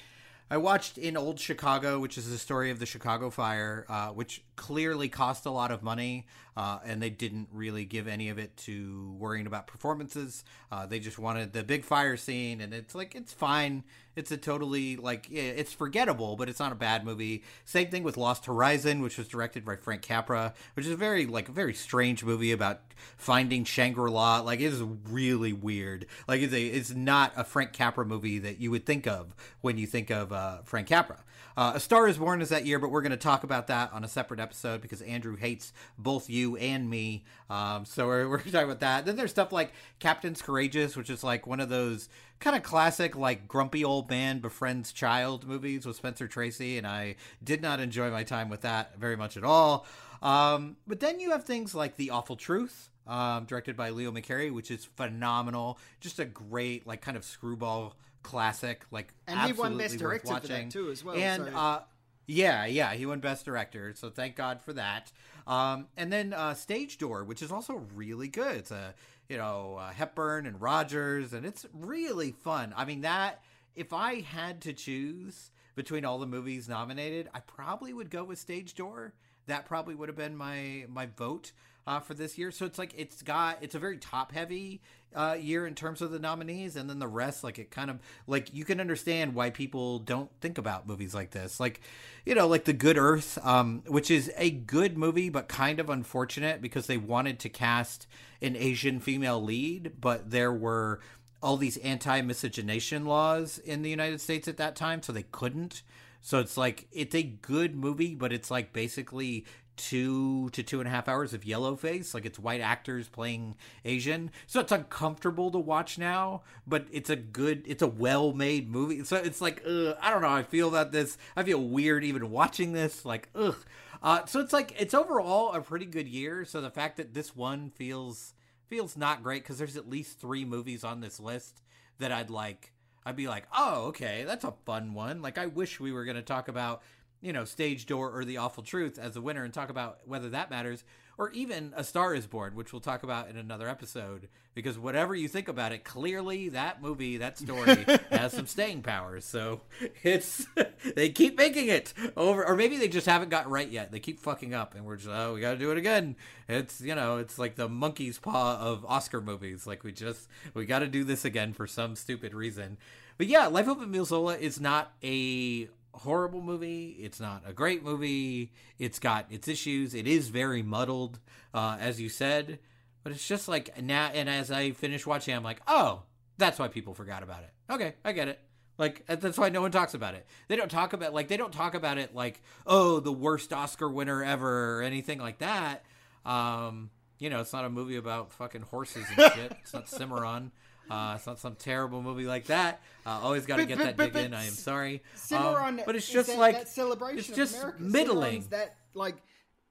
I 0.48 0.58
watched 0.58 0.98
in 0.98 1.16
Old 1.16 1.40
Chicago, 1.40 1.98
which 1.98 2.16
is 2.16 2.30
the 2.30 2.38
story 2.38 2.70
of 2.70 2.78
the 2.78 2.86
Chicago 2.86 3.30
fire, 3.30 3.86
uh, 3.88 4.10
which 4.10 4.44
clearly 4.54 5.08
cost 5.08 5.46
a 5.46 5.50
lot 5.50 5.72
of 5.72 5.82
money, 5.82 6.26
uh, 6.56 6.78
and 6.84 7.02
they 7.02 7.10
didn't 7.10 7.48
really 7.50 7.84
give 7.84 8.06
any 8.06 8.28
of 8.28 8.38
it 8.38 8.56
to 8.58 9.16
worrying 9.18 9.48
about 9.48 9.66
performances. 9.66 10.44
Uh, 10.70 10.86
they 10.86 11.00
just 11.00 11.18
wanted 11.18 11.52
the 11.52 11.64
big 11.64 11.84
fire 11.84 12.16
scene, 12.16 12.60
and 12.60 12.72
it's 12.72 12.94
like 12.94 13.16
it's 13.16 13.32
fine. 13.32 13.82
It's 14.16 14.30
a 14.30 14.36
totally 14.36 14.96
like 14.96 15.28
it's 15.30 15.72
forgettable, 15.72 16.36
but 16.36 16.48
it's 16.48 16.60
not 16.60 16.72
a 16.72 16.76
bad 16.76 17.04
movie. 17.04 17.42
Same 17.64 17.88
thing 17.88 18.02
with 18.02 18.16
Lost 18.16 18.46
Horizon, 18.46 19.00
which 19.00 19.18
was 19.18 19.28
directed 19.28 19.64
by 19.64 19.76
Frank 19.76 20.02
Capra, 20.02 20.54
which 20.74 20.86
is 20.86 20.92
a 20.92 20.96
very 20.96 21.26
like 21.26 21.48
a 21.48 21.52
very 21.52 21.74
strange 21.74 22.24
movie 22.24 22.52
about 22.52 22.80
finding 23.16 23.64
Shangri 23.64 24.10
La. 24.10 24.40
Like 24.40 24.60
it 24.60 24.72
is 24.72 24.82
really 24.82 25.52
weird. 25.52 26.06
Like 26.28 26.42
it's 26.42 26.52
a 26.52 26.62
it's 26.62 26.94
not 26.94 27.32
a 27.36 27.44
Frank 27.44 27.72
Capra 27.72 28.04
movie 28.04 28.38
that 28.38 28.60
you 28.60 28.70
would 28.70 28.86
think 28.86 29.06
of 29.06 29.34
when 29.60 29.78
you 29.78 29.86
think 29.86 30.10
of 30.10 30.32
uh, 30.32 30.58
Frank 30.64 30.88
Capra. 30.88 31.24
Uh, 31.56 31.72
a 31.76 31.80
Star 31.80 32.08
is 32.08 32.18
Born 32.18 32.42
is 32.42 32.48
that 32.48 32.66
year, 32.66 32.78
but 32.78 32.90
we're 32.90 33.00
going 33.02 33.12
to 33.12 33.16
talk 33.16 33.44
about 33.44 33.68
that 33.68 33.92
on 33.92 34.02
a 34.02 34.08
separate 34.08 34.40
episode 34.40 34.80
because 34.80 35.00
Andrew 35.02 35.36
hates 35.36 35.72
both 35.96 36.28
you 36.28 36.56
and 36.56 36.90
me. 36.90 37.24
Um, 37.48 37.84
so 37.84 38.06
we're, 38.08 38.28
we're 38.28 38.38
going 38.38 38.50
to 38.50 38.52
talk 38.52 38.64
about 38.64 38.80
that. 38.80 39.06
Then 39.06 39.16
there's 39.16 39.30
stuff 39.30 39.52
like 39.52 39.72
Captain's 40.00 40.42
Courageous, 40.42 40.96
which 40.96 41.10
is 41.10 41.22
like 41.22 41.46
one 41.46 41.60
of 41.60 41.68
those 41.68 42.08
kind 42.40 42.56
of 42.56 42.62
classic, 42.62 43.16
like 43.16 43.48
grumpy 43.48 43.84
old 43.84 44.10
man 44.10 44.40
befriends 44.40 44.92
child 44.92 45.46
movies 45.46 45.86
with 45.86 45.96
Spencer 45.96 46.28
Tracy, 46.28 46.78
and 46.78 46.86
I 46.86 47.16
did 47.42 47.62
not 47.62 47.80
enjoy 47.80 48.10
my 48.10 48.24
time 48.24 48.48
with 48.48 48.62
that 48.62 48.98
very 48.98 49.16
much 49.16 49.36
at 49.36 49.44
all. 49.44 49.86
Um, 50.22 50.76
but 50.86 51.00
then 51.00 51.20
you 51.20 51.30
have 51.30 51.44
things 51.44 51.74
like 51.74 51.96
The 51.96 52.10
Awful 52.10 52.36
Truth, 52.36 52.90
um, 53.06 53.44
directed 53.44 53.76
by 53.76 53.90
Leo 53.90 54.10
McCarey, 54.10 54.52
which 54.52 54.70
is 54.70 54.84
phenomenal. 54.84 55.78
Just 56.00 56.18
a 56.18 56.24
great, 56.24 56.86
like, 56.86 57.02
kind 57.02 57.16
of 57.16 57.24
screwball 57.24 57.94
classic. 58.22 58.86
Like, 58.90 59.12
and 59.26 59.38
he 59.40 59.52
won 59.52 59.76
Best 59.76 59.98
Director 59.98 60.34
for 60.40 60.46
that 60.46 60.70
too, 60.70 60.90
as 60.90 61.04
well. 61.04 61.14
And 61.14 61.44
so. 61.44 61.50
uh, 61.56 61.82
yeah, 62.26 62.64
yeah, 62.64 62.94
he 62.94 63.04
won 63.04 63.20
Best 63.20 63.44
Director, 63.44 63.92
so 63.94 64.08
thank 64.08 64.34
God 64.34 64.62
for 64.62 64.72
that. 64.72 65.12
Um, 65.46 65.88
and 65.96 66.10
then 66.10 66.32
uh, 66.32 66.54
Stage 66.54 66.96
Door, 66.96 67.24
which 67.24 67.42
is 67.42 67.52
also 67.52 67.82
really 67.94 68.28
good. 68.28 68.56
It's 68.56 68.70
a 68.70 68.94
you 69.28 69.36
know 69.36 69.76
uh, 69.80 69.90
Hepburn 69.90 70.46
and 70.46 70.60
Rogers, 70.60 71.32
and 71.32 71.44
it's 71.44 71.66
really 71.72 72.32
fun. 72.32 72.74
I 72.76 72.84
mean 72.84 73.02
that 73.02 73.42
if 73.74 73.92
I 73.92 74.20
had 74.20 74.60
to 74.62 74.72
choose 74.72 75.50
between 75.74 76.04
all 76.04 76.18
the 76.18 76.26
movies 76.26 76.68
nominated, 76.68 77.28
I 77.34 77.40
probably 77.40 77.92
would 77.92 78.10
go 78.10 78.24
with 78.24 78.38
Stage 78.38 78.74
Door. 78.74 79.14
That 79.46 79.66
probably 79.66 79.94
would 79.94 80.08
have 80.08 80.16
been 80.16 80.36
my 80.36 80.86
my 80.88 81.06
vote 81.06 81.52
uh, 81.86 82.00
for 82.00 82.14
this 82.14 82.38
year. 82.38 82.50
So 82.50 82.66
it's 82.66 82.78
like 82.78 82.94
it's 82.96 83.22
got 83.22 83.58
it's 83.60 83.74
a 83.74 83.78
very 83.78 83.98
top 83.98 84.32
heavy 84.32 84.80
uh, 85.14 85.36
year 85.40 85.66
in 85.66 85.74
terms 85.74 86.02
of 86.02 86.10
the 86.10 86.18
nominees, 86.18 86.76
and 86.76 86.88
then 86.88 86.98
the 86.98 87.08
rest, 87.08 87.44
like 87.44 87.58
it 87.58 87.70
kind 87.70 87.90
of 87.90 87.98
like 88.26 88.52
you 88.52 88.64
can 88.64 88.80
understand 88.80 89.34
why 89.34 89.50
people 89.50 89.98
don't 89.98 90.30
think 90.40 90.58
about 90.58 90.88
movies 90.88 91.14
like 91.14 91.30
this, 91.30 91.60
like 91.60 91.80
you 92.24 92.34
know, 92.34 92.46
like 92.46 92.64
The 92.64 92.72
Good 92.72 92.98
Earth, 92.98 93.38
um, 93.44 93.82
which 93.86 94.10
is 94.10 94.32
a 94.36 94.50
good 94.50 94.98
movie 94.98 95.28
but 95.28 95.48
kind 95.48 95.78
of 95.78 95.90
unfortunate 95.90 96.60
because 96.60 96.86
they 96.86 96.98
wanted 96.98 97.38
to 97.40 97.48
cast 97.48 98.06
an 98.42 98.56
Asian 98.56 99.00
female 99.00 99.42
lead, 99.42 99.92
but 100.00 100.30
there 100.30 100.52
were 100.52 101.00
all 101.42 101.56
these 101.58 101.76
anti 101.78 102.22
miscegenation 102.22 103.04
laws 103.04 103.58
in 103.58 103.82
the 103.82 103.90
United 103.90 104.20
States 104.20 104.48
at 104.48 104.56
that 104.56 104.74
time, 104.74 105.02
so 105.02 105.12
they 105.12 105.24
couldn't. 105.24 105.82
So 106.22 106.38
it's 106.38 106.56
like 106.56 106.88
it's 106.90 107.14
a 107.14 107.22
good 107.22 107.76
movie, 107.76 108.14
but 108.14 108.32
it's 108.32 108.50
like 108.50 108.72
basically 108.72 109.44
two 109.76 110.50
to 110.50 110.62
two 110.62 110.80
and 110.80 110.88
a 110.88 110.90
half 110.90 111.08
hours 111.08 111.34
of 111.34 111.44
yellow 111.44 111.74
face 111.76 112.14
like 112.14 112.24
it's 112.24 112.38
white 112.38 112.60
actors 112.60 113.08
playing 113.08 113.56
asian. 113.84 114.30
So 114.46 114.60
it's 114.60 114.72
uncomfortable 114.72 115.50
to 115.50 115.58
watch 115.58 115.98
now 115.98 116.42
but 116.66 116.86
it's 116.90 117.10
a 117.10 117.16
good 117.16 117.64
it's 117.66 117.82
a 117.82 117.86
well-made 117.86 118.70
movie. 118.70 119.04
So 119.04 119.16
it's 119.16 119.40
like 119.40 119.62
ugh, 119.66 119.96
i 120.00 120.10
don't 120.10 120.22
know 120.22 120.28
i 120.28 120.42
feel 120.42 120.68
about 120.68 120.92
this 120.92 121.18
i 121.36 121.42
feel 121.42 121.60
weird 121.60 122.04
even 122.04 122.30
watching 122.30 122.72
this 122.72 123.04
like 123.04 123.28
ugh. 123.34 123.56
Uh, 124.02 124.26
so 124.26 124.38
it's 124.38 124.52
like 124.52 124.74
it's 124.78 124.92
overall 124.92 125.52
a 125.54 125.62
pretty 125.62 125.86
good 125.86 126.06
year. 126.06 126.44
So 126.44 126.60
the 126.60 126.70
fact 126.70 126.98
that 126.98 127.14
this 127.14 127.34
one 127.34 127.70
feels 127.70 128.34
feels 128.68 128.96
not 128.98 129.22
great 129.22 129.42
because 129.42 129.56
there's 129.56 129.78
at 129.78 129.88
least 129.88 130.20
three 130.20 130.44
movies 130.44 130.84
on 130.84 131.00
this 131.00 131.20
list 131.20 131.62
that 131.98 132.10
i'd 132.10 132.30
like 132.30 132.72
i'd 133.04 133.14
be 133.14 133.28
like 133.28 133.46
oh 133.54 133.84
okay 133.86 134.24
that's 134.26 134.44
a 134.44 134.54
fun 134.66 134.94
one. 134.94 135.22
Like 135.22 135.38
i 135.38 135.46
wish 135.46 135.80
we 135.80 135.92
were 135.92 136.04
going 136.04 136.16
to 136.16 136.22
talk 136.22 136.48
about 136.48 136.82
you 137.24 137.32
know, 137.32 137.44
Stage 137.44 137.86
Door 137.86 138.16
or 138.16 138.24
The 138.24 138.36
Awful 138.36 138.62
Truth 138.62 138.98
as 138.98 139.14
the 139.14 139.22
winner 139.22 139.44
and 139.44 139.52
talk 139.52 139.70
about 139.70 140.00
whether 140.04 140.28
that 140.28 140.50
matters, 140.50 140.84
or 141.16 141.30
even 141.30 141.72
A 141.74 141.82
Star 141.82 142.14
is 142.14 142.26
Born, 142.26 142.54
which 142.54 142.72
we'll 142.72 142.80
talk 142.80 143.02
about 143.02 143.30
in 143.30 143.36
another 143.36 143.68
episode. 143.68 144.28
Because 144.52 144.78
whatever 144.78 145.14
you 145.14 145.26
think 145.26 145.48
about 145.48 145.72
it, 145.72 145.84
clearly 145.84 146.50
that 146.50 146.82
movie, 146.82 147.16
that 147.16 147.38
story 147.38 147.86
has 148.10 148.32
some 148.32 148.46
staying 148.46 148.82
power. 148.82 149.20
So 149.20 149.62
it's, 150.02 150.46
they 150.94 151.08
keep 151.08 151.38
making 151.38 151.68
it 151.68 151.94
over, 152.16 152.44
or 152.44 152.56
maybe 152.56 152.76
they 152.76 152.88
just 152.88 153.06
haven't 153.06 153.30
got 153.30 153.50
right 153.50 153.70
yet. 153.70 153.90
They 153.90 154.00
keep 154.00 154.20
fucking 154.20 154.52
up, 154.52 154.74
and 154.74 154.84
we're 154.84 154.96
just, 154.96 155.08
oh, 155.08 155.34
we 155.34 155.40
gotta 155.40 155.56
do 155.56 155.70
it 155.70 155.78
again. 155.78 156.16
It's, 156.46 156.80
you 156.82 156.94
know, 156.94 157.16
it's 157.16 157.38
like 157.38 157.56
the 157.56 157.68
monkey's 157.68 158.18
paw 158.18 158.58
of 158.60 158.84
Oscar 158.84 159.22
movies. 159.22 159.66
Like 159.66 159.82
we 159.82 159.92
just, 159.92 160.28
we 160.52 160.66
gotta 160.66 160.88
do 160.88 161.04
this 161.04 161.24
again 161.24 161.54
for 161.54 161.66
some 161.66 161.96
stupid 161.96 162.34
reason. 162.34 162.76
But 163.16 163.28
yeah, 163.28 163.46
Life 163.46 163.68
of 163.68 163.80
Emile 163.80 164.04
Zola 164.04 164.36
is 164.36 164.60
not 164.60 164.92
a 165.02 165.68
horrible 165.98 166.42
movie. 166.42 166.96
It's 167.00 167.20
not 167.20 167.42
a 167.46 167.52
great 167.52 167.84
movie. 167.84 168.52
It's 168.78 168.98
got 168.98 169.26
its 169.30 169.48
issues. 169.48 169.94
It 169.94 170.06
is 170.06 170.28
very 170.28 170.62
muddled, 170.62 171.18
uh, 171.52 171.76
as 171.80 172.00
you 172.00 172.08
said. 172.08 172.58
But 173.02 173.12
it's 173.12 173.26
just 173.26 173.48
like 173.48 173.80
now, 173.82 174.10
and 174.14 174.28
as 174.28 174.50
I 174.50 174.72
finish 174.72 175.06
watching, 175.06 175.34
I'm 175.34 175.42
like, 175.44 175.60
oh, 175.66 176.02
that's 176.38 176.58
why 176.58 176.68
people 176.68 176.94
forgot 176.94 177.22
about 177.22 177.42
it. 177.42 177.50
Okay, 177.70 177.94
I 178.04 178.12
get 178.12 178.28
it. 178.28 178.40
Like 178.76 179.04
that's 179.06 179.38
why 179.38 179.50
no 179.50 179.60
one 179.60 179.70
talks 179.70 179.94
about 179.94 180.14
it. 180.14 180.26
They 180.48 180.56
don't 180.56 180.70
talk 180.70 180.92
about 180.92 181.14
like 181.14 181.28
they 181.28 181.36
don't 181.36 181.52
talk 181.52 181.74
about 181.74 181.96
it 181.96 182.14
like 182.14 182.42
oh 182.66 182.98
the 182.98 183.12
worst 183.12 183.52
Oscar 183.52 183.88
winner 183.88 184.24
ever 184.24 184.78
or 184.78 184.82
anything 184.82 185.20
like 185.20 185.38
that. 185.38 185.84
Um, 186.26 186.90
you 187.18 187.30
know, 187.30 187.40
it's 187.40 187.52
not 187.52 187.64
a 187.64 187.70
movie 187.70 187.96
about 187.96 188.32
fucking 188.32 188.62
horses 188.62 189.04
and 189.16 189.32
shit. 189.32 189.56
it's 189.60 189.72
not 189.72 189.88
Cimarron. 189.88 190.50
Uh, 190.90 191.14
it's 191.16 191.26
not 191.26 191.38
some 191.38 191.54
terrible 191.56 192.02
movie 192.02 192.26
like 192.26 192.46
that. 192.46 192.80
Uh, 193.06 193.20
always 193.22 193.46
got 193.46 193.56
to 193.56 193.66
get 193.66 193.78
but- 193.78 193.84
that 193.84 193.96
but- 193.96 194.04
dig 194.04 194.12
but 194.14 194.24
in. 194.24 194.34
I 194.34 194.44
am 194.44 194.52
sorry. 194.52 195.02
Cimarron, 195.14 195.78
Um, 195.80 195.84
but 195.86 195.96
it's 195.96 196.08
just 196.08 196.28
that, 196.28 196.38
like 196.38 196.56
that 196.56 196.68
celebration. 196.68 197.18
it's 197.18 197.28
just 197.28 197.56
America. 197.58 197.82
middling. 197.82 198.42
Cimarron's 198.42 198.46
That 198.48 198.76
like 198.94 199.16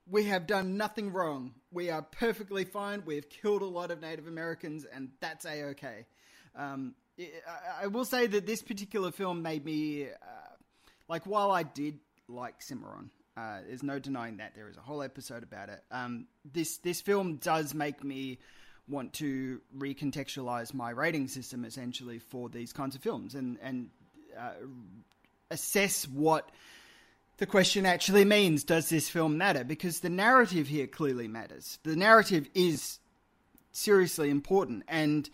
we 0.10 0.26
have 0.26 0.48
done 0.48 0.76
nothing 0.78 1.14
wrong. 1.14 1.54
We 1.72 1.90
are 1.90 2.02
perfectly 2.02 2.66
fine. 2.66 3.04
We've 3.06 3.30
killed 3.30 3.62
a 3.62 3.66
lot 3.66 3.90
of 3.92 4.02
Native 4.02 4.28
Americans, 4.28 4.86
and 4.86 5.10
that's 5.20 5.46
a 5.46 5.64
okay. 5.72 6.06
Um, 6.56 6.96
I 7.80 7.88
will 7.88 8.06
say 8.06 8.28
that 8.28 8.46
this 8.46 8.62
particular 8.62 9.12
film 9.12 9.42
made 9.42 9.64
me 9.64 10.06
uh, 10.08 10.08
like. 11.08 11.26
While 11.26 11.52
I 11.52 11.64
did 11.64 12.00
like 12.28 12.62
Cimarron, 12.62 13.12
uh, 13.38 13.60
there's 13.68 13.84
no 13.84 14.00
denying 14.00 14.38
that 14.38 14.56
there 14.56 14.68
is 14.68 14.78
a 14.78 14.82
whole 14.82 15.02
episode 15.04 15.44
about 15.44 15.70
it. 15.70 15.84
Um, 15.92 16.28
this 16.44 16.78
this 16.80 17.02
film 17.02 17.36
does 17.38 17.74
make 17.74 18.04
me 18.04 18.40
want 18.88 19.14
to 19.14 19.62
recontextualize 19.78 20.74
my 20.74 20.90
rating 20.90 21.28
system 21.28 21.64
essentially 21.66 22.20
for 22.20 22.50
these 22.50 22.74
kinds 22.74 22.96
of 22.96 23.02
films 23.02 23.36
and 23.36 23.58
and 23.62 23.90
uh, 24.38 24.52
assess 25.52 26.08
what 26.08 26.50
the 27.38 27.46
question 27.46 27.86
actually 27.86 28.26
means. 28.26 28.64
Does 28.64 28.90
this 28.90 29.10
film 29.10 29.38
matter? 29.38 29.64
Because 29.64 30.00
the 30.00 30.10
narrative 30.10 30.68
here 30.68 30.88
clearly 30.88 31.28
matters. 31.28 31.80
The 31.84 31.96
narrative 31.96 32.50
is 32.54 33.00
seriously 33.72 34.30
important. 34.30 34.84
And 34.88 35.30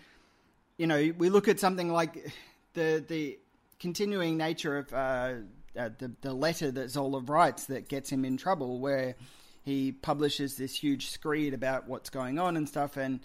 you 0.77 0.87
know 0.87 1.13
we 1.17 1.29
look 1.29 1.47
at 1.47 1.59
something 1.59 1.91
like 1.91 2.31
the 2.73 3.03
the 3.07 3.39
continuing 3.79 4.37
nature 4.37 4.77
of 4.77 4.93
uh, 4.93 5.33
uh, 5.77 5.89
the 5.97 6.11
the 6.21 6.33
letter 6.33 6.71
that 6.71 6.89
Zola 6.89 7.19
writes 7.21 7.65
that 7.65 7.89
gets 7.89 8.09
him 8.09 8.25
in 8.25 8.37
trouble 8.37 8.79
where 8.79 9.15
he 9.63 9.91
publishes 9.91 10.55
this 10.57 10.75
huge 10.75 11.09
screed 11.09 11.53
about 11.53 11.87
what's 11.87 12.09
going 12.09 12.39
on 12.39 12.57
and 12.57 12.67
stuff 12.67 12.97
and 12.97 13.19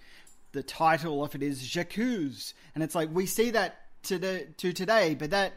the 0.52 0.62
title 0.62 1.24
of 1.24 1.34
it 1.34 1.42
is 1.42 1.62
J'accuse 1.62 2.54
and 2.74 2.84
it's 2.84 2.94
like 2.94 3.08
we 3.12 3.26
see 3.26 3.50
that 3.50 3.80
to 4.04 4.18
the, 4.18 4.46
to 4.58 4.72
today 4.72 5.14
but 5.14 5.30
that 5.30 5.52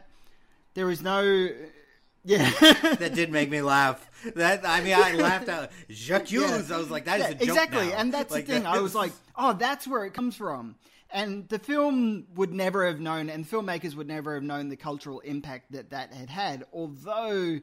there 0.74 0.90
is 0.90 1.02
no 1.02 1.48
yeah 2.24 2.50
that 2.98 3.12
did 3.14 3.30
make 3.30 3.48
me 3.48 3.62
laugh. 3.62 4.04
That 4.34 4.66
I 4.66 4.80
mean, 4.82 4.94
I 4.94 5.12
laughed 5.14 5.48
out. 5.48 5.70
Jacques 5.88 6.26
Hughes. 6.28 6.70
I 6.72 6.76
was 6.76 6.90
like, 6.90 7.04
that 7.04 7.20
is 7.20 7.26
Yeah, 7.26 7.30
a 7.30 7.34
joke 7.34 7.42
exactly, 7.48 7.86
now. 7.88 7.94
and 7.96 8.12
that's 8.12 8.32
Like, 8.32 8.46
the 8.46 8.54
thing. 8.54 8.62
that 8.64 8.74
I 8.74 8.80
was 8.80 8.94
like, 8.94 9.12
oh, 9.36 9.52
that's 9.52 9.86
where 9.86 10.04
it 10.04 10.12
comes 10.14 10.34
from. 10.36 10.74
And 11.10 11.48
the 11.48 11.58
film 11.60 12.26
would 12.34 12.52
never 12.52 12.86
have 12.86 13.00
known, 13.00 13.30
and 13.30 13.48
filmmakers 13.48 13.94
would 13.94 14.08
never 14.08 14.34
have 14.34 14.42
known 14.42 14.68
the 14.68 14.76
cultural 14.76 15.20
impact 15.20 15.70
that 15.72 15.90
that 15.90 16.12
had 16.12 16.28
had. 16.28 16.64
Although, 16.72 17.60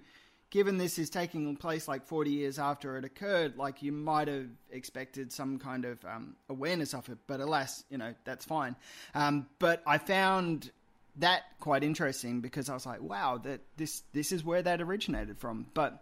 given 0.56 0.78
this 0.78 0.98
is 0.98 1.10
taking 1.10 1.54
place 1.58 1.86
like 1.86 2.06
40 2.06 2.32
years 2.32 2.60
after 2.60 2.96
it 2.96 3.04
occurred, 3.04 3.58
like 3.58 3.84
you 3.84 3.92
might 3.92 4.30
have 4.30 4.48
expected 4.72 5.30
some 5.30 5.60
kind 5.60 5.84
of 5.84 5.98
um, 6.06 6.34
awareness 6.48 6.94
of 6.94 7.10
it. 7.10 7.18
But 7.28 7.42
alas, 7.42 7.84
you 7.90 7.98
know, 7.98 8.14
that's 8.24 8.46
fine. 8.46 8.78
Um, 9.14 9.48
but 9.60 9.84
I 9.86 9.98
found 9.98 10.72
that 11.18 11.42
quite 11.60 11.84
interesting 11.84 12.40
because 12.40 12.70
I 12.70 12.74
was 12.74 12.86
like, 12.86 13.02
wow, 13.02 13.38
that 13.44 13.60
this 13.76 14.04
this 14.14 14.32
is 14.32 14.46
where 14.46 14.62
that 14.62 14.82
originated 14.82 15.40
from. 15.40 15.66
But 15.74 16.02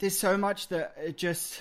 there's 0.00 0.18
so 0.18 0.36
much 0.36 0.66
that 0.68 0.96
it 1.00 1.16
just 1.16 1.60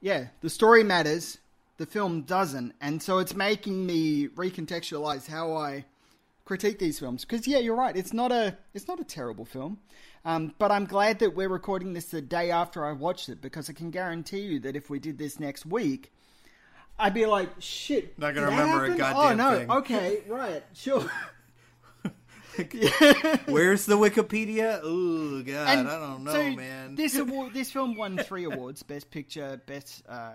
yeah 0.00 0.28
the 0.40 0.48
story 0.48 0.82
matters 0.82 1.36
the 1.76 1.84
film 1.84 2.22
doesn't 2.22 2.74
and 2.80 3.02
so 3.02 3.18
it's 3.18 3.34
making 3.34 3.84
me 3.84 4.28
recontextualize 4.28 5.26
how 5.26 5.52
i 5.52 5.84
critique 6.44 6.78
these 6.78 6.98
films 6.98 7.24
because 7.24 7.46
yeah 7.46 7.58
you're 7.58 7.76
right 7.76 7.96
it's 7.96 8.12
not 8.12 8.32
a 8.32 8.56
it's 8.74 8.88
not 8.88 8.98
a 9.00 9.04
terrible 9.04 9.44
film 9.44 9.78
um, 10.24 10.52
but 10.58 10.70
i'm 10.72 10.84
glad 10.84 11.18
that 11.20 11.34
we're 11.36 11.48
recording 11.48 11.92
this 11.92 12.06
the 12.06 12.20
day 12.20 12.50
after 12.50 12.84
i 12.84 12.92
watched 12.92 13.28
it 13.28 13.40
because 13.40 13.70
i 13.70 13.72
can 13.72 13.90
guarantee 13.90 14.40
you 14.40 14.58
that 14.60 14.74
if 14.76 14.90
we 14.90 14.98
did 14.98 15.18
this 15.18 15.38
next 15.38 15.64
week 15.64 16.12
i'd 16.98 17.14
be 17.14 17.26
like 17.26 17.48
shit 17.60 18.18
Not 18.18 18.34
gonna 18.34 18.46
remember 18.48 18.84
a 18.86 18.90
happen? 18.90 18.98
goddamn 18.98 19.40
oh 19.40 19.50
no 19.50 19.58
thing. 19.58 19.70
okay 19.70 20.22
right 20.28 20.64
sure 20.74 21.04
Where's 23.46 23.86
the 23.86 23.96
Wikipedia? 23.96 24.78
Oh 24.82 25.42
God, 25.42 25.68
And 25.78 25.88
I 25.88 25.98
don't 25.98 26.24
know, 26.24 26.32
so 26.32 26.50
man. 26.50 26.94
This 26.94 27.16
award, 27.16 27.54
this 27.54 27.70
film 27.72 27.96
won 27.96 28.18
three 28.18 28.44
awards: 28.44 28.82
Best 28.82 29.10
Picture, 29.10 29.58
Best 29.66 30.02
uh, 30.06 30.32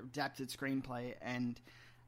Adapted 0.00 0.50
Screenplay, 0.50 1.14
and 1.22 1.58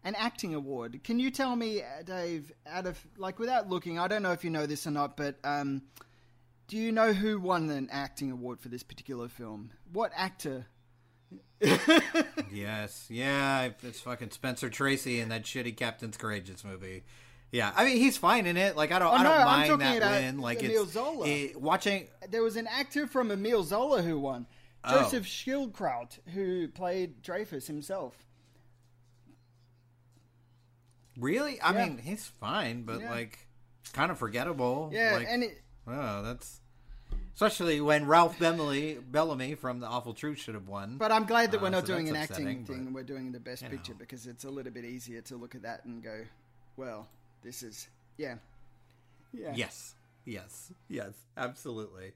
an 0.05 0.15
acting 0.15 0.55
award. 0.55 1.01
Can 1.05 1.19
you 1.19 1.31
tell 1.31 1.55
me, 1.57 1.83
uh, 1.83 2.03
Dave, 2.05 2.53
out 2.67 2.87
of 2.87 2.99
like 3.17 3.39
without 3.39 3.69
looking, 3.69 3.99
I 3.99 4.09
don't 4.09 4.23
know 4.23 4.33
if 4.33 4.45
you 4.45 4.51
know 4.51 4.67
this 4.67 4.87
or 4.87 4.91
not, 4.91 5.17
but 5.17 5.37
um, 5.45 5.83
do 6.69 6.77
you 6.77 6.93
know 6.93 7.13
who 7.13 7.41
won 7.41 7.69
an 7.71 7.89
acting 7.91 8.31
award 8.31 8.61
for 8.61 8.69
this 8.69 8.83
particular 8.83 9.29
film? 9.29 9.71
What 9.93 10.13
actor? 10.17 10.67
Yes, 12.51 13.07
yeah, 13.11 13.69
it's 13.83 14.01
fucking 14.01 14.31
Spencer 14.31 14.71
Tracy 14.71 15.21
in 15.21 15.29
that 15.29 15.45
shitty 15.45 15.77
Captain's 15.77 16.17
Courageous 16.17 16.65
movie. 16.65 17.05
Yeah, 17.53 17.73
I 17.77 17.85
mean 17.85 17.97
he's 17.99 18.17
fine 18.17 18.47
in 18.47 18.57
it. 18.57 18.77
Like 18.77 18.93
I 18.93 18.99
don't, 18.99 19.09
Oh, 19.09 19.17
I 19.17 19.23
don't 19.23 19.33
I'm 19.33 19.79
mind 19.79 20.01
that 20.03 20.23
win. 20.23 20.39
Like 20.39 20.63
Emile 20.63 20.83
it's 20.85 20.93
Zola. 20.93 21.27
it- 21.27 21.61
watching. 21.61 22.09
There 22.31 22.43
was 22.43 22.57
an 22.57 22.67
actor 22.67 23.07
from 23.07 23.31
Emile 23.31 23.63
Zola 23.65 24.03
who 24.03 24.19
won. 24.19 24.47
Oh. 24.85 25.03
Joseph 25.03 25.25
Schildkraut, 25.27 26.19
who 26.35 26.69
played 26.69 27.23
Dreyfus 27.23 27.67
himself. 27.67 28.15
Really, 31.19 31.61
I 31.61 31.73
Yeah. 31.73 31.87
mean 31.87 31.99
he's 31.99 32.27
fine, 32.27 32.83
but 32.85 33.01
Yeah. 33.01 33.11
like 33.11 33.39
kind 33.93 34.11
of 34.11 34.19
forgettable. 34.19 34.91
Yeah, 34.93 35.15
like, 35.17 35.27
and 35.29 35.43
it, 35.45 35.63
oh, 35.87 36.23
that's 36.23 36.61
especially 37.35 37.81
when 37.81 38.07
Ralph 38.07 38.39
Bellamy, 38.39 38.95
Bellamy 38.95 39.55
from 39.55 39.81
The 39.81 39.87
Awful 39.87 40.13
Truth 40.15 40.39
should 40.39 40.55
have 40.55 40.67
won. 40.69 40.99
But 40.99 41.13
I'm 41.13 41.25
glad 41.25 41.53
that 41.53 41.59
Uh, 41.59 41.63
we're 41.63 41.71
not 41.71 41.87
so 41.87 41.95
doing 41.95 42.09
an 42.09 42.17
acting 42.17 42.65
thing. 42.67 42.85
but, 42.85 42.93
We're 42.93 43.03
doing 43.05 43.31
the 43.33 43.41
best 43.41 43.63
picture 43.69 43.93
know. 43.93 43.99
because 43.99 44.27
it's 44.27 44.45
a 44.45 44.51
little 44.51 44.73
bit 44.73 44.85
easier 44.85 45.21
to 45.23 45.37
look 45.37 45.55
at 45.55 45.63
that 45.63 45.85
and 45.85 46.03
go, 46.03 46.25
well, 46.77 47.09
this 47.43 47.63
is 47.63 47.89
yeah, 48.17 48.37
yeah. 49.33 49.55
Yes, 49.55 49.95
yes, 50.25 50.73
yes, 50.89 51.13
absolutely. 51.37 52.13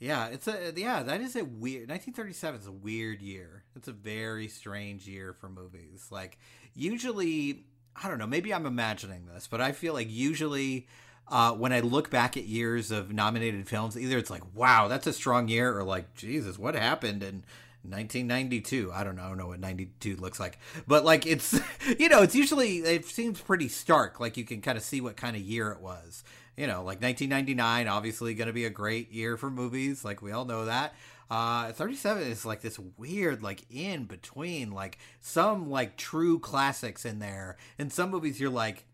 Yeah, 0.00 0.28
it's 0.28 0.46
a 0.48 0.72
yeah. 0.76 1.02
That 1.02 1.20
is 1.20 1.34
a 1.36 1.44
weird. 1.44 1.88
1937 1.88 2.60
is 2.60 2.66
a 2.66 2.72
weird 2.72 3.20
year. 3.20 3.64
It's 3.74 3.88
a 3.88 3.92
very 3.92 4.46
strange 4.48 5.06
year 5.08 5.32
for 5.32 5.48
movies. 5.48 6.06
Like 6.10 6.38
usually, 6.74 7.66
I 8.02 8.08
don't 8.08 8.18
know. 8.18 8.26
Maybe 8.26 8.52
I'm 8.54 8.66
imagining 8.66 9.26
this, 9.26 9.46
but 9.46 9.60
I 9.60 9.72
feel 9.72 9.94
like 9.94 10.08
usually. 10.10 10.86
Uh, 11.30 11.52
when 11.52 11.74
I 11.74 11.80
look 11.80 12.08
back 12.08 12.38
at 12.38 12.44
years 12.44 12.90
of 12.90 13.12
nominated 13.12 13.68
films, 13.68 13.98
either 13.98 14.16
it's 14.16 14.30
like, 14.30 14.40
wow, 14.54 14.88
that's 14.88 15.06
a 15.06 15.12
strong 15.12 15.46
year, 15.46 15.76
or 15.76 15.82
like, 15.84 16.14
Jesus, 16.14 16.58
what 16.58 16.74
happened 16.74 17.22
in 17.22 17.44
1992? 17.82 18.90
I 18.92 19.04
don't 19.04 19.16
know. 19.16 19.22
I 19.22 19.28
don't 19.28 19.38
know 19.38 19.48
what 19.48 19.60
92 19.60 20.16
looks 20.16 20.40
like. 20.40 20.58
But 20.86 21.04
like, 21.04 21.26
it's, 21.26 21.60
you 21.98 22.08
know, 22.08 22.22
it's 22.22 22.34
usually, 22.34 22.78
it 22.78 23.04
seems 23.04 23.40
pretty 23.40 23.68
stark. 23.68 24.20
Like, 24.20 24.36
you 24.36 24.44
can 24.44 24.60
kind 24.60 24.76
of 24.78 24.84
see 24.84 25.00
what 25.00 25.16
kind 25.16 25.36
of 25.36 25.42
year 25.42 25.70
it 25.70 25.80
was. 25.80 26.24
You 26.56 26.66
know, 26.66 26.78
like 26.78 27.00
1999, 27.00 27.86
obviously 27.86 28.34
going 28.34 28.48
to 28.48 28.52
be 28.52 28.64
a 28.64 28.70
great 28.70 29.12
year 29.12 29.36
for 29.36 29.50
movies. 29.50 30.04
Like, 30.04 30.22
we 30.22 30.32
all 30.32 30.44
know 30.44 30.64
that. 30.64 30.94
Uh, 31.30 31.72
37 31.72 32.22
is 32.22 32.46
like 32.46 32.62
this 32.62 32.78
weird, 32.96 33.42
like 33.42 33.64
in 33.70 34.04
between, 34.04 34.70
like 34.70 34.98
some 35.20 35.68
like 35.68 35.96
true 35.96 36.38
classics 36.38 37.04
in 37.04 37.18
there. 37.18 37.56
And 37.78 37.92
some 37.92 38.10
movies 38.10 38.40
you're 38.40 38.50
like, 38.50 38.84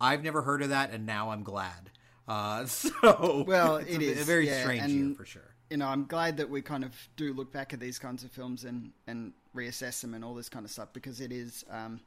I've 0.00 0.24
never 0.24 0.42
heard 0.42 0.62
of 0.62 0.70
that, 0.70 0.90
and 0.90 1.06
now 1.06 1.30
I'm 1.30 1.42
glad. 1.44 1.90
Uh, 2.26 2.64
so 2.66 3.44
Well, 3.46 3.76
it 3.76 3.98
a, 3.98 4.02
is, 4.02 4.22
a 4.22 4.24
very 4.24 4.46
yeah, 4.46 4.62
strange 4.62 4.92
year 4.92 5.14
for 5.14 5.24
sure. 5.24 5.54
You 5.70 5.76
know, 5.76 5.86
I'm 5.86 6.04
glad 6.04 6.36
that 6.38 6.50
we 6.50 6.62
kind 6.62 6.84
of 6.84 6.94
do 7.16 7.32
look 7.32 7.52
back 7.52 7.72
at 7.72 7.80
these 7.80 7.98
kinds 7.98 8.22
of 8.24 8.30
films 8.30 8.64
and 8.64 8.92
and 9.06 9.32
reassess 9.54 10.00
them 10.00 10.14
and 10.14 10.24
all 10.24 10.34
this 10.34 10.48
kind 10.48 10.64
of 10.64 10.70
stuff 10.70 10.92
because 10.92 11.20
it 11.20 11.30
is, 11.30 11.64
um, 11.70 12.00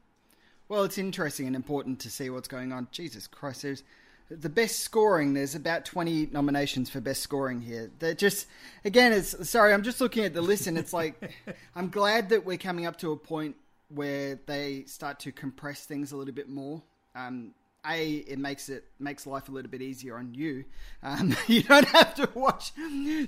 well, 0.68 0.84
it's 0.84 0.98
interesting 0.98 1.46
and 1.46 1.56
important 1.56 1.98
to 2.00 2.10
see 2.10 2.28
what's 2.28 2.48
going 2.48 2.72
on. 2.72 2.88
Jesus 2.92 3.26
Christ, 3.26 3.62
there's 3.62 3.82
the 4.30 4.48
best 4.48 4.80
scoring. 4.80 5.34
There's 5.34 5.54
about 5.54 5.84
20 5.84 6.26
nominations 6.32 6.90
for 6.90 7.00
best 7.00 7.22
scoring 7.22 7.60
here. 7.60 7.90
They're 7.98 8.14
just, 8.14 8.46
again, 8.84 9.12
it's 9.12 9.48
sorry, 9.48 9.72
I'm 9.72 9.82
just 9.82 10.00
looking 10.00 10.24
at 10.24 10.34
the 10.34 10.42
list 10.42 10.66
and 10.66 10.78
it's 10.78 10.92
like, 10.92 11.32
I'm 11.76 11.88
glad 11.88 12.30
that 12.30 12.44
we're 12.44 12.58
coming 12.58 12.86
up 12.86 12.98
to 12.98 13.12
a 13.12 13.16
point 13.16 13.56
where 13.88 14.38
they 14.46 14.84
start 14.86 15.20
to 15.20 15.32
compress 15.32 15.84
things 15.84 16.12
a 16.12 16.16
little 16.16 16.34
bit 16.34 16.48
more. 16.48 16.82
Um, 17.14 17.54
a, 17.88 18.16
it 18.16 18.38
makes 18.38 18.68
it 18.68 18.84
makes 18.98 19.26
life 19.26 19.48
a 19.48 19.52
little 19.52 19.70
bit 19.70 19.80
easier 19.80 20.18
on 20.18 20.34
you. 20.34 20.64
Um, 21.02 21.34
you 21.46 21.62
don't 21.62 21.88
have 21.88 22.14
to 22.16 22.28
watch 22.34 22.72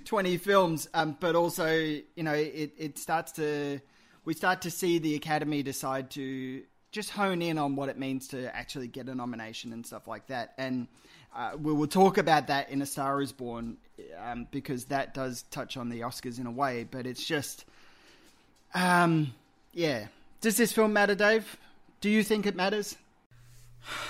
20 0.04 0.36
films, 0.36 0.88
um, 0.92 1.16
but 1.18 1.34
also, 1.34 1.72
you 1.72 2.22
know, 2.22 2.34
it, 2.34 2.72
it 2.76 2.98
starts 2.98 3.32
to, 3.32 3.80
we 4.24 4.34
start 4.34 4.62
to 4.62 4.70
see 4.70 4.98
the 4.98 5.14
Academy 5.14 5.62
decide 5.62 6.10
to 6.10 6.62
just 6.92 7.10
hone 7.10 7.42
in 7.42 7.58
on 7.58 7.76
what 7.76 7.88
it 7.88 7.98
means 7.98 8.28
to 8.28 8.54
actually 8.54 8.88
get 8.88 9.08
a 9.08 9.14
nomination 9.14 9.72
and 9.72 9.86
stuff 9.86 10.08
like 10.08 10.26
that. 10.26 10.54
And 10.58 10.88
uh, 11.34 11.52
we 11.60 11.72
will 11.72 11.86
talk 11.86 12.18
about 12.18 12.48
that 12.48 12.70
in 12.70 12.82
A 12.82 12.86
Star 12.86 13.20
Is 13.22 13.32
Born 13.32 13.76
um, 14.18 14.48
because 14.50 14.86
that 14.86 15.14
does 15.14 15.42
touch 15.50 15.76
on 15.76 15.88
the 15.88 16.00
Oscars 16.00 16.38
in 16.38 16.46
a 16.46 16.50
way. 16.50 16.84
But 16.90 17.06
it's 17.06 17.24
just, 17.24 17.64
um, 18.74 19.34
yeah. 19.72 20.06
Does 20.40 20.56
this 20.56 20.72
film 20.72 20.92
matter, 20.92 21.14
Dave? 21.14 21.56
Do 22.00 22.08
you 22.08 22.24
think 22.24 22.46
it 22.46 22.56
matters? 22.56 22.96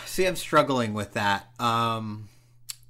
See, 0.07 0.27
I'm 0.27 0.37
struggling 0.37 0.95
with 0.95 1.15
that. 1.15 1.49
Um, 1.61 2.29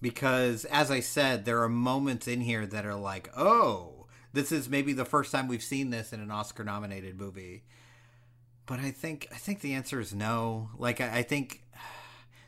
because, 0.01 0.65
as 0.67 0.91
I 0.91 1.01
said, 1.01 1.45
there 1.45 1.63
are 1.63 1.69
moments 1.69 2.29
in 2.29 2.41
here 2.43 2.67
that 2.67 2.87
are 2.87 2.95
like, 2.95 3.31
oh, 3.37 4.07
this 4.33 4.53
is 4.53 4.69
maybe 4.69 4.93
the 4.93 5.05
first 5.05 5.33
time 5.33 5.49
we've 5.49 5.63
seen 5.63 5.91
this 5.91 6.13
in 6.13 6.21
an 6.21 6.31
Oscar 6.31 6.65
nominated 6.65 7.19
movie. 7.19 7.65
But 8.71 8.79
I 8.79 8.93
think 8.93 9.27
I 9.33 9.35
think 9.35 9.63
the 9.63 9.75
answer 9.75 9.99
is 9.99 10.15
no. 10.15 10.71
Like 10.79 11.01
I, 11.01 11.19
I 11.19 11.23
think 11.25 11.65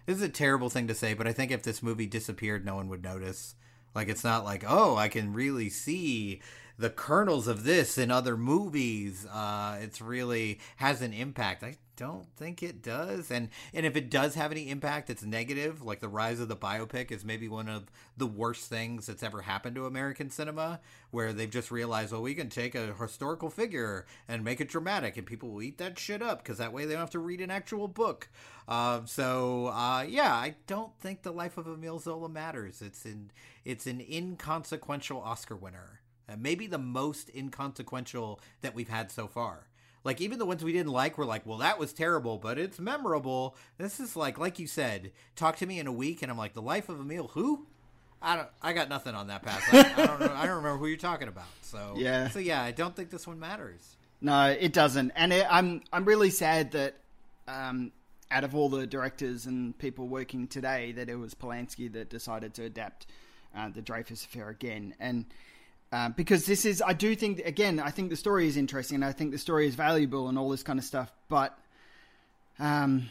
this 0.06 0.18
is 0.18 0.22
a 0.22 0.28
terrible 0.28 0.70
thing 0.70 0.86
to 0.86 0.94
say, 0.94 1.14
but 1.14 1.26
I 1.26 1.32
think 1.32 1.50
if 1.50 1.64
this 1.64 1.82
movie 1.82 2.06
disappeared, 2.06 2.64
no 2.64 2.76
one 2.76 2.88
would 2.90 3.02
notice. 3.02 3.56
Like 3.92 4.08
it's 4.08 4.22
not 4.22 4.44
like, 4.44 4.62
oh, 4.64 4.94
I 4.94 5.08
can 5.08 5.32
really 5.32 5.68
see 5.68 6.40
the 6.78 6.90
kernels 6.90 7.48
of 7.48 7.64
this 7.64 7.98
in 7.98 8.12
other 8.12 8.36
movies. 8.36 9.26
Uh, 9.26 9.78
it's 9.82 10.00
really 10.00 10.60
has 10.76 11.02
an 11.02 11.12
impact. 11.12 11.64
I 11.64 11.74
don't 11.96 12.26
think 12.36 12.62
it 12.62 12.82
does. 12.82 13.30
And 13.30 13.48
and 13.74 13.86
if 13.86 13.96
it 13.96 14.10
does 14.10 14.34
have 14.34 14.50
any 14.50 14.68
impact, 14.70 15.10
it's 15.10 15.22
negative. 15.22 15.82
Like 15.82 16.00
the 16.00 16.08
rise 16.08 16.40
of 16.40 16.48
the 16.48 16.56
biopic 16.56 17.10
is 17.10 17.24
maybe 17.24 17.48
one 17.48 17.68
of 17.68 17.84
the 18.16 18.26
worst 18.26 18.68
things 18.68 19.06
that's 19.06 19.22
ever 19.22 19.42
happened 19.42 19.76
to 19.76 19.86
American 19.86 20.30
cinema, 20.30 20.80
where 21.10 21.32
they've 21.32 21.50
just 21.50 21.70
realized, 21.70 22.12
well, 22.12 22.22
we 22.22 22.34
can 22.34 22.48
take 22.48 22.74
a 22.74 22.94
historical 22.94 23.50
figure 23.50 24.06
and 24.28 24.44
make 24.44 24.60
it 24.60 24.68
dramatic, 24.68 25.16
and 25.16 25.26
people 25.26 25.50
will 25.50 25.62
eat 25.62 25.78
that 25.78 25.98
shit 25.98 26.22
up 26.22 26.42
because 26.42 26.58
that 26.58 26.72
way 26.72 26.84
they 26.84 26.92
don't 26.92 27.00
have 27.00 27.10
to 27.10 27.18
read 27.18 27.40
an 27.40 27.50
actual 27.50 27.88
book. 27.88 28.28
Uh, 28.68 29.00
so 29.04 29.66
uh, 29.68 30.04
yeah, 30.08 30.34
I 30.34 30.56
don't 30.66 30.96
think 31.00 31.22
the 31.22 31.32
life 31.32 31.56
of 31.56 31.66
Emile 31.66 31.98
Zola 31.98 32.28
matters. 32.28 32.80
It's 32.82 33.04
in 33.04 33.30
it's 33.64 33.86
an 33.86 34.00
inconsequential 34.00 35.20
Oscar 35.20 35.56
winner. 35.56 36.00
Uh, 36.28 36.36
maybe 36.38 36.66
the 36.66 36.78
most 36.78 37.30
inconsequential 37.34 38.40
that 38.60 38.74
we've 38.74 38.88
had 38.88 39.10
so 39.10 39.26
far. 39.26 39.66
Like 40.04 40.20
even 40.20 40.38
the 40.38 40.46
ones 40.46 40.64
we 40.64 40.72
didn't 40.72 40.92
like 40.92 41.16
were 41.16 41.24
like, 41.24 41.46
well, 41.46 41.58
that 41.58 41.78
was 41.78 41.92
terrible, 41.92 42.38
but 42.38 42.58
it's 42.58 42.78
memorable. 42.78 43.56
This 43.78 44.00
is 44.00 44.16
like, 44.16 44.38
like 44.38 44.58
you 44.58 44.66
said, 44.66 45.12
talk 45.36 45.56
to 45.56 45.66
me 45.66 45.78
in 45.78 45.86
a 45.86 45.92
week, 45.92 46.22
and 46.22 46.30
I'm 46.30 46.38
like, 46.38 46.54
the 46.54 46.62
life 46.62 46.88
of 46.88 47.00
Emile, 47.00 47.28
who? 47.28 47.66
I 48.20 48.36
don't. 48.36 48.48
I 48.62 48.72
got 48.72 48.88
nothing 48.88 49.14
on 49.14 49.26
that 49.28 49.42
pass. 49.42 49.62
I, 49.72 50.02
I 50.02 50.06
don't 50.06 50.20
know. 50.20 50.32
I 50.34 50.46
don't 50.46 50.56
remember 50.56 50.78
who 50.78 50.86
you're 50.86 50.96
talking 50.96 51.28
about. 51.28 51.46
So 51.62 51.94
Yeah. 51.96 52.28
So 52.28 52.38
yeah, 52.38 52.62
I 52.62 52.70
don't 52.70 52.94
think 52.94 53.10
this 53.10 53.26
one 53.26 53.40
matters. 53.40 53.96
No, 54.20 54.46
it 54.46 54.72
doesn't, 54.72 55.10
and 55.16 55.32
it, 55.32 55.44
I'm 55.50 55.82
I'm 55.92 56.04
really 56.04 56.30
sad 56.30 56.70
that 56.72 56.94
um, 57.48 57.90
out 58.30 58.44
of 58.44 58.54
all 58.54 58.68
the 58.68 58.86
directors 58.86 59.46
and 59.46 59.76
people 59.78 60.06
working 60.06 60.46
today, 60.46 60.92
that 60.92 61.08
it 61.08 61.16
was 61.16 61.34
Polanski 61.34 61.92
that 61.94 62.08
decided 62.08 62.54
to 62.54 62.62
adapt 62.62 63.06
uh, 63.56 63.68
the 63.70 63.82
Dreyfus 63.82 64.24
Affair 64.24 64.48
again, 64.48 64.94
and 65.00 65.26
uh, 65.92 66.08
because 66.08 66.46
this 66.46 66.64
is, 66.64 66.82
I 66.84 66.94
do 66.94 67.14
think 67.14 67.40
again, 67.44 67.78
I 67.78 67.90
think 67.90 68.10
the 68.10 68.16
story 68.16 68.48
is 68.48 68.56
interesting, 68.56 68.96
and 68.96 69.04
I 69.04 69.12
think 69.12 69.30
the 69.30 69.38
story 69.38 69.66
is 69.66 69.74
valuable 69.74 70.28
and 70.28 70.38
all 70.38 70.48
this 70.48 70.62
kind 70.62 70.78
of 70.78 70.84
stuff, 70.84 71.12
but 71.28 71.56
um, 72.58 73.08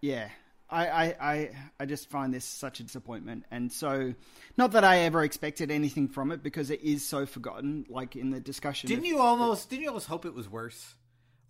yeah. 0.00 0.28
I, 0.70 0.86
I, 0.86 1.16
I, 1.20 1.50
I 1.80 1.84
just 1.84 2.08
find 2.08 2.32
this 2.32 2.46
such 2.46 2.80
a 2.80 2.82
disappointment. 2.82 3.44
And 3.50 3.70
so, 3.70 4.14
not 4.56 4.72
that 4.72 4.84
I 4.84 5.00
ever 5.00 5.22
expected 5.22 5.70
anything 5.70 6.08
from 6.08 6.32
it 6.32 6.42
because 6.42 6.70
it 6.70 6.80
is 6.80 7.06
so 7.06 7.26
forgotten, 7.26 7.84
like 7.90 8.16
in 8.16 8.30
the 8.30 8.40
discussion. 8.40 8.88
Didn't 8.88 9.04
of- 9.04 9.08
you 9.08 9.18
almost? 9.18 9.68
Didn't 9.68 9.82
you 9.82 9.88
almost 9.88 10.06
hope 10.06 10.24
it 10.24 10.32
was 10.32 10.48
worse? 10.48 10.94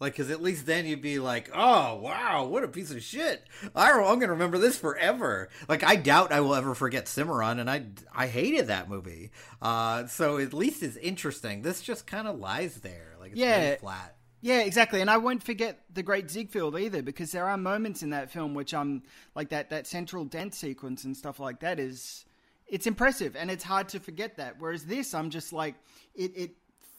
Like, 0.03 0.15
because 0.15 0.31
at 0.33 0.43
least 0.43 0.67
then 0.67 0.85
you'd 0.85 1.01
be 1.01 1.21
like, 1.21 1.49
"Oh, 1.55 1.95
wow, 1.95 2.45
what 2.47 2.65
a 2.65 2.69
piece 2.69 2.91
of 2.91 3.03
shit! 3.05 3.45
I, 3.75 3.93
I'm 3.93 4.19
gonna 4.19 4.33
remember 4.33 4.59
this 4.59 4.77
forever." 4.77 5.49
Like, 5.69 5.85
I 5.85 5.95
doubt 5.95 6.33
I 6.33 6.41
will 6.41 6.57
ever 6.57 6.75
forget 6.75 7.07
Cimarron, 7.07 7.61
and 7.61 7.71
I, 7.71 7.85
I 8.13 8.27
hated 8.27 8.67
that 8.67 8.89
movie. 8.91 9.31
Uh, 9.63 10.07
so 10.09 10.39
at 10.39 10.53
least 10.53 10.83
it's 10.83 10.97
interesting. 10.97 11.63
This 11.63 11.81
just 11.81 12.05
kind 12.07 12.27
of 12.27 12.37
lies 12.41 12.81
there, 12.81 13.15
like 13.21 13.31
it's 13.31 13.39
Yeah. 13.41 13.77
flat. 13.77 14.17
Yeah, 14.41 14.63
exactly. 14.63 15.01
And 15.01 15.09
I 15.09 15.19
won't 15.19 15.45
forget 15.45 15.85
the 15.95 16.03
Great 16.03 16.29
Ziegfeld 16.29 16.77
either, 16.77 17.01
because 17.01 17.31
there 17.31 17.47
are 17.47 17.57
moments 17.57 18.03
in 18.03 18.11
that 18.11 18.29
film 18.29 18.55
which 18.55 18.75
I'm 18.75 19.05
like 19.37 19.51
that 19.51 19.71
that 19.71 19.87
central 19.87 20.25
dance 20.25 20.59
sequence 20.59 21.05
and 21.05 21.17
stuff 21.17 21.39
like 21.39 21.61
that 21.61 21.79
is 21.79 22.25
it's 22.67 22.89
impressive 22.89 23.37
and 23.37 23.53
it's 23.53 23.63
hard 23.63 23.89
to 23.91 24.01
forget 24.01 24.39
that. 24.39 24.57
Whereas 24.59 24.85
this, 24.85 25.15
I'm 25.15 25.31
just 25.31 25.53
like 25.53 25.77
it 26.17 26.33
it 26.37 26.51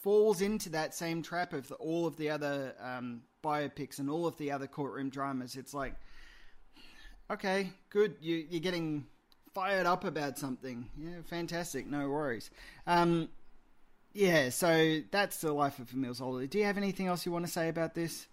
falls 0.04 0.42
into 0.42 0.68
that 0.68 0.94
same 0.94 1.22
trap 1.22 1.54
of 1.54 1.66
the, 1.66 1.74
all 1.76 2.06
of 2.06 2.14
the 2.18 2.28
other 2.28 2.74
um, 2.78 3.22
biopics 3.42 3.98
and 3.98 4.10
all 4.10 4.26
of 4.26 4.36
the 4.36 4.52
other 4.52 4.66
courtroom 4.66 5.08
dramas. 5.08 5.56
It's 5.56 5.72
like 5.72 5.94
okay, 7.30 7.70
good, 7.88 8.16
you 8.20 8.44
you're 8.50 8.60
getting 8.60 9.06
fired 9.54 9.86
up 9.86 10.04
about 10.04 10.38
something. 10.38 10.90
Yeah, 10.98 11.22
fantastic. 11.24 11.86
No 11.86 12.10
worries. 12.10 12.50
Um, 12.86 13.30
yeah, 14.12 14.50
so 14.50 15.00
that's 15.10 15.40
the 15.40 15.52
life 15.52 15.78
of 15.78 15.92
Emile 15.92 16.14
Zola. 16.14 16.46
Do 16.46 16.58
you 16.58 16.64
have 16.64 16.76
anything 16.76 17.06
else 17.06 17.24
you 17.24 17.32
want 17.32 17.46
to 17.46 17.50
say 17.50 17.68
about 17.70 17.94
this? 17.94 18.26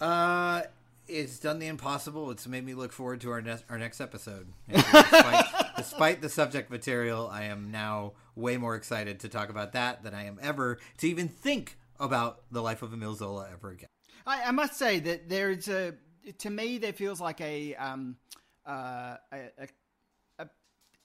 Uh, 0.00 0.62
it's 1.06 1.38
done 1.38 1.58
the 1.58 1.66
impossible. 1.66 2.30
It's 2.30 2.46
made 2.46 2.64
me 2.64 2.72
look 2.72 2.92
forward 2.92 3.20
to 3.20 3.30
our 3.30 3.42
next 3.42 3.64
our 3.68 3.78
next 3.78 4.00
episode. 4.00 4.48
Despite, 5.76 6.22
the 6.22 6.28
subject 6.28 6.70
material, 6.70 7.28
I 7.30 7.44
am 7.44 7.70
now 7.70 8.12
way 8.34 8.56
more 8.56 8.74
excited 8.74 9.20
to 9.20 9.28
talk 9.28 9.48
about 9.48 9.72
that 9.72 10.02
than 10.02 10.14
I 10.14 10.24
am 10.24 10.38
ever 10.42 10.78
to 10.98 11.08
even 11.08 11.28
think 11.28 11.78
about 11.98 12.42
the 12.50 12.62
life 12.62 12.82
of 12.82 12.92
Emile 12.92 13.14
Zola 13.14 13.48
ever 13.52 13.70
again. 13.70 13.88
I, 14.26 14.44
I 14.44 14.50
must 14.50 14.76
say 14.76 14.98
that 15.00 15.28
there 15.28 15.50
is 15.50 15.68
a, 15.68 15.94
to 16.38 16.50
me, 16.50 16.78
there 16.78 16.92
feels 16.92 17.20
like 17.20 17.40
a, 17.40 17.74
um, 17.76 18.16
uh, 18.66 19.16
a, 19.32 19.68
a, 20.38 20.48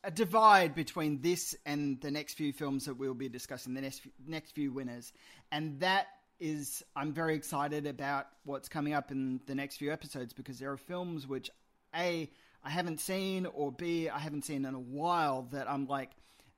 a 0.03 0.11
divide 0.11 0.73
between 0.73 1.21
this 1.21 1.55
and 1.65 2.01
the 2.01 2.11
next 2.11 2.33
few 2.33 2.51
films 2.51 2.85
that 2.85 2.95
we'll 2.95 3.13
be 3.13 3.29
discussing, 3.29 3.73
the 3.73 3.81
next 3.81 4.01
next 4.25 4.51
few 4.55 4.71
winners, 4.71 5.13
and 5.51 5.79
that 5.79 6.07
is 6.39 6.83
I'm 6.95 7.13
very 7.13 7.35
excited 7.35 7.85
about 7.85 8.27
what's 8.43 8.67
coming 8.67 8.93
up 8.93 9.11
in 9.11 9.39
the 9.45 9.53
next 9.53 9.77
few 9.77 9.91
episodes 9.91 10.33
because 10.33 10.57
there 10.57 10.71
are 10.71 10.77
films 10.77 11.27
which 11.27 11.51
a 11.95 12.31
I 12.63 12.69
haven't 12.69 12.99
seen 12.99 13.45
or 13.45 13.71
b 13.71 14.09
I 14.09 14.19
haven't 14.19 14.45
seen 14.45 14.65
in 14.65 14.73
a 14.73 14.79
while 14.79 15.47
that 15.51 15.69
I'm 15.69 15.87
like 15.87 16.11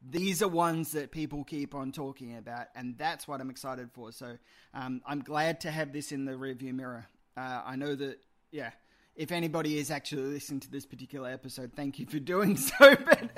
these 0.07 0.41
are 0.41 0.47
ones 0.47 0.91
that 0.91 1.11
people 1.11 1.43
keep 1.43 1.73
on 1.73 1.91
talking 1.91 2.37
about, 2.37 2.67
and 2.75 2.97
that's 2.97 3.27
what 3.27 3.39
I'm 3.39 3.49
excited 3.49 3.89
for. 3.93 4.11
So 4.11 4.37
um, 4.73 5.01
I'm 5.05 5.21
glad 5.21 5.61
to 5.61 5.71
have 5.71 5.93
this 5.93 6.11
in 6.11 6.25
the 6.25 6.33
rearview 6.33 6.73
mirror. 6.73 7.07
Uh, 7.37 7.61
I 7.65 7.75
know 7.75 7.95
that, 7.95 8.19
yeah. 8.51 8.71
If 9.15 9.31
anybody 9.31 9.77
is 9.77 9.91
actually 9.91 10.23
listening 10.23 10.59
to 10.61 10.71
this 10.71 10.87
particular 10.87 11.29
episode, 11.29 11.71
thank 11.75 11.99
you 11.99 12.07
for 12.07 12.17
doing 12.17 12.57
so. 12.57 12.95
But 12.95 13.29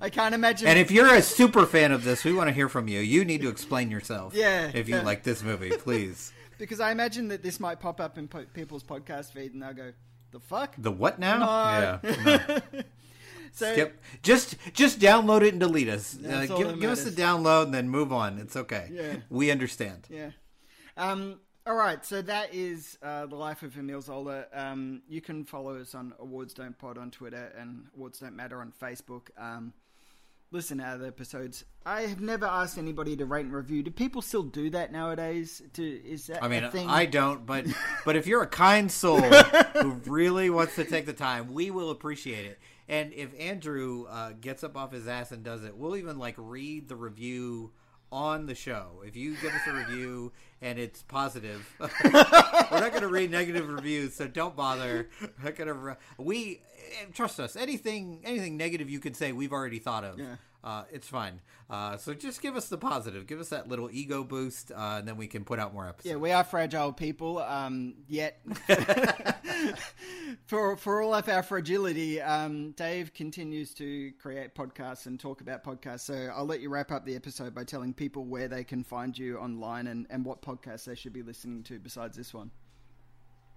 I 0.00 0.10
can't 0.10 0.34
imagine. 0.34 0.68
And 0.68 0.78
if 0.78 0.92
you're 0.92 1.12
a 1.12 1.20
super 1.22 1.66
fan 1.66 1.90
of 1.90 2.04
this, 2.04 2.24
we 2.24 2.32
want 2.32 2.48
to 2.48 2.54
hear 2.54 2.68
from 2.68 2.86
you. 2.86 3.00
You 3.00 3.24
need 3.24 3.40
to 3.42 3.48
explain 3.48 3.90
yourself. 3.90 4.32
Yeah, 4.32 4.70
If 4.72 4.88
you 4.88 4.94
yeah. 4.96 5.02
like 5.02 5.24
this 5.24 5.42
movie, 5.42 5.70
please. 5.70 6.32
because 6.58 6.78
I 6.78 6.92
imagine 6.92 7.28
that 7.28 7.42
this 7.42 7.58
might 7.58 7.80
pop 7.80 8.00
up 8.00 8.16
in 8.16 8.28
po- 8.28 8.46
people's 8.54 8.84
podcast 8.84 9.32
feed, 9.32 9.54
and 9.54 9.62
they'll 9.62 9.74
go, 9.74 9.92
"The 10.30 10.40
fuck." 10.40 10.74
The 10.78 10.90
what 10.90 11.18
now? 11.18 11.38
No. 11.38 12.10
Yeah. 12.10 12.60
no. 12.72 12.82
So 13.52 13.72
Skip. 13.72 14.00
Just 14.22 14.56
just 14.72 15.00
download 15.00 15.42
it 15.42 15.48
and 15.48 15.60
delete 15.60 15.88
us. 15.88 16.16
Uh, 16.16 16.46
give 16.46 16.80
give 16.80 16.90
us 16.90 17.06
a 17.06 17.10
download 17.10 17.64
and 17.64 17.74
then 17.74 17.88
move 17.88 18.12
on. 18.12 18.38
It's 18.38 18.56
okay. 18.56 18.88
Yeah. 18.92 19.16
We 19.30 19.50
understand. 19.50 20.06
Yeah. 20.10 20.30
Um, 20.96 21.40
all 21.66 21.74
right, 21.74 22.02
so 22.02 22.22
that 22.22 22.54
is 22.54 22.96
uh, 23.02 23.26
the 23.26 23.36
life 23.36 23.62
of 23.62 23.76
Emile 23.76 24.00
Zola. 24.00 24.46
Um, 24.54 25.02
you 25.06 25.20
can 25.20 25.44
follow 25.44 25.78
us 25.78 25.94
on 25.94 26.14
Awards 26.18 26.54
Don't 26.54 26.76
Pod 26.78 26.96
on 26.96 27.10
Twitter 27.10 27.52
and 27.58 27.88
Awards 27.94 28.20
Don't 28.20 28.34
Matter 28.34 28.60
on 28.62 28.72
Facebook. 28.80 29.28
Um, 29.36 29.74
listen 30.50 30.78
to 30.78 30.84
other 30.84 31.06
episodes. 31.06 31.64
I 31.84 32.02
have 32.02 32.20
never 32.20 32.46
asked 32.46 32.78
anybody 32.78 33.16
to 33.16 33.26
rate 33.26 33.44
and 33.44 33.54
review. 33.54 33.82
Do 33.82 33.90
people 33.90 34.22
still 34.22 34.42
do 34.42 34.70
that 34.70 34.92
nowadays? 34.92 35.62
Do, 35.72 36.00
is 36.04 36.26
that 36.26 36.42
I 36.42 36.48
mean? 36.48 36.64
I 36.64 37.06
don't, 37.06 37.46
but 37.46 37.66
but 38.04 38.16
if 38.16 38.26
you're 38.26 38.42
a 38.42 38.46
kind 38.46 38.90
soul 38.90 39.20
who 39.20 40.00
really 40.06 40.50
wants 40.50 40.74
to 40.76 40.84
take 40.84 41.06
the 41.06 41.12
time, 41.12 41.52
we 41.52 41.70
will 41.70 41.90
appreciate 41.90 42.46
it. 42.46 42.58
And 42.88 43.12
if 43.12 43.38
Andrew 43.38 44.06
uh, 44.08 44.32
gets 44.40 44.64
up 44.64 44.76
off 44.76 44.92
his 44.92 45.06
ass 45.06 45.30
and 45.30 45.44
does 45.44 45.62
it, 45.62 45.76
we'll 45.76 45.96
even 45.96 46.18
like 46.18 46.34
read 46.38 46.88
the 46.88 46.96
review 46.96 47.72
on 48.10 48.46
the 48.46 48.54
show. 48.54 49.02
If 49.04 49.16
you 49.16 49.36
give 49.36 49.52
us 49.52 49.60
a 49.66 49.72
review 49.72 50.32
and 50.60 50.78
it's 50.78 51.02
positive, 51.02 51.74
we're 51.80 52.10
not 52.12 52.90
going 52.90 53.02
to 53.02 53.08
read 53.08 53.30
negative 53.30 53.68
reviews, 53.68 54.14
so 54.14 54.26
don't 54.26 54.56
bother. 54.56 55.08
We're 55.20 55.28
not 55.44 55.56
going 55.56 55.68
to. 55.68 55.96
We 56.18 56.62
eh, 57.00 57.06
trust 57.12 57.40
us. 57.40 57.56
Anything, 57.56 58.20
anything 58.24 58.56
negative 58.56 58.88
you 58.90 59.00
could 59.00 59.16
say, 59.16 59.32
we've 59.32 59.52
already 59.52 59.78
thought 59.78 60.04
of. 60.04 60.18
Yeah. 60.18 60.36
Uh, 60.62 60.84
it's 60.90 61.08
fine. 61.08 61.40
Uh, 61.70 61.96
so 61.96 62.14
just 62.14 62.42
give 62.42 62.56
us 62.56 62.68
the 62.68 62.78
positive. 62.78 63.26
Give 63.26 63.40
us 63.40 63.50
that 63.50 63.68
little 63.68 63.88
ego 63.92 64.24
boost, 64.24 64.72
uh, 64.72 64.96
and 64.98 65.06
then 65.06 65.16
we 65.16 65.26
can 65.26 65.44
put 65.44 65.58
out 65.58 65.72
more 65.72 65.88
episodes. 65.88 66.10
Yeah, 66.10 66.16
we 66.16 66.32
are 66.32 66.42
fragile 66.42 66.92
people. 66.92 67.38
Um, 67.38 67.94
yet, 68.08 68.40
for 70.46 70.76
for 70.76 71.00
all 71.00 71.14
of 71.14 71.28
our 71.28 71.42
fragility, 71.42 72.20
um, 72.20 72.72
Dave 72.72 73.14
continues 73.14 73.72
to 73.74 74.12
create 74.20 74.54
podcasts 74.54 75.06
and 75.06 75.20
talk 75.20 75.40
about 75.40 75.62
podcasts. 75.62 76.00
So 76.00 76.32
I'll 76.34 76.46
let 76.46 76.60
you 76.60 76.70
wrap 76.70 76.90
up 76.90 77.04
the 77.04 77.14
episode 77.14 77.54
by 77.54 77.64
telling 77.64 77.94
people 77.94 78.24
where 78.24 78.48
they 78.48 78.64
can 78.64 78.82
find 78.82 79.16
you 79.16 79.38
online 79.38 79.86
and, 79.86 80.06
and 80.10 80.24
what 80.24 80.42
podcasts 80.42 80.84
they 80.84 80.94
should 80.96 81.12
be 81.12 81.22
listening 81.22 81.62
to 81.64 81.78
besides 81.78 82.16
this 82.16 82.34
one. 82.34 82.50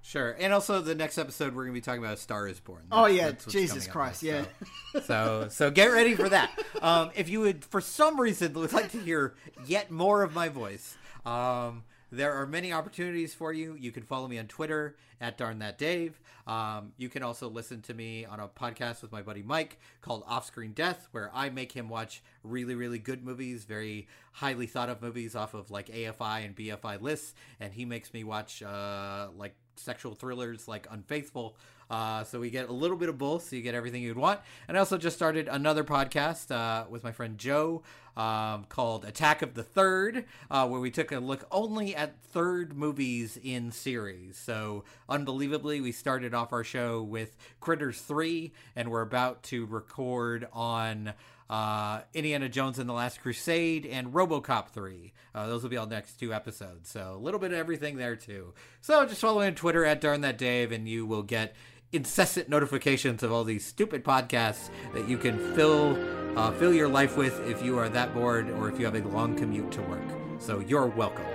Sure, 0.03 0.35
and 0.39 0.51
also 0.51 0.81
the 0.81 0.95
next 0.95 1.17
episode 1.17 1.53
we're 1.55 1.63
going 1.63 1.75
to 1.75 1.79
be 1.79 1.81
talking 1.81 2.03
about 2.03 2.17
"Star 2.19 2.47
Is 2.47 2.59
Born." 2.59 2.83
Oh, 2.91 3.05
yeah, 3.05 3.31
Jesus 3.47 3.85
Christ, 3.87 4.23
yeah. 4.23 4.45
So, 4.93 5.01
so 5.01 5.47
so 5.49 5.71
get 5.71 5.87
ready 5.87 6.15
for 6.15 6.29
that. 6.29 6.51
Um, 6.81 7.11
if 7.13 7.29
you 7.29 7.41
would, 7.41 7.63
for 7.63 7.79
some 7.79 8.19
reason, 8.19 8.53
would 8.53 8.73
like 8.73 8.89
to 8.93 8.99
hear 8.99 9.35
yet 9.67 9.91
more 9.91 10.23
of 10.23 10.33
my 10.33 10.49
voice, 10.49 10.97
um, 11.27 11.83
there 12.11 12.33
are 12.33 12.47
many 12.47 12.73
opportunities 12.73 13.35
for 13.35 13.53
you. 13.53 13.75
You 13.79 13.91
can 13.91 14.01
follow 14.01 14.27
me 14.27 14.39
on 14.39 14.47
Twitter 14.47 14.95
at 15.21 15.37
Darn 15.37 15.59
That 15.59 15.77
Dave. 15.77 16.19
Um, 16.47 16.93
you 16.97 17.07
can 17.07 17.21
also 17.23 17.47
listen 17.49 17.81
to 17.83 17.93
me 17.93 18.25
on 18.25 18.39
a 18.39 18.47
podcast 18.47 19.01
with 19.01 19.11
my 19.11 19.21
buddy 19.21 19.43
Mike 19.43 19.79
called 20.01 20.23
Off 20.27 20.45
Screen 20.45 20.73
Death, 20.73 21.07
where 21.11 21.29
I 21.33 21.49
make 21.49 21.71
him 21.71 21.87
watch 21.87 22.23
really, 22.43 22.73
really 22.73 22.99
good 22.99 23.23
movies, 23.23 23.63
very 23.63 24.07
highly 24.33 24.65
thought 24.65 24.89
of 24.89 25.01
movies 25.01 25.35
off 25.35 25.53
of 25.53 25.71
like 25.71 25.87
AFI 25.87 26.45
and 26.45 26.55
BFI 26.55 26.99
lists, 26.99 27.33
and 27.59 27.73
he 27.73 27.85
makes 27.85 28.13
me 28.13 28.23
watch 28.23 28.63
uh, 28.63 29.27
like 29.37 29.55
sexual 29.81 30.15
thrillers 30.15 30.67
like 30.67 30.87
Unfaithful. 30.89 31.55
Uh, 31.89 32.23
so 32.23 32.39
we 32.39 32.49
get 32.49 32.69
a 32.69 32.73
little 32.73 32.95
bit 32.95 33.09
of 33.09 33.17
both, 33.17 33.49
so 33.49 33.55
you 33.57 33.61
get 33.61 33.75
everything 33.75 34.01
you'd 34.01 34.17
want. 34.17 34.39
And 34.69 34.77
I 34.77 34.79
also 34.79 34.97
just 34.97 35.15
started 35.15 35.49
another 35.49 35.83
podcast 35.83 36.49
uh, 36.49 36.85
with 36.89 37.03
my 37.03 37.11
friend 37.11 37.37
Joe 37.37 37.83
um, 38.15 38.65
called 38.69 39.03
Attack 39.03 39.41
of 39.41 39.55
the 39.55 39.63
Third, 39.63 40.23
uh, 40.49 40.67
where 40.69 40.79
we 40.79 40.89
took 40.89 41.11
a 41.11 41.19
look 41.19 41.45
only 41.51 41.93
at 41.93 42.21
third 42.23 42.77
movies 42.77 43.37
in 43.43 43.71
series. 43.71 44.37
So 44.37 44.85
unbelievably, 45.09 45.81
we 45.81 45.91
started 45.91 46.33
off 46.33 46.53
our 46.53 46.63
show 46.63 47.01
with 47.01 47.35
Critters 47.59 47.99
3, 47.99 48.53
and 48.75 48.89
we're 48.89 49.01
about 49.01 49.43
to 49.43 49.65
record 49.65 50.47
on 50.53 51.13
uh, 51.51 52.01
Indiana 52.13 52.47
Jones 52.47 52.79
and 52.79 52.89
the 52.89 52.93
Last 52.93 53.21
Crusade, 53.21 53.85
and 53.85 54.13
RoboCop 54.13 54.69
3. 54.69 55.13
Uh, 55.35 55.47
those 55.47 55.61
will 55.61 55.69
be 55.69 55.75
all 55.75 55.85
next 55.85 56.13
two 56.13 56.33
episodes. 56.33 56.89
So 56.89 57.13
a 57.13 57.17
little 57.17 57.41
bit 57.41 57.51
of 57.51 57.57
everything 57.57 57.97
there 57.97 58.15
too. 58.15 58.53
So 58.79 59.05
just 59.05 59.19
follow 59.19 59.41
me 59.41 59.47
on 59.47 59.55
Twitter 59.55 59.85
at 59.85 59.99
Darn 59.99 60.21
That 60.21 60.37
Dave, 60.37 60.71
and 60.71 60.87
you 60.87 61.05
will 61.05 61.23
get 61.23 61.53
incessant 61.91 62.47
notifications 62.47 63.21
of 63.21 63.33
all 63.33 63.43
these 63.43 63.65
stupid 63.65 64.05
podcasts 64.05 64.69
that 64.93 65.09
you 65.09 65.17
can 65.17 65.37
fill 65.53 65.97
uh, 66.37 66.49
fill 66.53 66.73
your 66.73 66.87
life 66.87 67.17
with 67.17 67.37
if 67.45 67.61
you 67.61 67.77
are 67.77 67.89
that 67.89 68.13
bored 68.13 68.49
or 68.51 68.69
if 68.69 68.79
you 68.79 68.85
have 68.85 68.95
a 68.95 69.05
long 69.09 69.35
commute 69.35 69.69
to 69.73 69.81
work. 69.81 69.99
So 70.39 70.61
you're 70.61 70.87
welcome. 70.87 71.25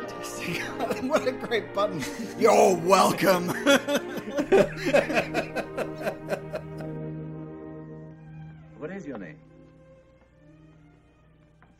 Fantastic. 0.00 0.58
what 1.04 1.26
a 1.26 1.32
great 1.32 1.72
button. 1.72 2.04
You're 2.38 2.76
welcome. 2.76 3.48
What 8.82 8.90
is 8.90 9.06
your 9.06 9.16
name? 9.16 9.38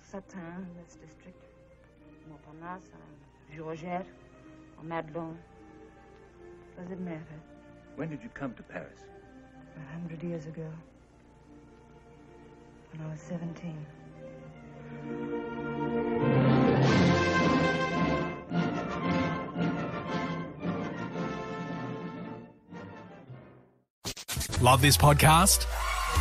Satin, 0.08 0.68
this 0.78 0.94
district. 0.94 1.42
Montparnasse, 2.30 2.90
uh, 2.94 3.56
Georgette, 3.56 4.06
or 4.78 4.84
Madelon. 4.84 5.34
Does 6.78 6.92
it 6.92 7.00
matter? 7.00 7.40
When 7.96 8.08
did 8.08 8.22
you 8.22 8.28
come 8.28 8.54
to 8.54 8.62
Paris? 8.62 9.00
A 9.76 9.92
hundred 9.92 10.22
years 10.22 10.46
ago. 10.46 10.68
When 12.92 13.04
I 13.04 13.10
was 13.10 13.20
17. 13.20 13.84
Love 24.60 24.80
this 24.80 24.96
podcast? 24.96 25.66